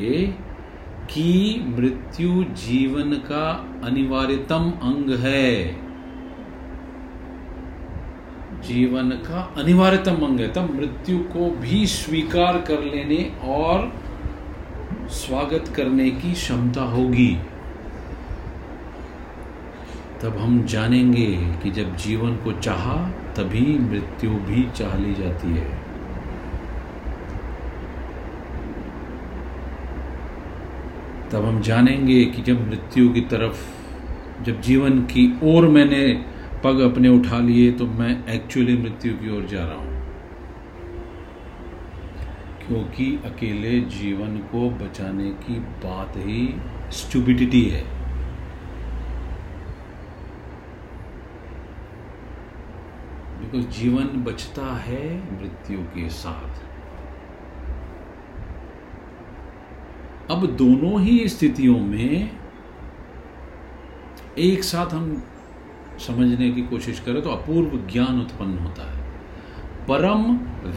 कि 1.10 1.64
मृत्यु 1.68 2.44
जीवन 2.44 3.12
का 3.12 3.44
अनिवार्यतम 3.84 4.72
अंग 4.82 5.10
है। 5.18 5.85
जीवन 8.66 9.10
का 9.10 9.54
अनिवार्यतम 9.58 10.14
अंग 10.14 10.40
है, 10.40 10.52
तब 10.52 10.74
मृत्यु 10.74 11.18
को 11.18 11.50
भी 11.50 11.86
स्वीकार 11.86 12.58
कर 12.60 12.82
लेने 12.82 13.32
और 13.44 13.92
स्वागत 15.08 15.72
करने 15.76 16.10
की 16.10 16.32
क्षमता 16.32 16.82
होगी। 16.82 17.36
तब 20.22 20.36
हम 20.38 20.62
जानेंगे 20.64 21.26
कि 21.62 21.70
जब 21.70 21.96
जीवन 21.96 22.36
को 22.36 22.52
चाहा, 22.52 22.94
तभी 23.36 23.78
मृत्यु 23.78 24.30
भी 24.30 24.68
चाह 24.76 24.96
ली 24.98 25.14
जाती 25.14 25.48
है। 25.48 25.86
तब 31.30 31.44
हम 31.44 31.60
जानेंगे 31.60 32.24
कि 32.24 32.42
जब 32.42 32.68
मृत्यु 32.68 33.08
की 33.08 33.20
तरफ़, 33.20 33.58
जब 34.44 34.60
जीवन 34.60 35.00
की 35.00 35.40
ओर 35.42 35.68
मैंने 35.68 36.24
पग 36.66 36.80
अपने 36.80 37.08
उठा 37.08 37.38
लिए 37.38 37.72
तो 37.72 37.86
मैं 37.86 38.26
एक्चुअली 38.28 38.76
मृत्यु 38.76 39.12
की 39.12 39.36
ओर 39.36 39.44
जा 39.46 39.64
रहा 39.64 39.74
हूँ। 39.74 39.94
क्योंकि 42.66 43.20
अकेले 43.24 43.80
जीवन 43.80 44.36
को 44.38 44.70
बचाने 44.70 45.30
की 45.30 45.58
बात 45.84 46.16
ही 46.16 46.54
स्टूबिडिटी 46.90 47.62
है। 47.62 47.82
बिकॉज़ 53.40 53.66
जीवन 53.66 54.24
बचता 54.24 54.74
है 54.76 55.04
मृत्यु 55.40 55.78
के 55.78 56.08
साथ। 56.08 56.64
अब 60.30 60.46
दोनों 60.46 61.00
ही 61.02 61.28
स्थितियों 61.28 61.78
में 61.78 62.30
एक 64.38 64.64
साथ 64.64 64.86
हम 64.86 65.22
समझने 65.98 66.50
की 66.50 66.62
कोशिश 66.62 67.00
करें 67.00 67.20
तो 67.22 67.30
अपूर्व 67.30 67.78
ज्ञान 67.92 68.20
उत्पन्न 68.20 68.58
होता 68.58 68.90
है। 68.90 69.04
परम 69.88 70.22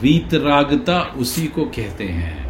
वीतरागता 0.02 1.02
उसी 1.18 1.46
को 1.48 1.64
कहते 1.66 2.04
हैं। 2.04 2.48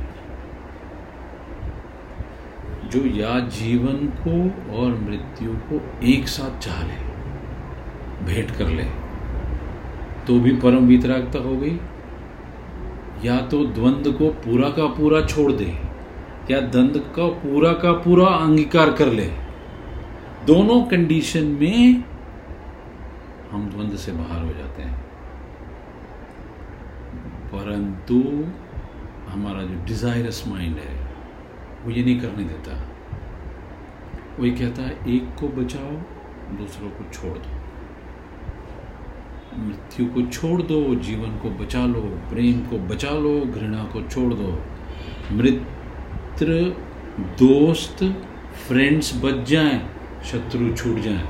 जो 2.89 3.05
या 3.15 3.39
जीवन 3.49 4.07
को 4.20 4.36
और 4.76 4.95
मृत्यु 4.99 5.53
को 5.63 5.82
एक 6.07 6.28
साथ 6.28 6.59
चाह 6.59 6.82
ले, 6.84 6.97
भेंट 8.26 8.51
कर 8.51 8.67
ले 8.67 8.84
तो 10.28 10.39
भी 10.39 10.51
परम 10.55 10.88
वीतरागता 10.88 11.39
हो 11.39 11.55
गई। 11.57 11.78
या 13.24 13.39
तो 13.41 13.63
द्वंद 13.65 14.13
को 14.17 14.30
पूरा 14.41 14.70
का 14.70 14.86
पूरा 14.93 15.22
छोड़ 15.22 15.51
दे, 15.51 15.72
या 16.51 16.59
द्वंद 16.59 16.97
का 17.15 17.28
पूरा 17.39 17.72
का 17.74 17.91
पूरा 18.01 18.26
अंगीकार 18.26 18.91
कर 18.91 19.07
ले। 19.07 19.28
दोनों 20.45 20.82
कंडीशन 20.84 21.45
में 21.61 22.03
हम 23.52 23.70
द्वंद 23.70 23.95
से 23.95 24.12
बाहर 24.12 24.45
हो 24.45 24.54
जाते 24.54 24.84
हैं। 24.84 25.00
परंतु 27.54 28.45
हमारा 29.30 29.64
जो 29.64 29.86
डिजायरस 29.86 30.43
माइंड 30.47 30.78
है, 30.78 31.08
वो 31.86 31.91
ये 31.91 32.04
नहीं 32.04 32.20
करने 32.20 32.43
देता। 32.43 32.88
वो 34.39 34.45
ये 34.45 34.52
कहता 34.52 34.82
है, 34.82 34.97
एक 35.08 35.36
को 35.39 35.47
बचाओ, 35.47 35.91
दूसरों 36.58 36.89
को 36.89 37.14
छोड़ 37.14 37.38
दो। 37.38 37.60
मृत्यु 39.64 40.06
को 40.06 40.22
छोड़ 40.22 40.62
दो, 40.62 40.95
जीवन 40.95 41.30
को 41.30 41.50
बचा 41.50 41.86
लो, 41.86 42.02
प्रेम 42.02 42.60
को 42.60 42.78
बचा 42.78 43.12
लो, 43.12 43.41
घृणा 43.41 43.84
को 43.84 44.02
छोड़ 44.02 44.34
दो। 44.34 44.64
मित्र, 45.32 46.78
दोस्त 47.20 48.04
फ्रेंड्स 48.68 49.26
बच 49.26 49.50
जाएँ, 49.50 49.89
शत्रु 50.24 50.76
छूट 50.76 51.00
जाएँ। 51.00 51.28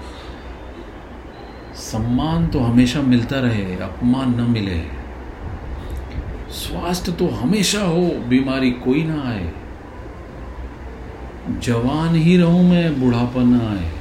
सम्मान 1.80 2.47
तो 2.47 2.59
हमेशा 2.59 3.01
मिलता 3.01 3.39
रहे, 3.39 3.75
अपमान 3.75 4.41
न 4.41 4.49
मिले। 4.51 4.80
स्वास्थ्य 6.53 7.11
तो 7.11 7.27
हमेशा 7.27 7.82
हो, 7.82 8.01
बीमारी 8.30 8.71
कोई 8.71 9.03
ना 9.03 9.21
आए। 9.30 9.51
जवान 11.59 12.15
ही 12.15 12.38
रहूँ 12.38 12.63
मैं, 12.69 12.99
बुढ़ापा 13.01 13.43
ना 13.43 13.59
आए। 13.69 13.91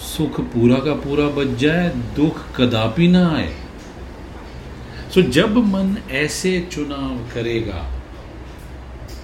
सुख 0.00 0.40
पूरा 0.40 0.78
का 0.78 0.94
पूरा 0.94 1.26
बच 1.26 1.56
जाए, 1.58 1.88
दुख 2.16 2.44
कदापि 2.56 3.08
ना 3.08 3.28
आए। 3.30 3.52
सो 5.14 5.22
जब 5.22 5.56
मन 5.56 5.96
ऐसे 6.10 6.68
चुनाव 6.72 7.16
करेगा 7.34 7.86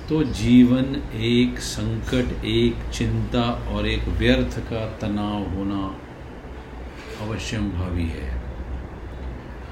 तो 0.09 0.23
जीवन 0.25 0.97
एक 1.17 1.59
संकट, 1.59 2.45
एक 2.45 2.91
चिंता 2.93 3.43
और 3.69 3.87
एक 3.87 4.09
व्यर्थ 4.09 4.59
का 4.61 4.87
तनाव 4.99 5.55
होना 5.57 5.95
अवश्यम 7.23 7.71
भावी 7.71 8.05
है। 8.05 8.43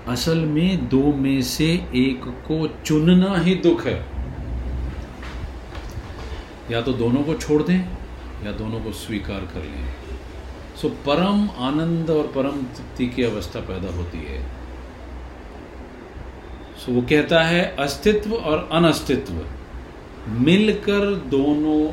असल 0.09 0.39
में 0.39 0.89
दो 0.89 1.13
में 1.13 1.43
से 1.43 1.67
एक 1.95 2.21
को 2.25 2.69
चुनना 2.85 3.39
ही 3.39 3.55
दुख 3.55 3.87
है। 3.87 4.07
या 6.71 6.81
तो 6.81 6.93
दोनों 6.93 7.23
को 7.23 7.35
छोड़ 7.35 7.63
दें, 7.63 7.79
या 8.47 8.53
दोनों 8.53 8.81
को 8.81 8.93
स्वीकार 8.93 9.41
कर 9.41 9.61
लें। 9.61 9.95
सो 10.83 10.89
परम 10.89 11.49
आनंद 11.59 12.11
और 12.11 12.27
परम 12.27 12.63
तृप्ति 12.63 13.07
की 13.07 13.23
अवस्था 13.23 13.61
पैदा 13.61 13.97
होती 13.97 14.19
है। 14.19 14.43
सो 16.77 16.93
वो 16.93 17.03
कहता 17.03 17.43
है, 17.43 17.77
अस्तित्व 17.79 18.35
और 18.35 18.69
अनस्तित्व, 18.73 19.33
मिलकर 20.29 21.15
दोनों 21.15 21.93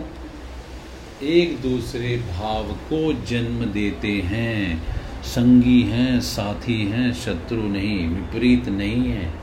एक 1.27 1.61
दूसरे 1.61 2.17
भाव 2.17 2.63
को 2.63 3.13
जन्म 3.25 3.65
देते 3.65 4.11
हैं। 4.11 5.00
संगी 5.23 5.81
हैं, 5.81 6.21
साथी 6.21 6.85
हैं, 6.87 7.13
शत्रु 7.13 7.61
नहीं, 7.61 8.07
विपरीत 8.09 8.69
नहीं 8.69 9.09
है, 9.09 9.33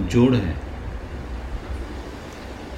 जोड़ 0.00 0.34
है। 0.34 0.56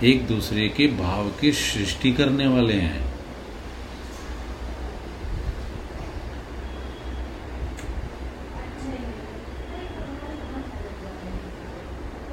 एक 0.05 0.27
दूसरे 0.27 0.69
के 0.69 0.87
भाव 0.87 1.31
की 1.41 1.53
सृष्टि 1.53 2.13
करने 2.13 2.47
वाले 2.47 2.75
हैं। 2.75 3.05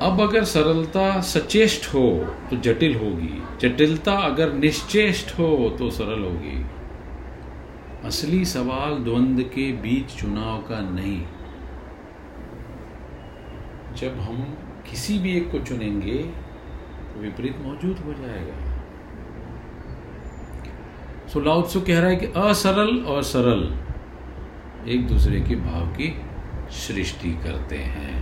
अब 0.02 0.22
अगर 0.22 0.44
सरलता 0.44 1.22
सचेष्ट 1.22 1.88
हो 1.88 2.36
तो 2.50 2.58
जटिल 2.58 2.96
होगी। 2.96 3.42
जटिलता 3.62 4.14
अगर 4.14 4.54
निश्चेष्ट 4.54 5.32
हो 5.40 5.76
तो 5.80 5.90
सरल 5.90 6.24
होगी। 6.24 6.66
असली 8.06 8.44
सवाल 8.46 8.94
द्वंद 9.04 9.42
के 9.54 9.72
बीच 9.82 10.14
चुनाव 10.20 10.62
का 10.62 10.80
नहीं। 10.82 11.22
जब 13.96 14.20
हम 14.20 14.38
किसी 14.90 15.18
भी 15.20 15.36
एक 15.38 15.52
को 15.52 15.60
चुनेंगे 15.60 16.18
तो 16.18 17.20
विपरीत 17.20 17.58
मौजूद 17.62 17.98
हो 17.98 18.14
जाएगा। 18.14 18.56
सो 21.28 21.40
लाउत्सु 21.40 21.82
कह 21.82 22.00
रहा 22.00 22.10
है 22.10 22.16
कि 22.16 22.26
असरल 22.40 22.98
और 23.06 23.24
सरल 23.24 23.64
एक 24.90 25.08
दूसरे 25.08 25.42
के 25.42 25.56
भाव 25.58 25.88
की 25.98 26.14
सृष्टि 26.78 27.34
करते 27.44 27.78
हैं। 27.78 28.16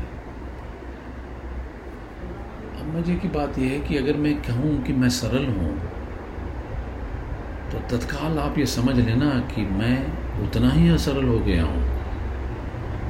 अब 2.76 2.96
मज़े 2.96 3.16
की 3.16 3.28
बात 3.30 3.60
यह 3.60 3.72
है 3.72 3.80
कि 3.80 3.98
अगर 3.98 4.18
मैं 4.18 4.36
कहूँ 4.42 4.82
कि 4.84 4.94
मैं 4.94 5.10
सरल 5.16 5.46
हूँ 5.48 5.74
तो 7.72 7.80
तत्काल 7.90 8.38
आप 8.40 8.58
ये 8.58 8.66
समझ 8.66 8.96
लेना 8.96 9.30
कि 9.50 9.62
मैं 9.62 9.98
उतना 10.44 10.72
ही 10.72 10.90
असरल 10.90 11.26
हो 11.26 11.40
गया 11.40 11.64
हूँ। 11.64 11.84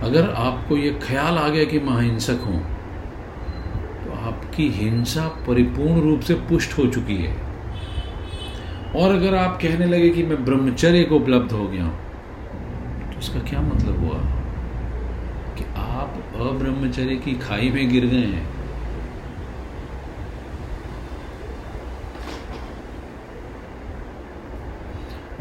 अगर 0.01 0.29
आपको 0.29 0.77
ये 0.77 0.91
ख्याल 1.03 1.37
आ 1.37 1.47
गया 1.47 1.63
कि 1.63 1.79
मैं 1.79 1.93
अहिंसक 1.93 2.43
हूँ 2.45 2.59
तो 4.03 4.11
आपकी 4.23 4.67
हिंसा 4.69 5.27
परिपूर्ण 5.47 6.01
रूप 6.01 6.21
से 6.21 6.33
पुष्ट 6.49 6.77
हो 6.77 6.85
चुकी 6.87 7.15
है। 7.15 7.35
और 8.95 9.15
अगर 9.15 9.35
आप 9.35 9.59
कहने 9.61 9.85
लगे 9.85 10.09
कि 10.09 10.23
मैं 10.23 10.43
ब्रह्मचर्य 10.45 11.03
को 11.03 11.15
उपलब्ध 11.15 11.51
हो 11.51 11.67
गया 11.67 11.83
हूँ 11.83 13.11
तो 13.11 13.19
उसका 13.19 13.39
क्या 13.39 13.61
मतलब 13.61 13.99
हुआ? 13.99 14.19
कि 15.57 15.65
आप 15.77 16.23
अब्रह्मचर्य 16.41 17.15
की 17.15 17.33
खाई 17.39 17.69
में 17.69 17.89
गिर 17.89 18.05
गए 18.05 18.25
हैं। 18.25 18.47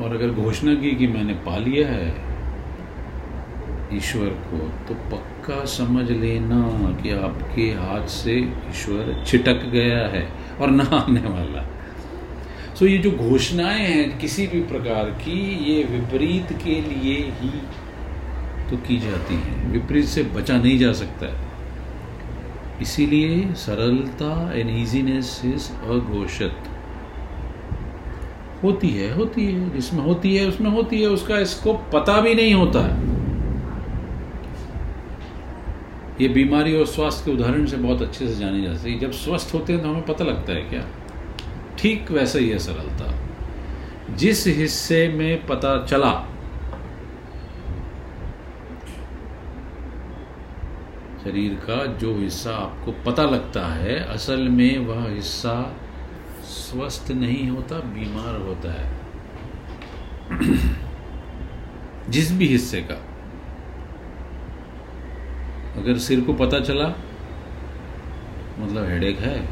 और 0.01 0.14
अगर 0.16 0.30
घोषणा 0.30 0.74
की 0.74 0.90
कि 0.90 1.07
मैंने 1.07 1.34
पा 1.34 1.57
लिया 1.57 1.88
है 1.88 2.28
ईश्वर 3.96 4.28
को 4.28 4.59
तो 4.88 4.94
पक्का 5.11 5.64
समझ 5.64 6.11
लेना 6.11 6.61
कि 7.03 7.11
आपके 7.11 7.62
हाथ 7.62 8.07
से 8.07 8.36
ईश्वर 8.70 9.24
छिटक 9.26 9.64
गया 9.66 9.99
है 10.09 10.28
और 10.61 10.70
ना 10.70 10.84
आने 10.84 11.20
वाला। 11.20 11.64
सो 12.74 12.86
ये 12.86 12.99
जो 12.99 13.11
घोषणाएँ 13.11 13.86
हैं 13.86 14.18
किसी 14.18 14.46
भी 14.46 14.61
प्रकार 14.62 15.05
की, 15.05 15.38
ये 15.70 15.82
विपरीत 15.84 16.53
के 16.64 16.80
लिए 16.80 17.16
ही 17.40 17.51
तो 18.70 18.76
की 18.76 18.99
जाती 19.01 19.34
हैं। 19.34 19.70
विपरीत 19.72 20.05
से 20.05 20.22
बचा 20.22 20.57
नहीं 20.57 20.78
जा 20.78 20.92
सकता 20.92 21.26
है। 21.26 21.46
इसीलिए 22.82 23.55
सरलता 23.55 24.53
एंड 24.55 24.70
इजीनेस 24.70 25.40
इज़ 25.44 25.72
अघोषित। 25.72 26.67
होती 28.62 28.88
है 28.88 29.12
होती 29.14 29.44
है, 29.46 29.70
जिसमें 29.70 30.00
होती 30.00 30.36
है, 30.36 30.46
उसमें 30.46 30.70
होती 30.70 31.00
है, 31.00 31.09
उसका 31.09 31.38
इसको 31.38 31.72
पता 31.72 32.20
भी 32.20 32.34
नहीं 32.34 32.54
होता 32.54 32.80
है। 32.80 33.06
ये 36.20 36.28
बीमारी 36.28 36.78
और 36.78 36.86
स्वास्थ्य 36.86 37.24
के 37.24 37.30
उदाहरण 37.30 37.66
से 37.66 37.76
बहुत 37.76 38.02
अच्छे 38.02 38.28
से 38.28 38.34
जानी 38.34 38.62
जाती 38.62 38.92
है। 38.92 38.98
जब 38.98 39.12
स्वस्थ 39.12 39.54
होते 39.54 39.72
हैं 39.72 39.82
तो 39.82 39.88
हमें 39.88 40.06
पता 40.06 40.24
लगता 40.24 40.52
है 40.52 40.62
क्या? 40.62 40.84
ठीक 41.78 42.11
वैसा 42.11 42.38
ही 42.38 42.48
है 42.48 42.59
सरलता। 42.59 43.14
जिस 44.14 44.46
हिस्से 44.46 45.09
में 45.09 45.46
पता 45.46 45.86
चला, 45.86 46.12
शरीर 51.24 51.54
का 51.54 51.84
जो 51.86 52.14
हिस्सा 52.18 52.50
आपको 52.50 52.92
पता 53.06 53.22
लगता 53.22 53.66
है, 53.66 53.98
असल 54.04 54.48
में 54.48 54.78
वह 54.78 55.09
हिस्सा 55.14 55.76
स्वस्थ 56.49 57.11
नहीं 57.11 57.49
होता, 57.49 57.78
बीमार 57.78 58.40
होता 58.40 58.72
है। 58.72 58.99
जिस 62.11 62.32
भी 62.32 62.46
हिस्से 62.46 62.80
का। 62.80 62.94
अगर 65.80 65.99
सिर 65.99 66.20
को 66.20 66.32
पता 66.32 66.61
चला 66.61 66.88
मतलब 68.59 68.84
हेडेक 68.88 69.18
है 69.18 69.49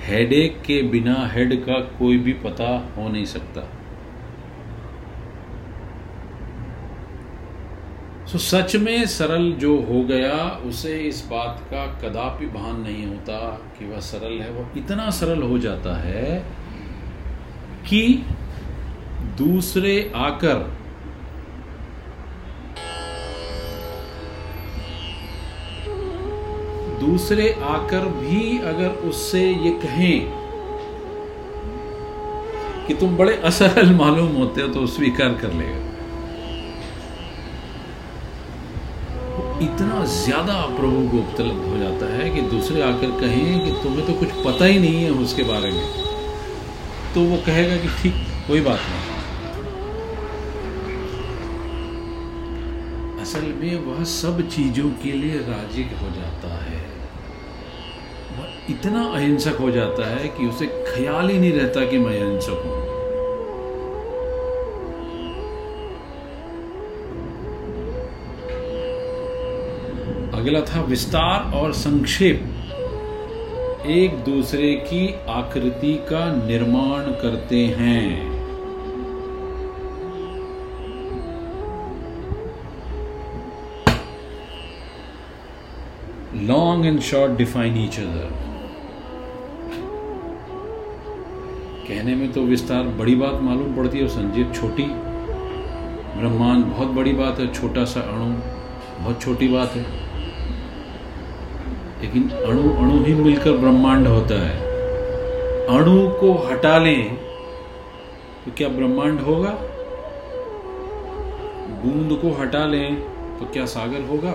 हेडेक 0.00 0.62
के 0.62 0.82
बिना 0.82 1.14
हेड 1.26 1.64
का 1.64 1.80
कोई 1.80 2.18
भी 2.18 2.32
पता 2.32 2.94
हो 2.96 3.08
नहीं 3.08 3.24
सकता। 3.24 3.60
सो 8.26 8.38
सच 8.38 8.74
में 8.76 9.06
सरल 9.06 9.50
जो 9.52 9.76
हो 9.82 10.02
गया, 10.04 10.36
उसे 10.66 10.96
इस 10.98 11.22
बात 11.30 11.60
का 11.70 11.84
कदापि 12.00 12.46
भान 12.46 12.80
नहीं 12.80 13.06
होता 13.06 13.38
कि 13.78 13.84
वह 13.84 14.00
सरल 14.00 14.40
है। 14.40 14.50
वह 14.50 14.78
इतना 14.78 15.10
सरल 15.10 15.42
हो 15.42 15.58
जाता 15.58 15.96
है 15.98 16.38
कि 17.88 18.02
दूसरे 19.38 19.94
आकर 20.16 20.58
दूसरे 27.00 27.50
आकर 27.64 28.08
भी 28.10 28.58
अगर 28.66 28.88
उससे 29.08 29.42
ये 29.42 29.70
कहें 29.82 30.32
कि 32.86 32.94
तुम 32.94 33.16
बड़े 33.16 33.36
असरल 33.44 33.94
मालूम 33.94 34.36
होते 34.36 34.62
हो 34.62 34.68
तो 34.68 34.86
स्वीकार 34.86 35.34
कर 35.34 35.52
लेगा। 35.52 35.85
इतना 39.62 40.04
ज़्यादा 40.04 40.54
प्रभु 40.76 41.02
को 41.08 41.18
उपलब्ध 41.18 41.68
हो 41.68 41.78
जाता 41.78 42.06
है 42.14 42.28
कि 42.30 42.40
दूसरे 42.48 42.82
आकर 42.82 43.10
कहें 43.20 43.60
कि 43.64 43.70
तुम्हें 43.82 44.06
तो 44.06 44.12
कुछ 44.14 44.32
पता 44.44 44.64
ही 44.64 44.78
नहीं 44.78 45.02
है 45.02 45.10
उसके 45.22 45.42
बारे 45.42 45.70
में। 45.72 45.86
तो 47.14 47.22
वो 47.22 47.36
कहेगा 47.46 47.76
कि 47.76 47.88
ठीक, 48.00 48.14
कोई 48.48 48.60
बात 48.60 48.80
नहीं। 48.88 49.14
असल 53.22 53.46
में 53.60 53.86
वह 53.86 54.04
सब 54.10 54.46
चीज़ों 54.48 54.90
के 55.02 55.12
लिए 55.12 55.38
राज़ी 55.48 55.82
हो 56.02 56.10
जाता 56.16 56.54
है। 56.64 56.82
वह 58.38 58.72
इतना 58.72 59.04
अहिंसक 59.10 59.56
हो 59.60 59.70
जाता 59.70 60.08
है 60.08 60.28
कि 60.28 60.46
उसे 60.46 60.66
ख्याल 60.66 61.30
ही 61.30 61.38
नहीं 61.38 61.52
रहता 61.52 61.84
कि 61.86 61.98
मैं 61.98 62.20
अहिंसक 62.20 62.62
हूँ। 62.66 62.85
अगला 70.46 70.60
था 70.60 70.80
विस्तार 70.80 71.52
और 71.52 71.72
संक्षेप। 71.72 72.42
एक 73.86 74.18
दूसरे 74.24 74.72
की 74.88 75.06
आकृति 75.28 75.94
का 76.10 76.20
निर्माण 76.36 77.06
करते 77.22 77.62
हैं। 77.78 78.04
Long 86.46 86.86
and 86.86 87.00
short 87.00 87.36
define 87.38 87.82
each 87.84 87.98
other 88.00 88.30
कहने 91.88 92.14
में 92.14 92.32
तो 92.32 92.42
विस्तार 92.44 92.82
बड़ी 92.96 93.14
बात 93.16 93.42
मालूम 93.42 93.76
पड़ती 93.76 93.98
है 93.98 94.04
और 94.04 94.10
संजीव 94.10 94.52
छोटी। 94.52 94.86
ब्रह्मांड 96.16 96.64
बहुत 96.64 96.88
बड़ी 96.92 97.12
बात 97.14 97.38
है, 97.38 97.52
छोटा 97.54 97.84
सा 97.84 98.00
अणु 98.00 98.34
बहुत 99.02 99.22
छोटी 99.22 99.48
बात 99.48 99.76
है। 99.76 100.05
लेकिन 102.00 102.28
अणु 102.30 102.72
अणु 102.74 103.04
ही 103.04 103.14
मिलकर 103.14 103.56
ब्रह्मांड 103.58 104.06
होता 104.06 104.40
है। 104.40 104.56
अणु 105.68 106.08
को 106.20 106.32
हटा 106.48 106.76
लें 106.78 107.16
तो 108.44 108.50
क्या 108.56 108.68
ब्रह्मांड 108.68 109.20
होगा? 109.20 109.50
बूंद 111.78 112.18
को 112.20 112.30
हटा 112.42 112.64
लें 112.66 112.94
तो 113.38 113.46
क्या 113.52 113.64
सागर 113.66 114.02
होगा? 114.08 114.34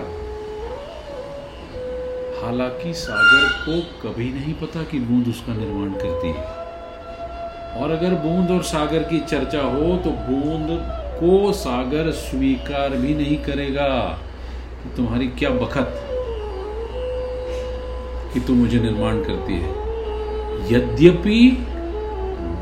हालाँकि 2.42 2.92
सागर 2.94 3.48
को 3.64 3.80
कभी 4.02 4.30
नहीं 4.32 4.54
पता 4.54 4.82
कि 4.82 4.98
बूंद 5.00 5.28
उसका 5.28 5.54
निर्माण 5.54 5.92
करती 5.94 6.28
है। 6.28 6.44
और 7.72 7.90
अगर 7.90 8.14
बूंद 8.22 8.50
और 8.50 8.62
सागर 8.62 9.02
की 9.02 9.20
चर्चा 9.26 9.62
हो 9.68 9.96
तो 9.96 10.10
बूंद 10.26 10.68
को 11.20 11.52
सागर 11.52 12.10
स्वीकार 12.20 12.96
भी 12.96 13.14
नहीं 13.14 13.36
करेगा 13.44 13.88
कि 14.82 14.96
तुम्हारी 14.96 15.28
क्या 15.38 15.50
बखत। 15.56 16.01
कि 18.34 18.40
तू 18.40 18.54
मुझे 18.54 18.80
निर्माण 18.80 19.16
करती 19.16 19.54
है। 19.54 19.82
यद्यपि 20.72 21.66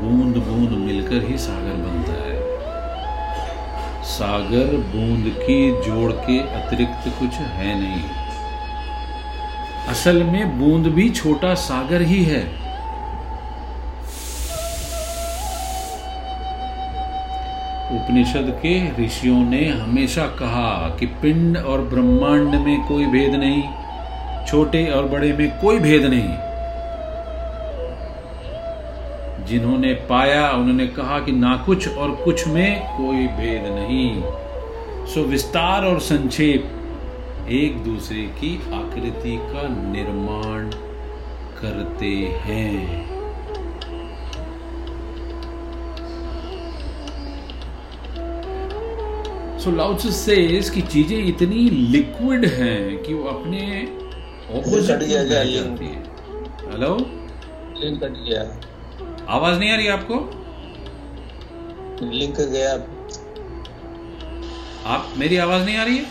बूंद 0.01 0.37
बूंद 0.37 0.69
मिलकर 0.69 1.31
ही 1.31 1.37
सागर 1.37 1.73
बनता 1.73 2.13
है। 2.13 2.41
सागर 4.03 4.77
बूंद 4.77 5.33
की 5.37 5.71
जोड़ 5.71 6.11
के 6.11 6.39
अतिरिक्त 6.39 7.19
कुछ 7.19 7.33
है 7.33 7.79
नहीं। 7.79 8.01
असल 9.87 10.23
में 10.23 10.59
बूंद 10.59 10.87
भी 10.87 11.09
छोटा 11.09 11.53
सागर 11.53 12.01
ही 12.01 12.23
है। 12.23 12.61
उपनिषद 17.91 18.59
के 18.65 19.05
ऋषियों 19.05 19.49
ने 19.49 19.69
हमेशा 19.69 20.25
कहा 20.25 20.97
कि 20.99 21.05
पिंड 21.05 21.57
और 21.57 21.81
ब्रह्मांड 21.81 22.55
में 22.55 22.87
कोई 22.87 23.05
भेद 23.05 23.35
नहीं। 23.35 23.63
छोटे 24.51 24.85
और 24.87 25.05
बड़े 25.05 25.33
में 25.33 25.49
कोई 25.61 25.79
भेद 25.79 26.05
नहीं। 26.05 26.35
जिन्होंने 29.45 29.93
पाया, 29.93 30.49
उन्होंने 30.51 30.87
कहा 30.87 31.19
कि 31.19 31.31
ना 31.31 31.55
कुछ 31.65 31.87
और 31.97 32.11
कुछ 32.15 32.47
में 32.47 32.81
कोई 32.97 33.27
भेद 33.27 33.63
नहीं। 33.75 34.21
सो 35.05 35.23
विस्तार 35.23 35.85
और 35.85 35.99
संक्षेप 35.99 37.47
एक 37.49 37.77
दूसरे 37.77 38.21
की 38.39 38.55
आकृति 38.73 39.37
का 39.41 39.67
निर्माण 39.91 40.69
करते 41.61 42.11
हैं। 42.43 43.09
सो 49.59 49.71
लाउस 49.71 50.15
सेज 50.15 50.69
कि 50.69 50.81
चीज़ें 50.81 51.17
इतनी 51.17 51.69
लिक्विड 51.69 52.45
हैं 52.45 53.03
कि 53.03 53.13
वो 53.13 53.29
अपने 53.29 53.61
हेलो 56.71 56.97
लिंक 57.79 58.03
गया 58.03 58.41
आवाज़ 59.29 59.59
नहीं 59.59 59.71
आ 59.71 59.75
रही 59.75 59.87
आपको? 59.87 60.15
लिंक 62.11 62.35
गया। 62.39 62.73
आप 64.93 65.13
मेरी 65.17 65.37
आवाज़ 65.37 65.63
नहीं 65.63 65.77
आ 65.77 65.83
रही 65.83 65.97
है? 65.97 66.05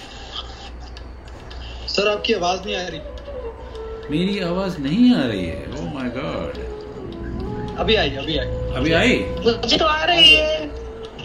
सर 1.89 2.09
आपकी 2.09 2.33
आवाज़ 2.33 2.61
नहीं 2.67 2.77
आ 2.77 2.83
रही। 2.83 3.01
मेरी 4.11 4.41
आवाज़ 4.41 4.79
नहीं 4.79 5.15
आ 5.15 5.27
रही 5.27 5.45
है। 5.47 5.73
Oh 5.73 5.79
ओह 5.79 5.95
माय 5.95 6.11
गॉड 6.17 6.71
अभी 7.79 7.95
आई 7.95 8.11
अभी 8.11 8.39
आई। 8.39 8.47
अभी 8.47 8.93
आई? 8.93 9.19
मुझे 9.61 9.77
तो 9.77 9.85
आ 9.85 10.05
रही 10.05 10.35
है। 10.35 10.71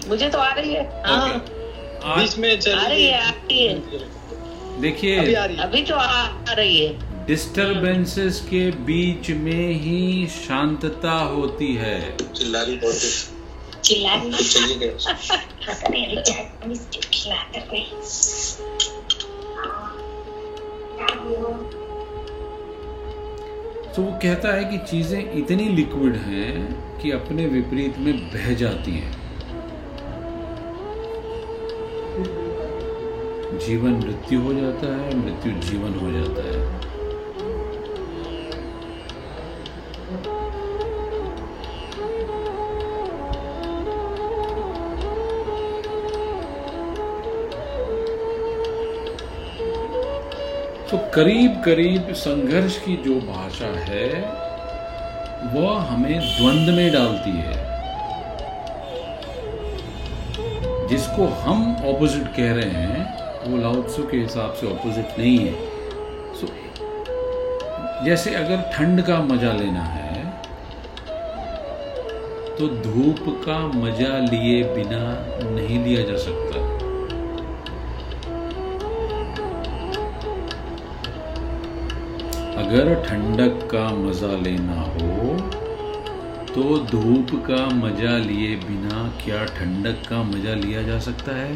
मुझे 0.10 0.30
तो 0.30 0.38
आ 0.38 0.54
रही 0.54 0.74
है। 0.74 1.04
हाँ। 1.06 1.46
बीच 2.18 2.38
में 2.38 2.60
चल 2.60 2.80
आ 2.80 2.88
रही 2.88 3.06
है 3.06 3.28
आती 3.28 3.68
है। 3.68 4.15
देखिए 4.82 5.36
आ 5.36 5.46
रही 5.46 5.56
है। 5.56 5.64
अभी 5.64 5.82
तो 5.82 5.96
आ 5.96 6.06
आ 6.50 6.54
रही 6.54 6.86
है। 6.86 7.26
डिस्टरबेंसेस 7.28 8.40
के 8.50 8.72
बीच 8.72 9.30
में 9.30 9.72
ही 9.74 10.28
शांतता 10.28 11.12
होती 11.12 11.74
है। 11.74 12.00
तो 23.96 24.02
वो 24.02 24.12
कहता 24.12 24.54
है 24.54 24.64
कि 24.66 24.78
चीज़ें 24.78 25.34
इतनी 25.34 25.70
लिक्विड 25.70 26.16
हैं 26.16 27.00
कि 27.02 27.12
अपने 27.12 27.46
विपरीत 27.46 27.98
में 27.98 28.18
बह 28.32 28.54
जाती 28.54 28.92
हैं। 28.92 29.25
जीवन 33.66 33.94
मृत्यु 33.94 34.40
हो 34.42 34.54
जाता 34.54 34.88
है, 34.96 35.16
मृत्यु 35.16 35.52
जीवन 35.62 35.94
हो 36.00 36.12
जाता 36.12 36.44
है। 36.48 36.64
तो 50.90 50.98
करीब 51.16 51.62
करीब 51.66 52.14
संघर्ष 52.14 52.78
की 52.78 52.96
जो 52.98 53.20
भाषा 53.22 53.74
है, 53.90 54.08
वह 55.54 55.82
हमें 55.82 56.20
द्वंद्व 56.20 56.74
में 56.74 56.92
डालती 56.94 57.38
है। 57.38 57.64
जिसको 60.88 61.28
हम 61.28 61.76
ऑपोजिट 61.86 62.28
कह 62.28 62.54
रहे 62.54 62.84
हैं 62.84 63.25
वो 63.48 63.58
लाउत्सु 63.58 64.04
के 64.08 64.18
हिसाब 64.18 64.54
से 64.54 64.68
ऑपोजिट 64.68 65.20
नहीं 65.20 65.38
है। 65.40 65.54
सो 66.36 66.48
जैसे 68.06 68.34
अगर 68.36 68.62
ठंड 68.74 69.02
का 69.06 69.20
मज़ा 69.24 69.52
लेना 69.54 69.84
है 69.84 70.04
तो 72.58 72.68
धूप 72.84 73.24
का 73.44 73.58
मज़ा 73.70 74.18
लिए 74.26 74.64
बिना 74.76 75.04
नहीं 75.52 75.84
लिया 75.84 76.04
जा 76.08 76.18
सकता। 76.18 76.64
अगर 82.62 82.94
ठंडक 83.04 83.68
का 83.72 83.88
मज़ा 83.96 84.36
लेना 84.44 84.82
हो 84.84 85.38
तो 86.48 86.64
धूप 86.92 87.32
का 87.48 87.66
मज़ा 87.76 88.18
लिए 88.20 88.56
बिना 88.58 89.08
क्या 89.24 89.44
ठंडक 89.56 90.08
का 90.10 90.22
मज़ा 90.24 90.54
लिया 90.56 90.82
जा 90.84 91.00
सकता 91.00 91.36
है? 91.36 91.54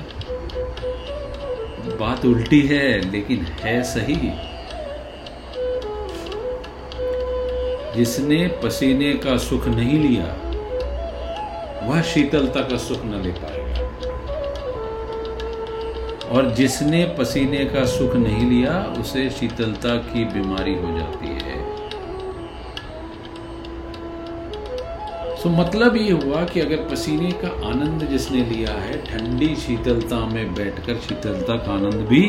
बात 1.97 2.25
उल्टी 2.25 2.61
है, 2.61 3.11
लेकिन 3.11 3.37
है 3.37 3.83
सही। 3.83 4.31
जिसने 7.95 8.47
पसीने 8.47 9.13
का 9.13 9.37
सुख 9.37 9.67
नहीं 9.67 9.99
लिया, 9.99 10.49
वह 11.87 12.01
शीतलता 12.01 12.59
का 12.59 12.77
सुख 12.77 13.05
न 13.05 13.21
ले 13.23 13.31
पाएगा। 13.31 13.59
और 16.29 16.51
जिसने 16.51 17.15
पसीने 17.19 17.65
का 17.65 17.85
सुख 17.85 18.15
नहीं 18.15 18.49
लिया, 18.49 18.95
उसे 18.99 19.29
शीतलता 19.29 19.95
की 19.95 20.25
बीमारी 20.25 20.73
हो 20.73 20.97
जाती 20.97 21.27
है। 21.27 21.48
सो 25.39 25.49
मतलब 25.49 25.95
ये 25.95 26.11
हुआ 26.13 26.43
कि 26.45 26.59
अगर 26.59 26.77
पसीने 26.87 27.31
का 27.41 27.49
आनंद 27.67 28.03
जिसने 28.05 28.43
लिया 28.45 28.71
है, 28.73 28.97
ठंडी 29.05 29.55
शीतलता 29.55 30.17
में 30.25 30.53
बैठकर 30.55 30.97
शीतलता 30.99 31.55
का 31.57 31.73
आनंद 31.73 32.01
भी 32.07 32.21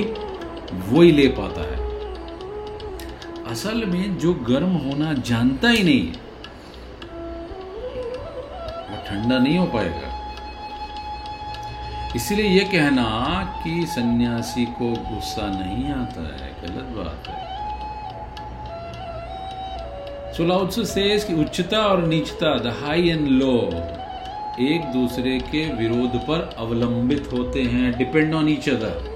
वो 0.88 1.02
ही 1.02 1.12
ले 1.12 1.26
पाता 1.38 1.62
है। 1.62 1.78
असल 3.50 3.84
में 3.86 4.18
जो 4.18 4.34
गर्म 4.48 4.76
होना 4.84 5.12
जानता 5.26 5.68
ही 5.68 5.82
नहीं 5.82 6.06
वो 8.86 9.02
ठंडा 9.08 9.38
नहीं 9.38 9.58
हो 9.58 9.66
पाएगा। 9.66 10.08
इसलिए 12.16 12.46
यह 12.46 12.70
कहना 12.72 13.08
कि 13.64 13.86
सन्यासी 13.88 14.64
को 14.78 14.90
गुस्सा 15.04 15.46
नहीं 15.50 15.90
आता 15.92 16.22
है, 16.36 16.48
गलत 16.62 16.96
बात 16.96 17.28
है। 17.28 17.39
सुलाउत्सु 20.36 20.84
सेज 20.84 21.24
कि 21.24 21.34
उच्चता 21.34 21.78
और 21.78 22.06
नीचता 22.06 22.58
द 22.58 22.74
हाई 22.82 23.08
एंड 23.08 23.28
लो 23.28 23.54
एक 24.60 24.84
दूसरे 24.92 25.38
के 25.38 25.64
विरोध 25.74 26.16
पर 26.16 26.54
अवलंबित 26.58 27.28
होते 27.32 27.62
हैं 27.62 27.98
डिपेंड 27.98 28.34
ऑन 28.34 28.48
ईच 28.48 28.68
अदर 28.68 29.08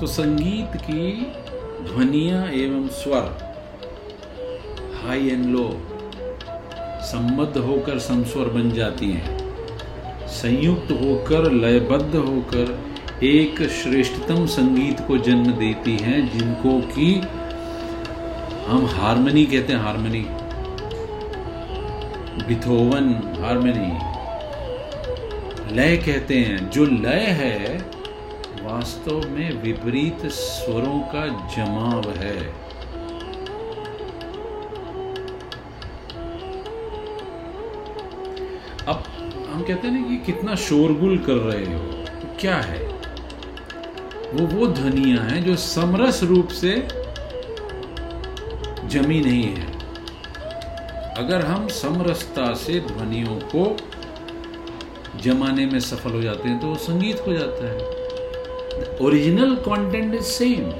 तो 0.00 0.06
संगीत 0.06 0.76
की 0.76 1.12
ध्वनिया 1.84 2.44
एवं 2.44 2.88
स्वर 2.88 3.26
हाई 5.04 5.28
एंड 5.28 5.46
लो 5.46 5.68
संबद्ध 7.02 7.56
होकर 7.58 7.98
समस्वर 7.98 8.48
बन 8.48 8.70
जाती 8.70 9.10
हैं। 9.10 9.38
संयुक्त 10.28 10.92
होकर, 10.92 11.50
लयबद्ध 11.52 12.14
होकर, 12.14 12.78
एक 13.22 13.62
श्रेष्ठतम 13.62 14.46
संगीत 14.46 15.00
को 15.00 15.18
जन्म 15.18 15.52
देती 15.52 15.96
हैं, 15.96 16.38
जिनको 16.38 16.80
कि 16.80 17.14
हम 18.66 18.86
हारमनी 18.86 19.46
कहते 19.46 19.72
हैं, 19.72 19.80
हारमनी। 19.80 20.26
बिथोवन 22.46 23.14
हारमनी। 23.42 24.12
लय 25.74 25.96
कहते 25.96 26.36
हैं, 26.36 26.70
जो 26.70 26.84
लय 26.84 27.26
है, 27.28 27.78
वास्तव 28.62 29.28
में 29.28 29.62
विपरीत 29.62 30.26
स्वरों 30.26 31.00
का 31.00 31.26
जमाव 31.26 32.10
है। 32.10 32.46
अब 38.88 39.02
हम 39.52 39.64
कहते 39.68 39.88
हैं 39.88 40.00
ना 40.00 40.08
कि 40.08 40.32
कितना 40.32 40.54
शोरगुल 40.54 41.18
कर 41.18 41.32
रहे 41.32 41.74
हो, 41.74 42.04
क्या 42.40 42.56
है? 42.56 42.82
वो 44.34 44.46
वो 44.46 44.66
ध्वनियाँ 44.66 45.18
हैं 45.18 45.44
जो 45.44 45.56
समरस 45.56 46.22
रूप 46.22 46.48
से 46.48 47.01
जमी 48.92 49.20
नहीं 49.20 49.42
है। 49.44 49.66
अगर 51.16 51.44
हम 51.46 51.66
समरसता 51.68 52.52
से 52.54 52.80
ध्वनियों 52.80 53.34
को 53.54 53.64
जमाने 55.20 55.66
में 55.66 55.78
सफल 55.80 56.10
हो 56.10 56.22
जाते 56.22 56.48
हैं 56.48 56.58
तो 56.60 56.66
वो 56.66 56.74
संगीत 56.80 57.20
हो 57.26 57.32
जाता 57.32 57.66
है। 57.66 58.96
ओरिजिनल 59.00 59.54
कंटेंट 59.66 60.14
इज़ 60.14 60.22
सेम 60.22 60.70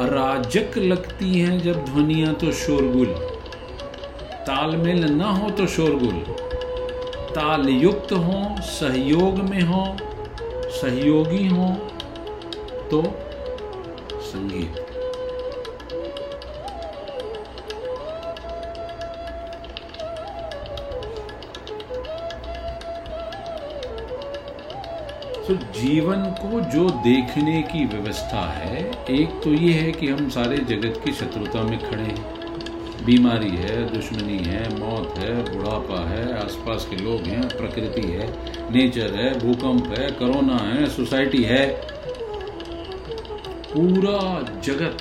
अराजक 0.00 0.78
लगती 0.78 1.40
हैं 1.40 1.58
जब 1.62 1.84
ध्वनियाँ 1.84 2.34
तो 2.34 2.52
शोरगुल। 2.52 3.14
तालमेल 4.46 5.04
ना 5.12 5.30
हो 5.30 5.50
तो 5.50 5.66
शोरगुल। 5.66 6.22
ताल 7.30 7.68
युक्त 7.68 8.12
हो, 8.12 8.38
सहयोग 8.70 9.38
में 9.50 9.60
हो, 9.62 9.84
सहयोगी 10.72 11.46
हो 11.48 11.66
तो 12.90 13.02
संगीत। 14.22 14.86
तो 25.50 25.56
जीवन 25.56 26.16
को 26.16 26.60
जो 26.60 26.90
देखने 26.90 27.62
की 27.62 27.84
व्यवस्था 27.84 28.52
है, 28.52 28.90
एक 29.10 29.40
तो 29.44 29.54
ये 29.54 29.72
है 29.72 29.92
कि 29.92 30.08
हम 30.08 30.28
सारे 30.28 30.56
जगत 30.56 31.04
की 31.04 31.12
शत्रुता 31.12 31.62
में 31.62 31.90
खड़े 31.90 32.02
हैं। 32.02 32.34
बीमारी 33.04 33.50
है, 33.50 33.94
दुश्मनी 33.94 34.38
है, 34.38 34.78
मौत 34.78 35.14
है, 35.18 35.56
बुढ़ापा 35.56 36.10
है, 36.10 36.44
आसपास 36.44 36.86
के 36.90 36.96
लोग 36.96 37.20
हैं, 37.20 37.48
प्रकृति 37.48 38.02
है, 38.02 38.32
नेचर 38.72 39.14
है, 39.14 39.38
भूकंप 39.38 39.98
है, 39.98 40.10
कोरोना 40.10 40.56
है, 40.56 40.86
सोसाइटी 40.86 41.42
है। 41.42 41.66
पूरा 43.74 44.42
जगत 44.60 44.98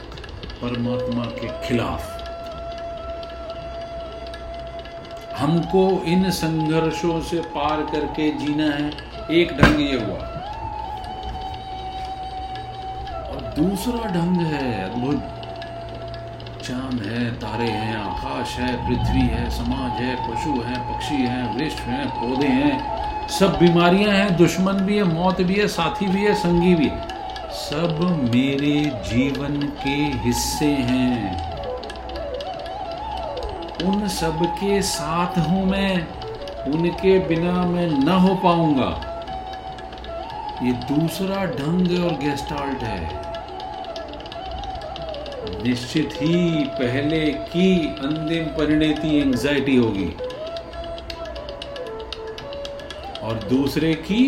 परमात्मा 0.61 1.25
के 1.25 1.67
खिलाफ। 1.67 2.15
हमको 5.37 6.03
इन 6.05 6.29
संघर्षों 6.29 7.21
से 7.21 7.39
पार 7.39 7.81
करके 7.81 8.29
जीना 8.29 8.65
है। 8.65 9.09
एक 9.31 9.51
ढंग 9.51 9.81
ये 9.81 9.99
हुआ। 9.99 10.35
दूसरा 13.59 14.09
ढंग 14.09 14.37
है, 14.37 14.89
अद्भुत। 14.89 15.17
चाँद 16.63 17.01
है, 17.05 17.31
तारे 17.31 17.67
हैं, 17.67 17.97
आकाश 17.97 18.59
है, 18.59 18.87
पृथ्वी 18.87 19.21
है, 19.21 19.49
समाज 19.49 20.01
है, 20.01 20.15
पशु 20.15 20.49
है, 20.49 20.93
पक्षी 20.93 21.15
है, 21.15 21.55
वृक्ष 21.55 21.75
हैं, 21.75 22.09
पौधे 22.09 22.47
हैं। 22.47 22.99
सब 23.27 23.57
बीमारियाँ 23.59 24.11
हैं, 24.11 24.37
दुश्मन 24.37 24.73
भी 24.73 24.97
है, 24.97 25.03
मौत 25.03 25.41
भी 25.41 25.53
है, 25.55 25.67
साथी 25.67 26.07
भी 26.07 26.23
है, 26.23 26.33
संगी 26.33 26.75
भी 26.75 26.87
है। 26.87 27.07
सब 27.49 27.99
मेरे 28.33 28.91
जीवन 29.13 29.61
के 29.83 30.27
हिस्से 30.27 30.71
हैं। 30.71 31.51
उन 33.85 34.07
सब 34.07 34.45
के 34.45 34.81
साथ 34.81 35.49
हूँ 35.49 35.65
मैं, 35.65 36.07
उनके 36.63 37.19
बिना 37.19 37.53
मैं 37.53 37.87
न 37.87 38.09
हो 38.09 38.35
पाऊँगा। 38.35 39.05
ये 40.63 40.71
दूसरा 40.71 41.45
ढंग 41.45 42.05
और 42.05 42.11
गेस्टाल्ट 42.11 42.83
है। 42.83 43.29
निश्चित 45.63 46.13
ही 46.21 46.63
पहले 46.79 47.25
की 47.51 47.69
अंतिम 47.99 48.45
परिणति 48.57 49.17
एंजाइटी 49.19 49.75
होगी। 49.75 50.09
और 53.23 53.39
दूसरे 53.49 53.93
की 54.07 54.21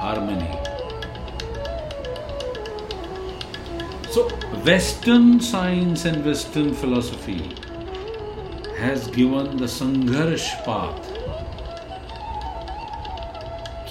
harmony 0.00 0.52
so 4.14 4.28
western 4.64 5.38
science 5.44 6.06
and 6.06 6.16
western 6.26 6.72
philosophy 6.82 7.40
has 8.78 9.10
given 9.16 9.56
the 9.58 9.66
संघर्ष 9.70 10.52
पाथ 10.68 11.12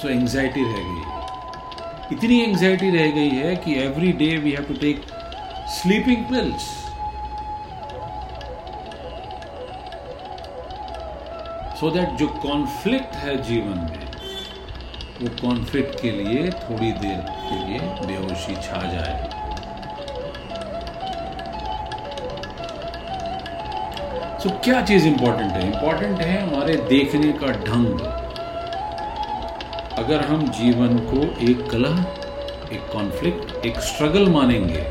सो 0.01 0.09
एंजाइटी 0.09 0.63
रह 0.63 0.79
गई। 0.83 2.15
इतनी 2.15 2.41
एंजाइटी 2.41 2.89
रह 2.97 3.11
गई 3.11 3.29
है 3.31 3.55
कि 3.55 3.75
every 3.83 4.11
day 4.21 4.35
we 4.37 4.51
have 4.51 4.63
to 4.63 4.73
take 4.81 5.05
sleeping 5.73 6.25
pills 6.25 6.65
so 11.79 11.89
that 11.89 12.09
जो 12.09 12.27
कॉन्फ्लिक्ट 12.43 13.15
है 13.15 13.35
जीवन 13.43 13.79
में, 13.79 14.05
वो 15.21 15.29
कॉन्फ्लिक्ट 15.41 15.99
के 16.01 16.11
लिए 16.11 16.49
थोड़ी 16.51 16.91
देर 16.91 17.19
के 17.29 17.57
लिए 17.65 17.79
बेहोशी 18.07 18.55
छा 18.55 18.81
जाए। 18.91 19.29
तो 24.43 24.49
क्या 24.63 24.81
चीज़ 24.85 25.07
इंपॉर्टेंट 25.07 25.51
है? 25.51 25.65
इंपॉर्टेंट 25.67 26.21
है 26.21 26.41
हमारे 26.41 26.75
देखने 26.89 27.31
का 27.33 27.51
ढंग। 27.65 27.99
अगर 29.97 30.25
हम 30.25 30.47
जीवन 30.51 30.97
को 31.11 31.21
एक 31.51 31.69
कलह, 31.71 32.05
एक 32.73 32.89
कॉन्फ्लिक्ट 32.93 33.65
एक 33.65 33.79
स्ट्रगल 33.81 34.29
मानेंगे 34.29 34.81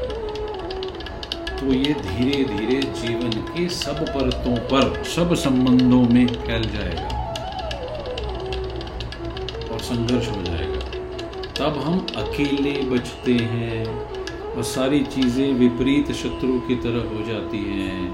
तो 1.62 1.72
ये 1.72 1.92
धीरे 1.94 2.44
धीरे 2.44 2.80
जीवन 2.92 3.30
के 3.48 3.68
सब 3.68 4.00
परतों 4.04 4.56
पर, 4.68 5.02
सब 5.04 5.34
संबंधों 5.34 6.00
में 6.08 6.26
फैल 6.26 6.62
जाएगा 6.70 7.06
और 9.72 9.80
संघर्ष 9.80 10.28
हो 10.28 10.42
जाएगा। 10.42 10.80
तब 11.58 11.78
हम 11.78 11.98
अकेले 12.16 12.72
बचते 12.90 13.32
हैं 13.52 13.86
और 13.86 14.62
सारी 14.62 15.02
चीज़ें 15.06 15.52
विपरीत 15.54 16.12
शत्रु 16.12 16.58
की 16.60 16.76
तरह 16.78 17.08
हो 17.14 17.22
जाती 17.28 17.64
हैं। 17.70 18.10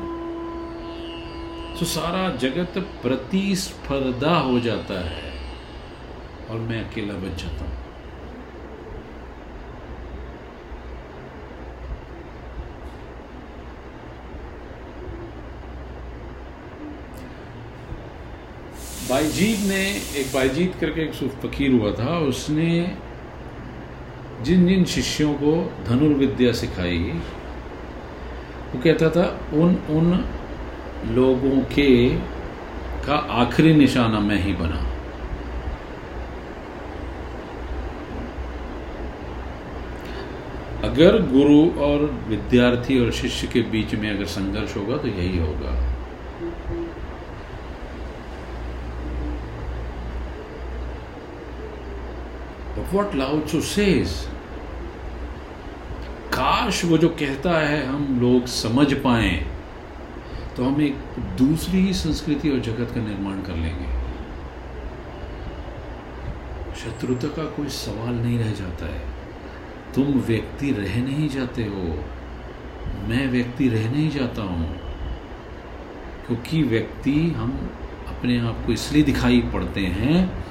तो 1.79 1.87
सारा 1.87 2.29
जगत 2.37 2.79
प्रतिस्पर्धा 3.03 4.39
हो 4.41 4.61
जाता 4.61 5.01
है 5.09 5.33
और 6.51 6.61
मैं 6.61 6.85
अकेला 6.85 7.15
बच 7.15 7.43
जाता 7.43 7.65
हूँ। 7.65 7.88
बाईजीत 19.11 19.59
ने, 19.69 19.85
एक 20.21 20.27
बाईजीत 20.35 20.75
करके 20.81 21.03
एक 21.03 21.15
सूफ 21.15 21.37
फकीर 21.43 21.73
हुआ 21.73 21.91
था, 21.93 22.19
उसने 22.19 22.97
जिन 24.45 24.67
जिन 24.67 24.85
शिष्यों 24.85 25.33
को 25.35 25.53
धनुर्विद्या 25.87 26.53
सिखाई, 26.53 26.99
वो 28.75 28.81
कहता 28.85 29.11
था 29.11 29.25
उन 29.55 29.75
उन 29.91 30.13
लोगों 31.15 31.61
के 31.75 32.09
का 33.07 33.17
आखिरी 33.43 33.75
निशाना 33.75 34.21
मैं 34.21 34.43
ही 34.45 34.53
बना। 34.53 34.85
अगर 40.85 41.23
गुरु 41.33 41.61
और 41.83 42.05
विद्यार्थी 42.29 42.99
और 43.01 43.13
शिष्य 43.13 43.47
के 43.47 43.61
बीच 43.71 43.95
में 43.95 44.11
अगर 44.11 44.27
संघर्ष 44.27 44.77
होगा 44.77 44.97
तो 44.97 45.09
यही 45.09 45.39
होगा। 45.39 45.88
But 52.89 52.97
what 52.97 53.15
Lao 53.15 53.41
Tzu 53.41 53.61
says, 53.61 54.09
काश 56.33 56.85
वो 56.85 56.99
जो 56.99 57.09
कहता 57.09 57.59
है 57.59 57.87
हम 57.87 58.21
लोग 58.21 58.47
समझ 58.47 58.95
पाए 58.95 59.47
तो 60.57 60.65
हम 60.65 60.83
एक 60.83 60.97
दूसरी 61.39 61.79
ही 61.79 61.95
संस्कृति 61.95 62.51
और 62.51 62.59
जगत 62.59 62.95
का 62.95 63.01
निर्माण 63.01 63.43
कर 63.43 63.55
लेंगे। 63.57 63.87
शत्रुता 66.75 67.29
का 67.29 67.45
कोई 67.45 67.69
सवाल 67.69 68.15
नहीं 68.15 68.39
रह 68.39 68.53
जाता 68.53 68.87
है। 68.87 69.03
तुम 69.95 70.05
व्यक्ति 70.05 70.71
रह 70.71 71.03
नहीं 71.03 71.29
जाते 71.29 71.63
हो। 71.63 72.05
मैं 73.09 73.29
व्यक्ति 73.29 73.69
रह 73.69 73.91
नहीं 73.91 74.11
जाता 74.11 74.43
हूँ। 74.43 74.77
क्योंकि 76.27 76.63
व्यक्ति 76.63 77.35
हम 77.37 77.71
अपने 78.09 78.39
आप 78.39 78.63
को 78.67 78.73
इसलिए 78.73 79.03
दिखाई 79.03 79.41
पड़ते 79.41 79.81
हैं 79.81 80.45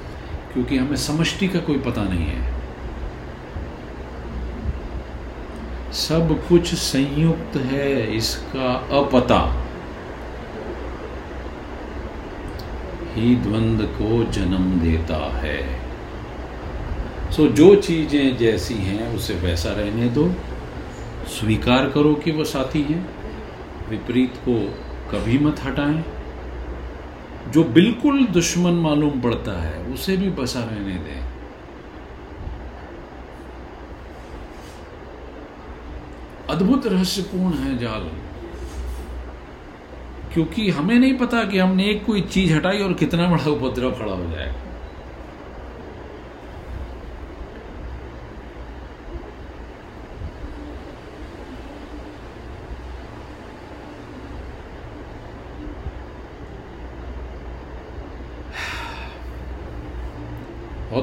क्योंकि 0.52 0.76
हमें 0.76 0.96
समष्टि 0.96 1.48
का 1.48 1.58
कोई 1.58 1.78
पता 1.78 2.02
नहीं 2.02 2.26
है। 2.26 2.58
सब 5.92 6.48
कुछ 6.48 6.74
संयुक्त 6.74 7.56
है, 7.56 8.16
इसका 8.16 8.72
अपता। 8.98 9.64
ही 13.14 13.34
द्वंद 13.34 13.82
को 13.82 14.24
जन्म 14.24 14.80
देता 14.80 15.16
है। 15.16 15.80
सो 17.32 17.46
जो 17.46 17.76
चीज़ें 17.76 18.36
जैसी 18.36 18.74
हैं, 18.74 19.16
उसे 19.16 19.34
वैसा 19.34 19.70
रहने 19.72 20.08
दो। 20.08 20.32
स्वीकार 21.26 21.90
करो 21.90 22.14
कि 22.14 22.30
वो 22.30 22.44
साथी 22.44 22.82
हैं। 22.82 23.08
विपरीत 23.90 24.34
को 24.48 24.54
कभी 25.10 25.38
मत 25.38 25.60
हटाएँ। 25.60 26.04
जो 27.50 27.64
बिल्कुल 27.64 28.26
दुश्मन 28.26 28.72
मालूम 28.72 29.20
पड़ता 29.20 29.62
है, 29.62 29.84
उसे 29.84 30.16
भी 30.16 30.30
बसा 30.30 30.60
रहने 30.60 30.94
दें। 30.94 31.24
अद्भुत 36.50 36.86
रहस्यपूर्ण 36.86 37.54
है 37.54 37.78
जाल। 37.78 38.10
क्योंकि 40.34 40.70
हमें 40.70 40.98
नहीं 40.98 41.14
पता 41.14 41.44
कि 41.44 41.58
हमने 41.58 41.84
एक 41.84 42.04
कोई 42.04 42.20
चीज़ 42.20 42.54
हटाई 42.54 42.78
और 42.78 42.92
कितना 42.92 43.30
बड़ा 43.30 43.50
उपद्रव 43.50 43.90
खड़ा 43.92 44.12
हो 44.12 44.30
जाए। 44.30 44.67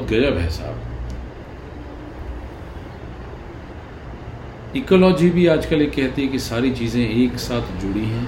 गजब 0.08 0.38
है 0.38 0.50
साहब। 0.52 0.78
इकोलॉजी 4.78 5.30
भी 5.30 5.46
आजकल 5.48 5.82
ये 5.82 5.88
कहती 5.90 6.22
है 6.22 6.28
कि 6.28 6.40
सारी 6.42 6.72
चीज़ें 6.74 7.02
एक 7.02 7.38
साथ 7.40 7.80
जुड़ी 7.82 8.06
हैं। 8.06 8.28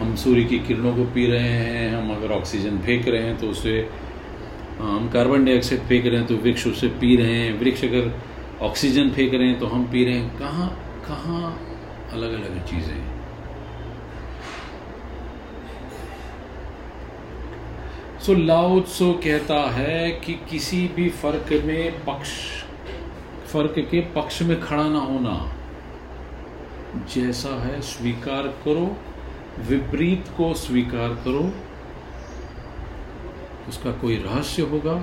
हम 0.00 0.14
सूर्य 0.16 0.44
की 0.44 0.58
किरणों 0.60 0.94
को 0.96 1.04
पी 1.14 1.26
रहे 1.26 1.48
हैं, 1.50 1.94
हम 1.94 2.10
अगर 2.14 2.32
ऑक्सीजन 2.32 2.78
फेंक 2.78 3.08
रहे 3.08 3.22
हैं 3.22 3.36
तो 3.38 3.48
उसे 3.48 3.76
हम 4.80 5.08
कार्बन 5.08 5.44
डाइऑक्साइड 5.44 5.82
फेंक 5.82 6.06
रहे 6.06 6.16
हैं 6.16 6.26
तो 6.26 6.36
वृक्ष 6.36 6.66
उसे 6.66 6.88
पी 7.00 7.16
रहे 7.16 7.34
हैं। 7.34 7.58
वृक्ष 7.60 7.84
अगर 7.84 8.12
ऑक्सीजन 8.62 9.10
फेंक 9.10 9.34
रहे 9.34 9.48
हैं 9.48 9.58
तो 9.58 9.66
हम 9.66 9.84
पी 9.92 10.04
रहे 10.04 10.14
हैं। 10.14 10.38
कहाँ 10.38 10.68
कहाँ 11.06 11.42
अलग 12.12 12.32
अलग 12.34 12.64
चीज़ें 12.66 13.13
सो 18.26 18.34
लाउत्सो 18.34 19.12
कहता 19.12 19.70
है 19.70 20.10
कि 20.10 20.34
किसी 20.34 20.88
भी 20.88 21.10
फ़र्क 21.10 21.62
में 21.64 22.04
पक्ष, 22.04 22.28
फ़र्क 23.52 23.74
के 23.78 24.00
पक्ष 24.00 24.42
में 24.42 24.60
खड़ा 24.60 24.88
ना 24.88 24.98
होना। 24.98 25.52
जैसा 27.14 27.48
है 27.48 27.80
स्वीकार 27.80 28.42
करो, 28.42 28.96
विपरीत 29.68 30.24
को 30.36 30.54
स्वीकार 30.54 31.08
करो। 31.08 31.52
उसका 33.68 33.92
कोई 33.92 34.16
रहस्य 34.16 34.62
होगा? 34.62 34.94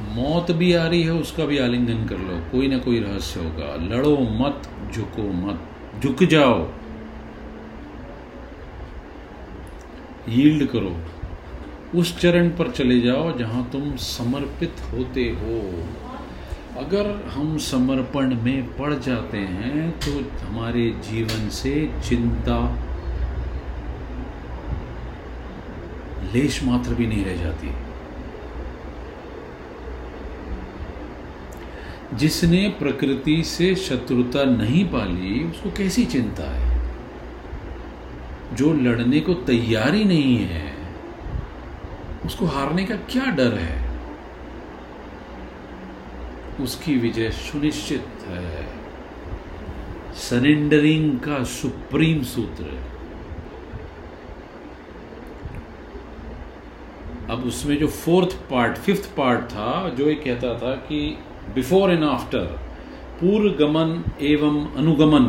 मौत 0.00 0.50
भी 0.50 0.74
आ 0.74 0.86
रही 0.86 1.02
है, 1.02 1.12
उसका 1.12 1.44
भी 1.44 1.58
आलिंगन 1.58 2.06
कर 2.06 2.18
लो। 2.18 2.40
कोई 2.52 2.68
ना 2.68 2.78
कोई 2.78 3.00
रहस्य 3.00 3.40
होगा। 3.40 3.96
लड़ो 3.96 4.16
मत, 4.16 4.70
झुको 4.94 5.32
मत। 5.32 5.70
झुक 6.02 6.22
जाओ। 6.24 6.62
यील्ड 10.28 10.66
करो। 10.68 10.96
उस 11.94 12.16
चरण 12.18 12.48
पर 12.50 12.70
चले 12.70 13.00
जाओ 13.00 13.36
जहाँ 13.38 13.68
तुम 13.72 13.94
समर्पित 13.96 14.80
होते 14.92 15.24
हो। 15.40 15.58
अगर 16.76 17.10
हम 17.28 17.56
समर्पण 17.58 18.34
में 18.36 18.76
पड़ 18.76 18.94
जाते 18.94 19.38
हैं 19.38 19.90
तो 19.98 20.12
हमारे 20.46 20.88
जीवन 21.04 21.48
से 21.50 21.74
चिंता, 22.08 22.58
लेश 26.34 26.62
मात्र 26.64 26.94
भी 26.94 27.06
नहीं 27.06 27.24
रह 27.24 27.36
जाती। 27.36 27.68
जिसने 32.14 32.68
प्रकृति 32.68 33.44
से 33.44 33.74
शत्रुता 33.74 34.44
नहीं 34.44 34.84
पाली, 34.84 35.50
उसको 35.50 35.70
कैसी 35.70 36.04
चिंता 36.04 36.50
है? 36.50 36.92
जो 38.54 38.72
लड़ने 38.72 39.20
को 39.20 39.34
तैयार 39.34 39.92
नहीं 39.92 40.36
है, 40.38 40.74
उसको 42.24 42.46
हारने 42.46 42.84
का 42.84 42.96
क्या 42.96 43.24
डर 43.24 43.54
है? 43.54 44.00
उसकी 46.60 46.96
विजय 46.96 47.30
सुनिश्चित 47.30 48.06
है। 48.26 48.66
सरेंडरिंग 50.14 51.18
का 51.18 51.44
सुप्रीम 51.44 52.22
सूत्र 52.22 52.64
अब 57.30 57.44
उसमें 57.44 57.78
जो 57.78 57.86
फोर्थ 57.86 58.28
पार्ट, 58.28 58.76
फिफ्थ 58.76 59.16
पार्ट 59.16 59.40
था, 59.40 59.88
जो 59.88 60.08
ये 60.08 60.14
कहता 60.14 60.58
था 60.58 60.74
कि 60.74 61.18
बिफोर 61.52 61.90
एंड 61.90 62.04
आफ्टर 62.04 62.44
पूर्व 63.20 63.50
गमन 63.56 64.02
एवं 64.20 64.56
अनुगमन 64.76 65.26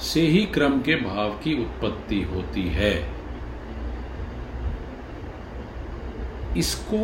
से 0.00 0.20
ही 0.20 0.44
क्रम 0.46 0.80
के 0.80 0.96
भाव 0.96 1.30
की 1.30 1.54
उत्पत्ति 1.64 2.20
होती 2.22 2.68
है। 2.68 2.94
इसको 6.56 7.02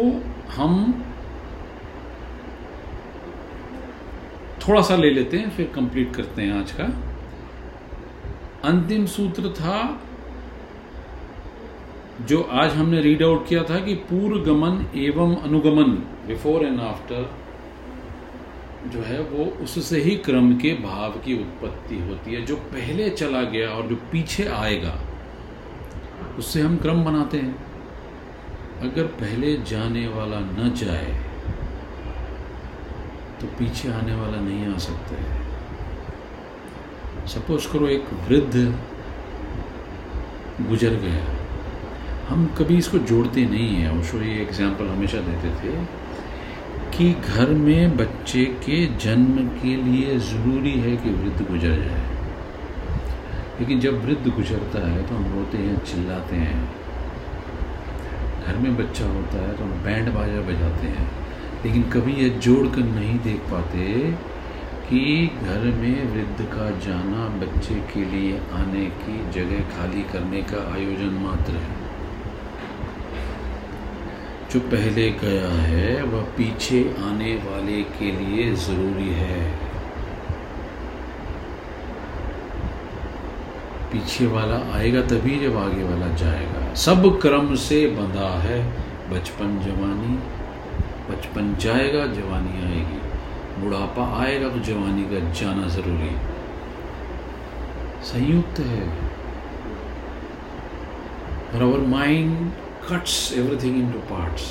हम 0.53 1.05
थोड़ा 4.61 4.81
सा 4.83 4.97
ले 4.97 5.11
लेते 5.11 5.39
हैं, 5.39 5.51
फिर 5.51 5.67
कंप्लीट 5.75 6.15
करते 6.17 6.43
हैं 6.43 6.61
आज 6.61 6.73
का। 6.73 6.85
अंतिम 8.65 9.07
सूत्र 9.07 9.51
था 9.53 9.79
जो 12.21 12.43
आज 12.43 12.71
हमने 12.73 13.01
रीड 13.01 13.23
आउट 13.23 13.47
किया 13.49 13.63
था 13.63 13.79
कि 13.79 13.95
पूर्व 13.95 14.39
गमन 14.45 14.87
एवं 14.97 15.35
अनुगमन 15.37 15.91
बिफोर 16.27 16.65
एंड 16.65 16.81
आफ्टर 16.81 17.31
जो 18.87 19.01
है 19.03 19.21
वो 19.21 19.45
उससे 19.63 20.01
ही 20.01 20.17
क्रम 20.17 20.57
के 20.57 20.73
भाव 20.75 21.11
की 21.11 21.35
उत्पत्ति 21.35 21.99
होती 21.99 22.35
है, 22.35 22.41
जो 22.43 22.57
पहले 22.57 23.11
चला 23.11 23.43
गया 23.43 23.69
और 23.69 23.87
जो 23.87 23.97
पीछे 24.13 24.45
आएगा, 24.45 24.95
उससे 26.39 26.61
हम 26.61 26.77
क्रम 26.77 27.05
बनाते 27.05 27.39
हैं। 27.39 27.55
अगर 28.83 29.07
पहले 29.21 29.57
जाने 29.57 30.07
वाला 30.09 30.41
न 30.41 30.73
जाए 30.77 31.21
तो 33.41 33.47
पीछे 33.47 33.89
आने 33.93 34.15
वाला 34.15 34.41
नहीं 34.41 34.67
आ 34.75 34.79
सकता 34.79 35.23
है। 35.23 35.29
सपोज़ 37.27 37.73
करो 37.73 37.87
एक 37.89 38.13
वृद्ध 38.29 38.55
गुजर 40.69 40.95
गया। 40.97 41.36
हम 42.28 42.47
कभी 42.59 42.77
इसको 42.77 42.98
जोड़ते 43.09 43.44
नहीं 43.47 43.74
हैं। 43.74 43.98
ओशो 43.98 44.20
ये 44.20 44.40
एग्ज़ाम्पल 44.43 44.86
हमेशा 44.86 45.19
देते 45.27 45.51
थे 45.59 45.74
कि 46.97 47.12
घर 47.28 47.51
में 47.57 47.97
बच्चे 47.97 48.44
के 48.65 48.85
जन्म 49.05 49.47
के 49.61 49.74
लिए 49.82 50.19
ज़रूरी 50.20 50.73
है 50.81 50.97
कि 50.97 51.11
वृद्ध 51.12 51.47
गुजर 51.51 51.77
जाए। 51.82 52.05
लेकिन 53.61 53.81
जब 53.81 54.05
वृद्ध 54.05 54.27
गुजरता 54.28 54.86
है 54.89 55.07
तो 55.09 55.15
हम 55.15 55.32
रोते 55.35 55.59
हैं, 55.59 55.78
चिल्लाते 55.85 56.36
हैं। 56.36 56.65
घर 58.43 58.57
में 58.57 58.77
बच्चा 58.77 59.07
होता 59.07 59.47
है 59.47 59.57
तो 59.57 59.65
हम 59.65 59.70
बैंड 59.85 60.12
बाजा 60.15 60.40
बजाते 60.51 60.86
हैं। 60.89 61.09
लेकिन 61.65 61.82
कभी 61.90 62.12
यह 62.15 62.39
जोड़ 62.40 62.66
कर 62.66 62.85
नहीं 62.90 63.19
देख 63.20 63.40
पाते 63.53 63.86
कि 64.89 65.31
घर 65.43 65.65
में 65.78 66.12
वृद्ध 66.12 66.44
का 66.48 66.70
जाना 66.81 67.28
बच्चे 67.39 67.81
के 67.94 68.05
लिए 68.11 68.39
आने 68.55 68.85
की 69.01 69.19
जगह 69.32 69.77
खाली 69.77 70.03
करने 70.12 70.43
का 70.53 70.70
आयोजन 70.74 71.19
मात्र 71.23 71.53
है। 71.57 71.86
जो 74.52 74.60
पहले 74.60 75.10
गया 75.10 75.48
है, 75.48 76.02
वह 76.02 76.23
पीछे 76.23 76.94
आने 76.98 77.35
वाले 77.35 77.82
के 77.82 78.10
लिए 78.12 78.55
ज़रूरी 78.55 79.09
है। 79.09 79.56
पीछे 83.93 84.27
वाला 84.27 84.78
आएगा 84.78 85.01
तभी 85.01 85.40
जब 85.40 85.56
आगे 85.56 85.82
वाला 85.82 86.14
जाएगा। 86.14 86.74
सब 86.74 87.20
क्रम 87.20 87.55
से 87.55 87.86
बंधा 87.86 88.40
है। 88.40 88.86
बचपन 89.10 89.59
जवानी, 89.59 90.18
बचपन 91.12 91.56
जाएगा, 91.56 92.06
जवानी 92.06 92.66
आएगी। 92.66 93.06
बुढ़ापा 93.62 94.23
आएगा 94.23 94.48
तो 94.48 94.59
जवानी 94.59 95.02
का 95.02 95.32
जाना 95.32 95.68
ज़रूरी। 95.68 96.16
संयुक्त 98.02 98.59
है। 98.59 98.89
और 101.55 101.62
our 101.62 101.78
mind 101.78 102.52
cuts 102.91 103.33
everything 103.33 103.77
into 103.77 103.99
parts 103.99 104.43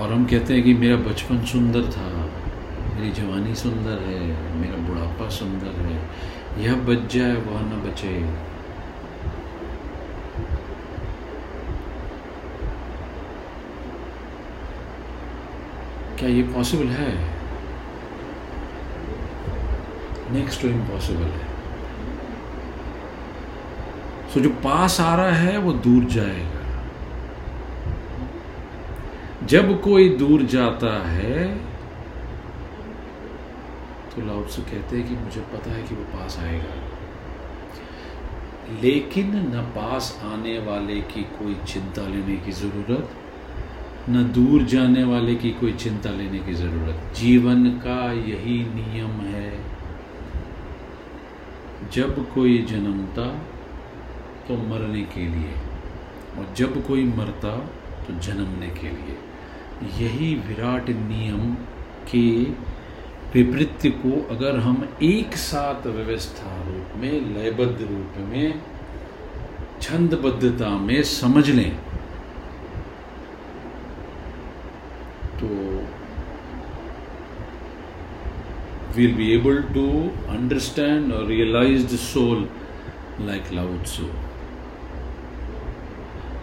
और 0.00 0.12
हम 0.12 0.24
कहते 0.24 0.54
हैं 0.54 0.62
कि 0.62 0.74
मेरा 0.74 0.96
बचपन 0.96 1.44
सुंदर 1.44 1.82
था, 1.92 2.06
मेरी 2.94 3.10
जवानी 3.10 3.54
सुंदर 3.54 3.98
है, 4.02 4.20
मेरा 4.56 4.76
बुढ़ापा 4.76 5.28
सुंदर 5.28 5.80
है। 5.80 5.98
यह 6.64 6.74
बच 6.74 7.12
जाए, 7.14 7.34
वह 7.34 7.60
न 7.60 7.82
बचे। 7.82 8.14
क्या 16.18 16.28
ये 16.28 16.42
पॉसिबल 16.42 16.86
है? 16.86 17.12
नेक्स्ट 20.32 20.62
टू 20.62 20.68
इम्पॉसिबल 20.68 21.22
है। 21.22 21.49
सो 24.34 24.40
जो 24.40 24.50
पास 24.64 25.00
आ 25.00 25.14
रहा 25.16 25.32
है, 25.32 25.58
वो 25.58 25.72
दूर 25.72 26.04
जाएगा। 26.04 26.58
जब 29.46 29.80
कोई 29.80 30.08
दूर 30.16 30.42
जाता 30.42 30.92
है 31.08 31.56
तो 34.10 34.26
लाउड 34.26 34.48
से 34.48 34.62
कहते 34.62 34.96
हैं 34.96 35.08
कि 35.08 35.14
मुझे 35.14 35.40
पता 35.52 35.70
है 35.70 35.82
कि 35.82 35.94
वो 35.94 36.02
पास 36.12 36.38
आएगा। 36.38 36.74
लेकिन 38.82 39.36
न 39.46 39.62
पास 39.76 40.20
आने 40.24 40.58
वाले 40.58 41.00
की 41.02 41.22
कोई 41.38 41.54
चिंता 41.66 42.02
लेने 42.02 42.36
की 42.36 42.52
ज़रूरत, 42.52 43.10
न 44.10 44.22
दूर 44.32 44.62
जाने 44.62 45.04
वाले 45.04 45.34
की 45.34 45.50
कोई 45.50 45.72
चिंता 45.72 46.10
लेने 46.10 46.38
की 46.38 46.54
ज़रूरत। 46.54 47.14
जीवन 47.16 47.68
का 47.78 48.00
यही 48.12 48.58
नियम 48.74 49.20
है। 49.28 49.52
जब 51.92 52.32
कोई 52.34 52.58
जन्मता 52.62 53.26
तो 54.50 54.56
मरने 54.56 55.02
के 55.02 55.20
लिए 55.20 55.52
और 56.38 56.54
जब 56.56 56.86
कोई 56.86 57.04
मरता 57.04 57.56
तो 58.06 58.18
जन्मने 58.18 58.68
के 58.68 58.88
लिए 58.88 59.18
यही 59.98 60.34
विराट 60.34 60.88
नियम 60.88 61.54
के 62.10 62.42
विपरीत 63.34 63.78
को 63.86 64.34
अगर 64.34 64.56
हम 64.56 64.96
एक 65.02 65.34
साथ 65.34 65.86
व्यवस्था 65.86 66.62
रूप 66.66 66.96
में, 66.96 67.12
लयबद्ध 67.12 67.80
रूप 67.80 68.14
में, 68.18 68.62
छंदबद्धता 69.82 70.70
में 70.78 71.02
समझ 71.02 71.50
लें 71.50 71.76
तो 75.40 75.48
we'll 78.96 79.16
be 79.16 79.32
able 79.34 79.62
to 79.74 80.10
understand 80.28 81.12
or 81.12 81.24
realize 81.24 81.86
the 81.86 81.98
soul 81.98 82.48
like 83.20 83.52
Lao. 83.52 84.19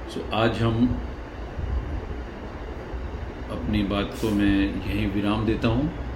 So 0.08 0.22
आज 0.34 0.62
हम 0.62 0.76
अपनी 3.52 3.82
बात 3.84 4.14
को 4.22 4.30
मैं 4.30 4.60
यहीं 4.88 5.08
विराम 5.12 5.46
देता 5.46 5.68
हूँ। 5.68 6.07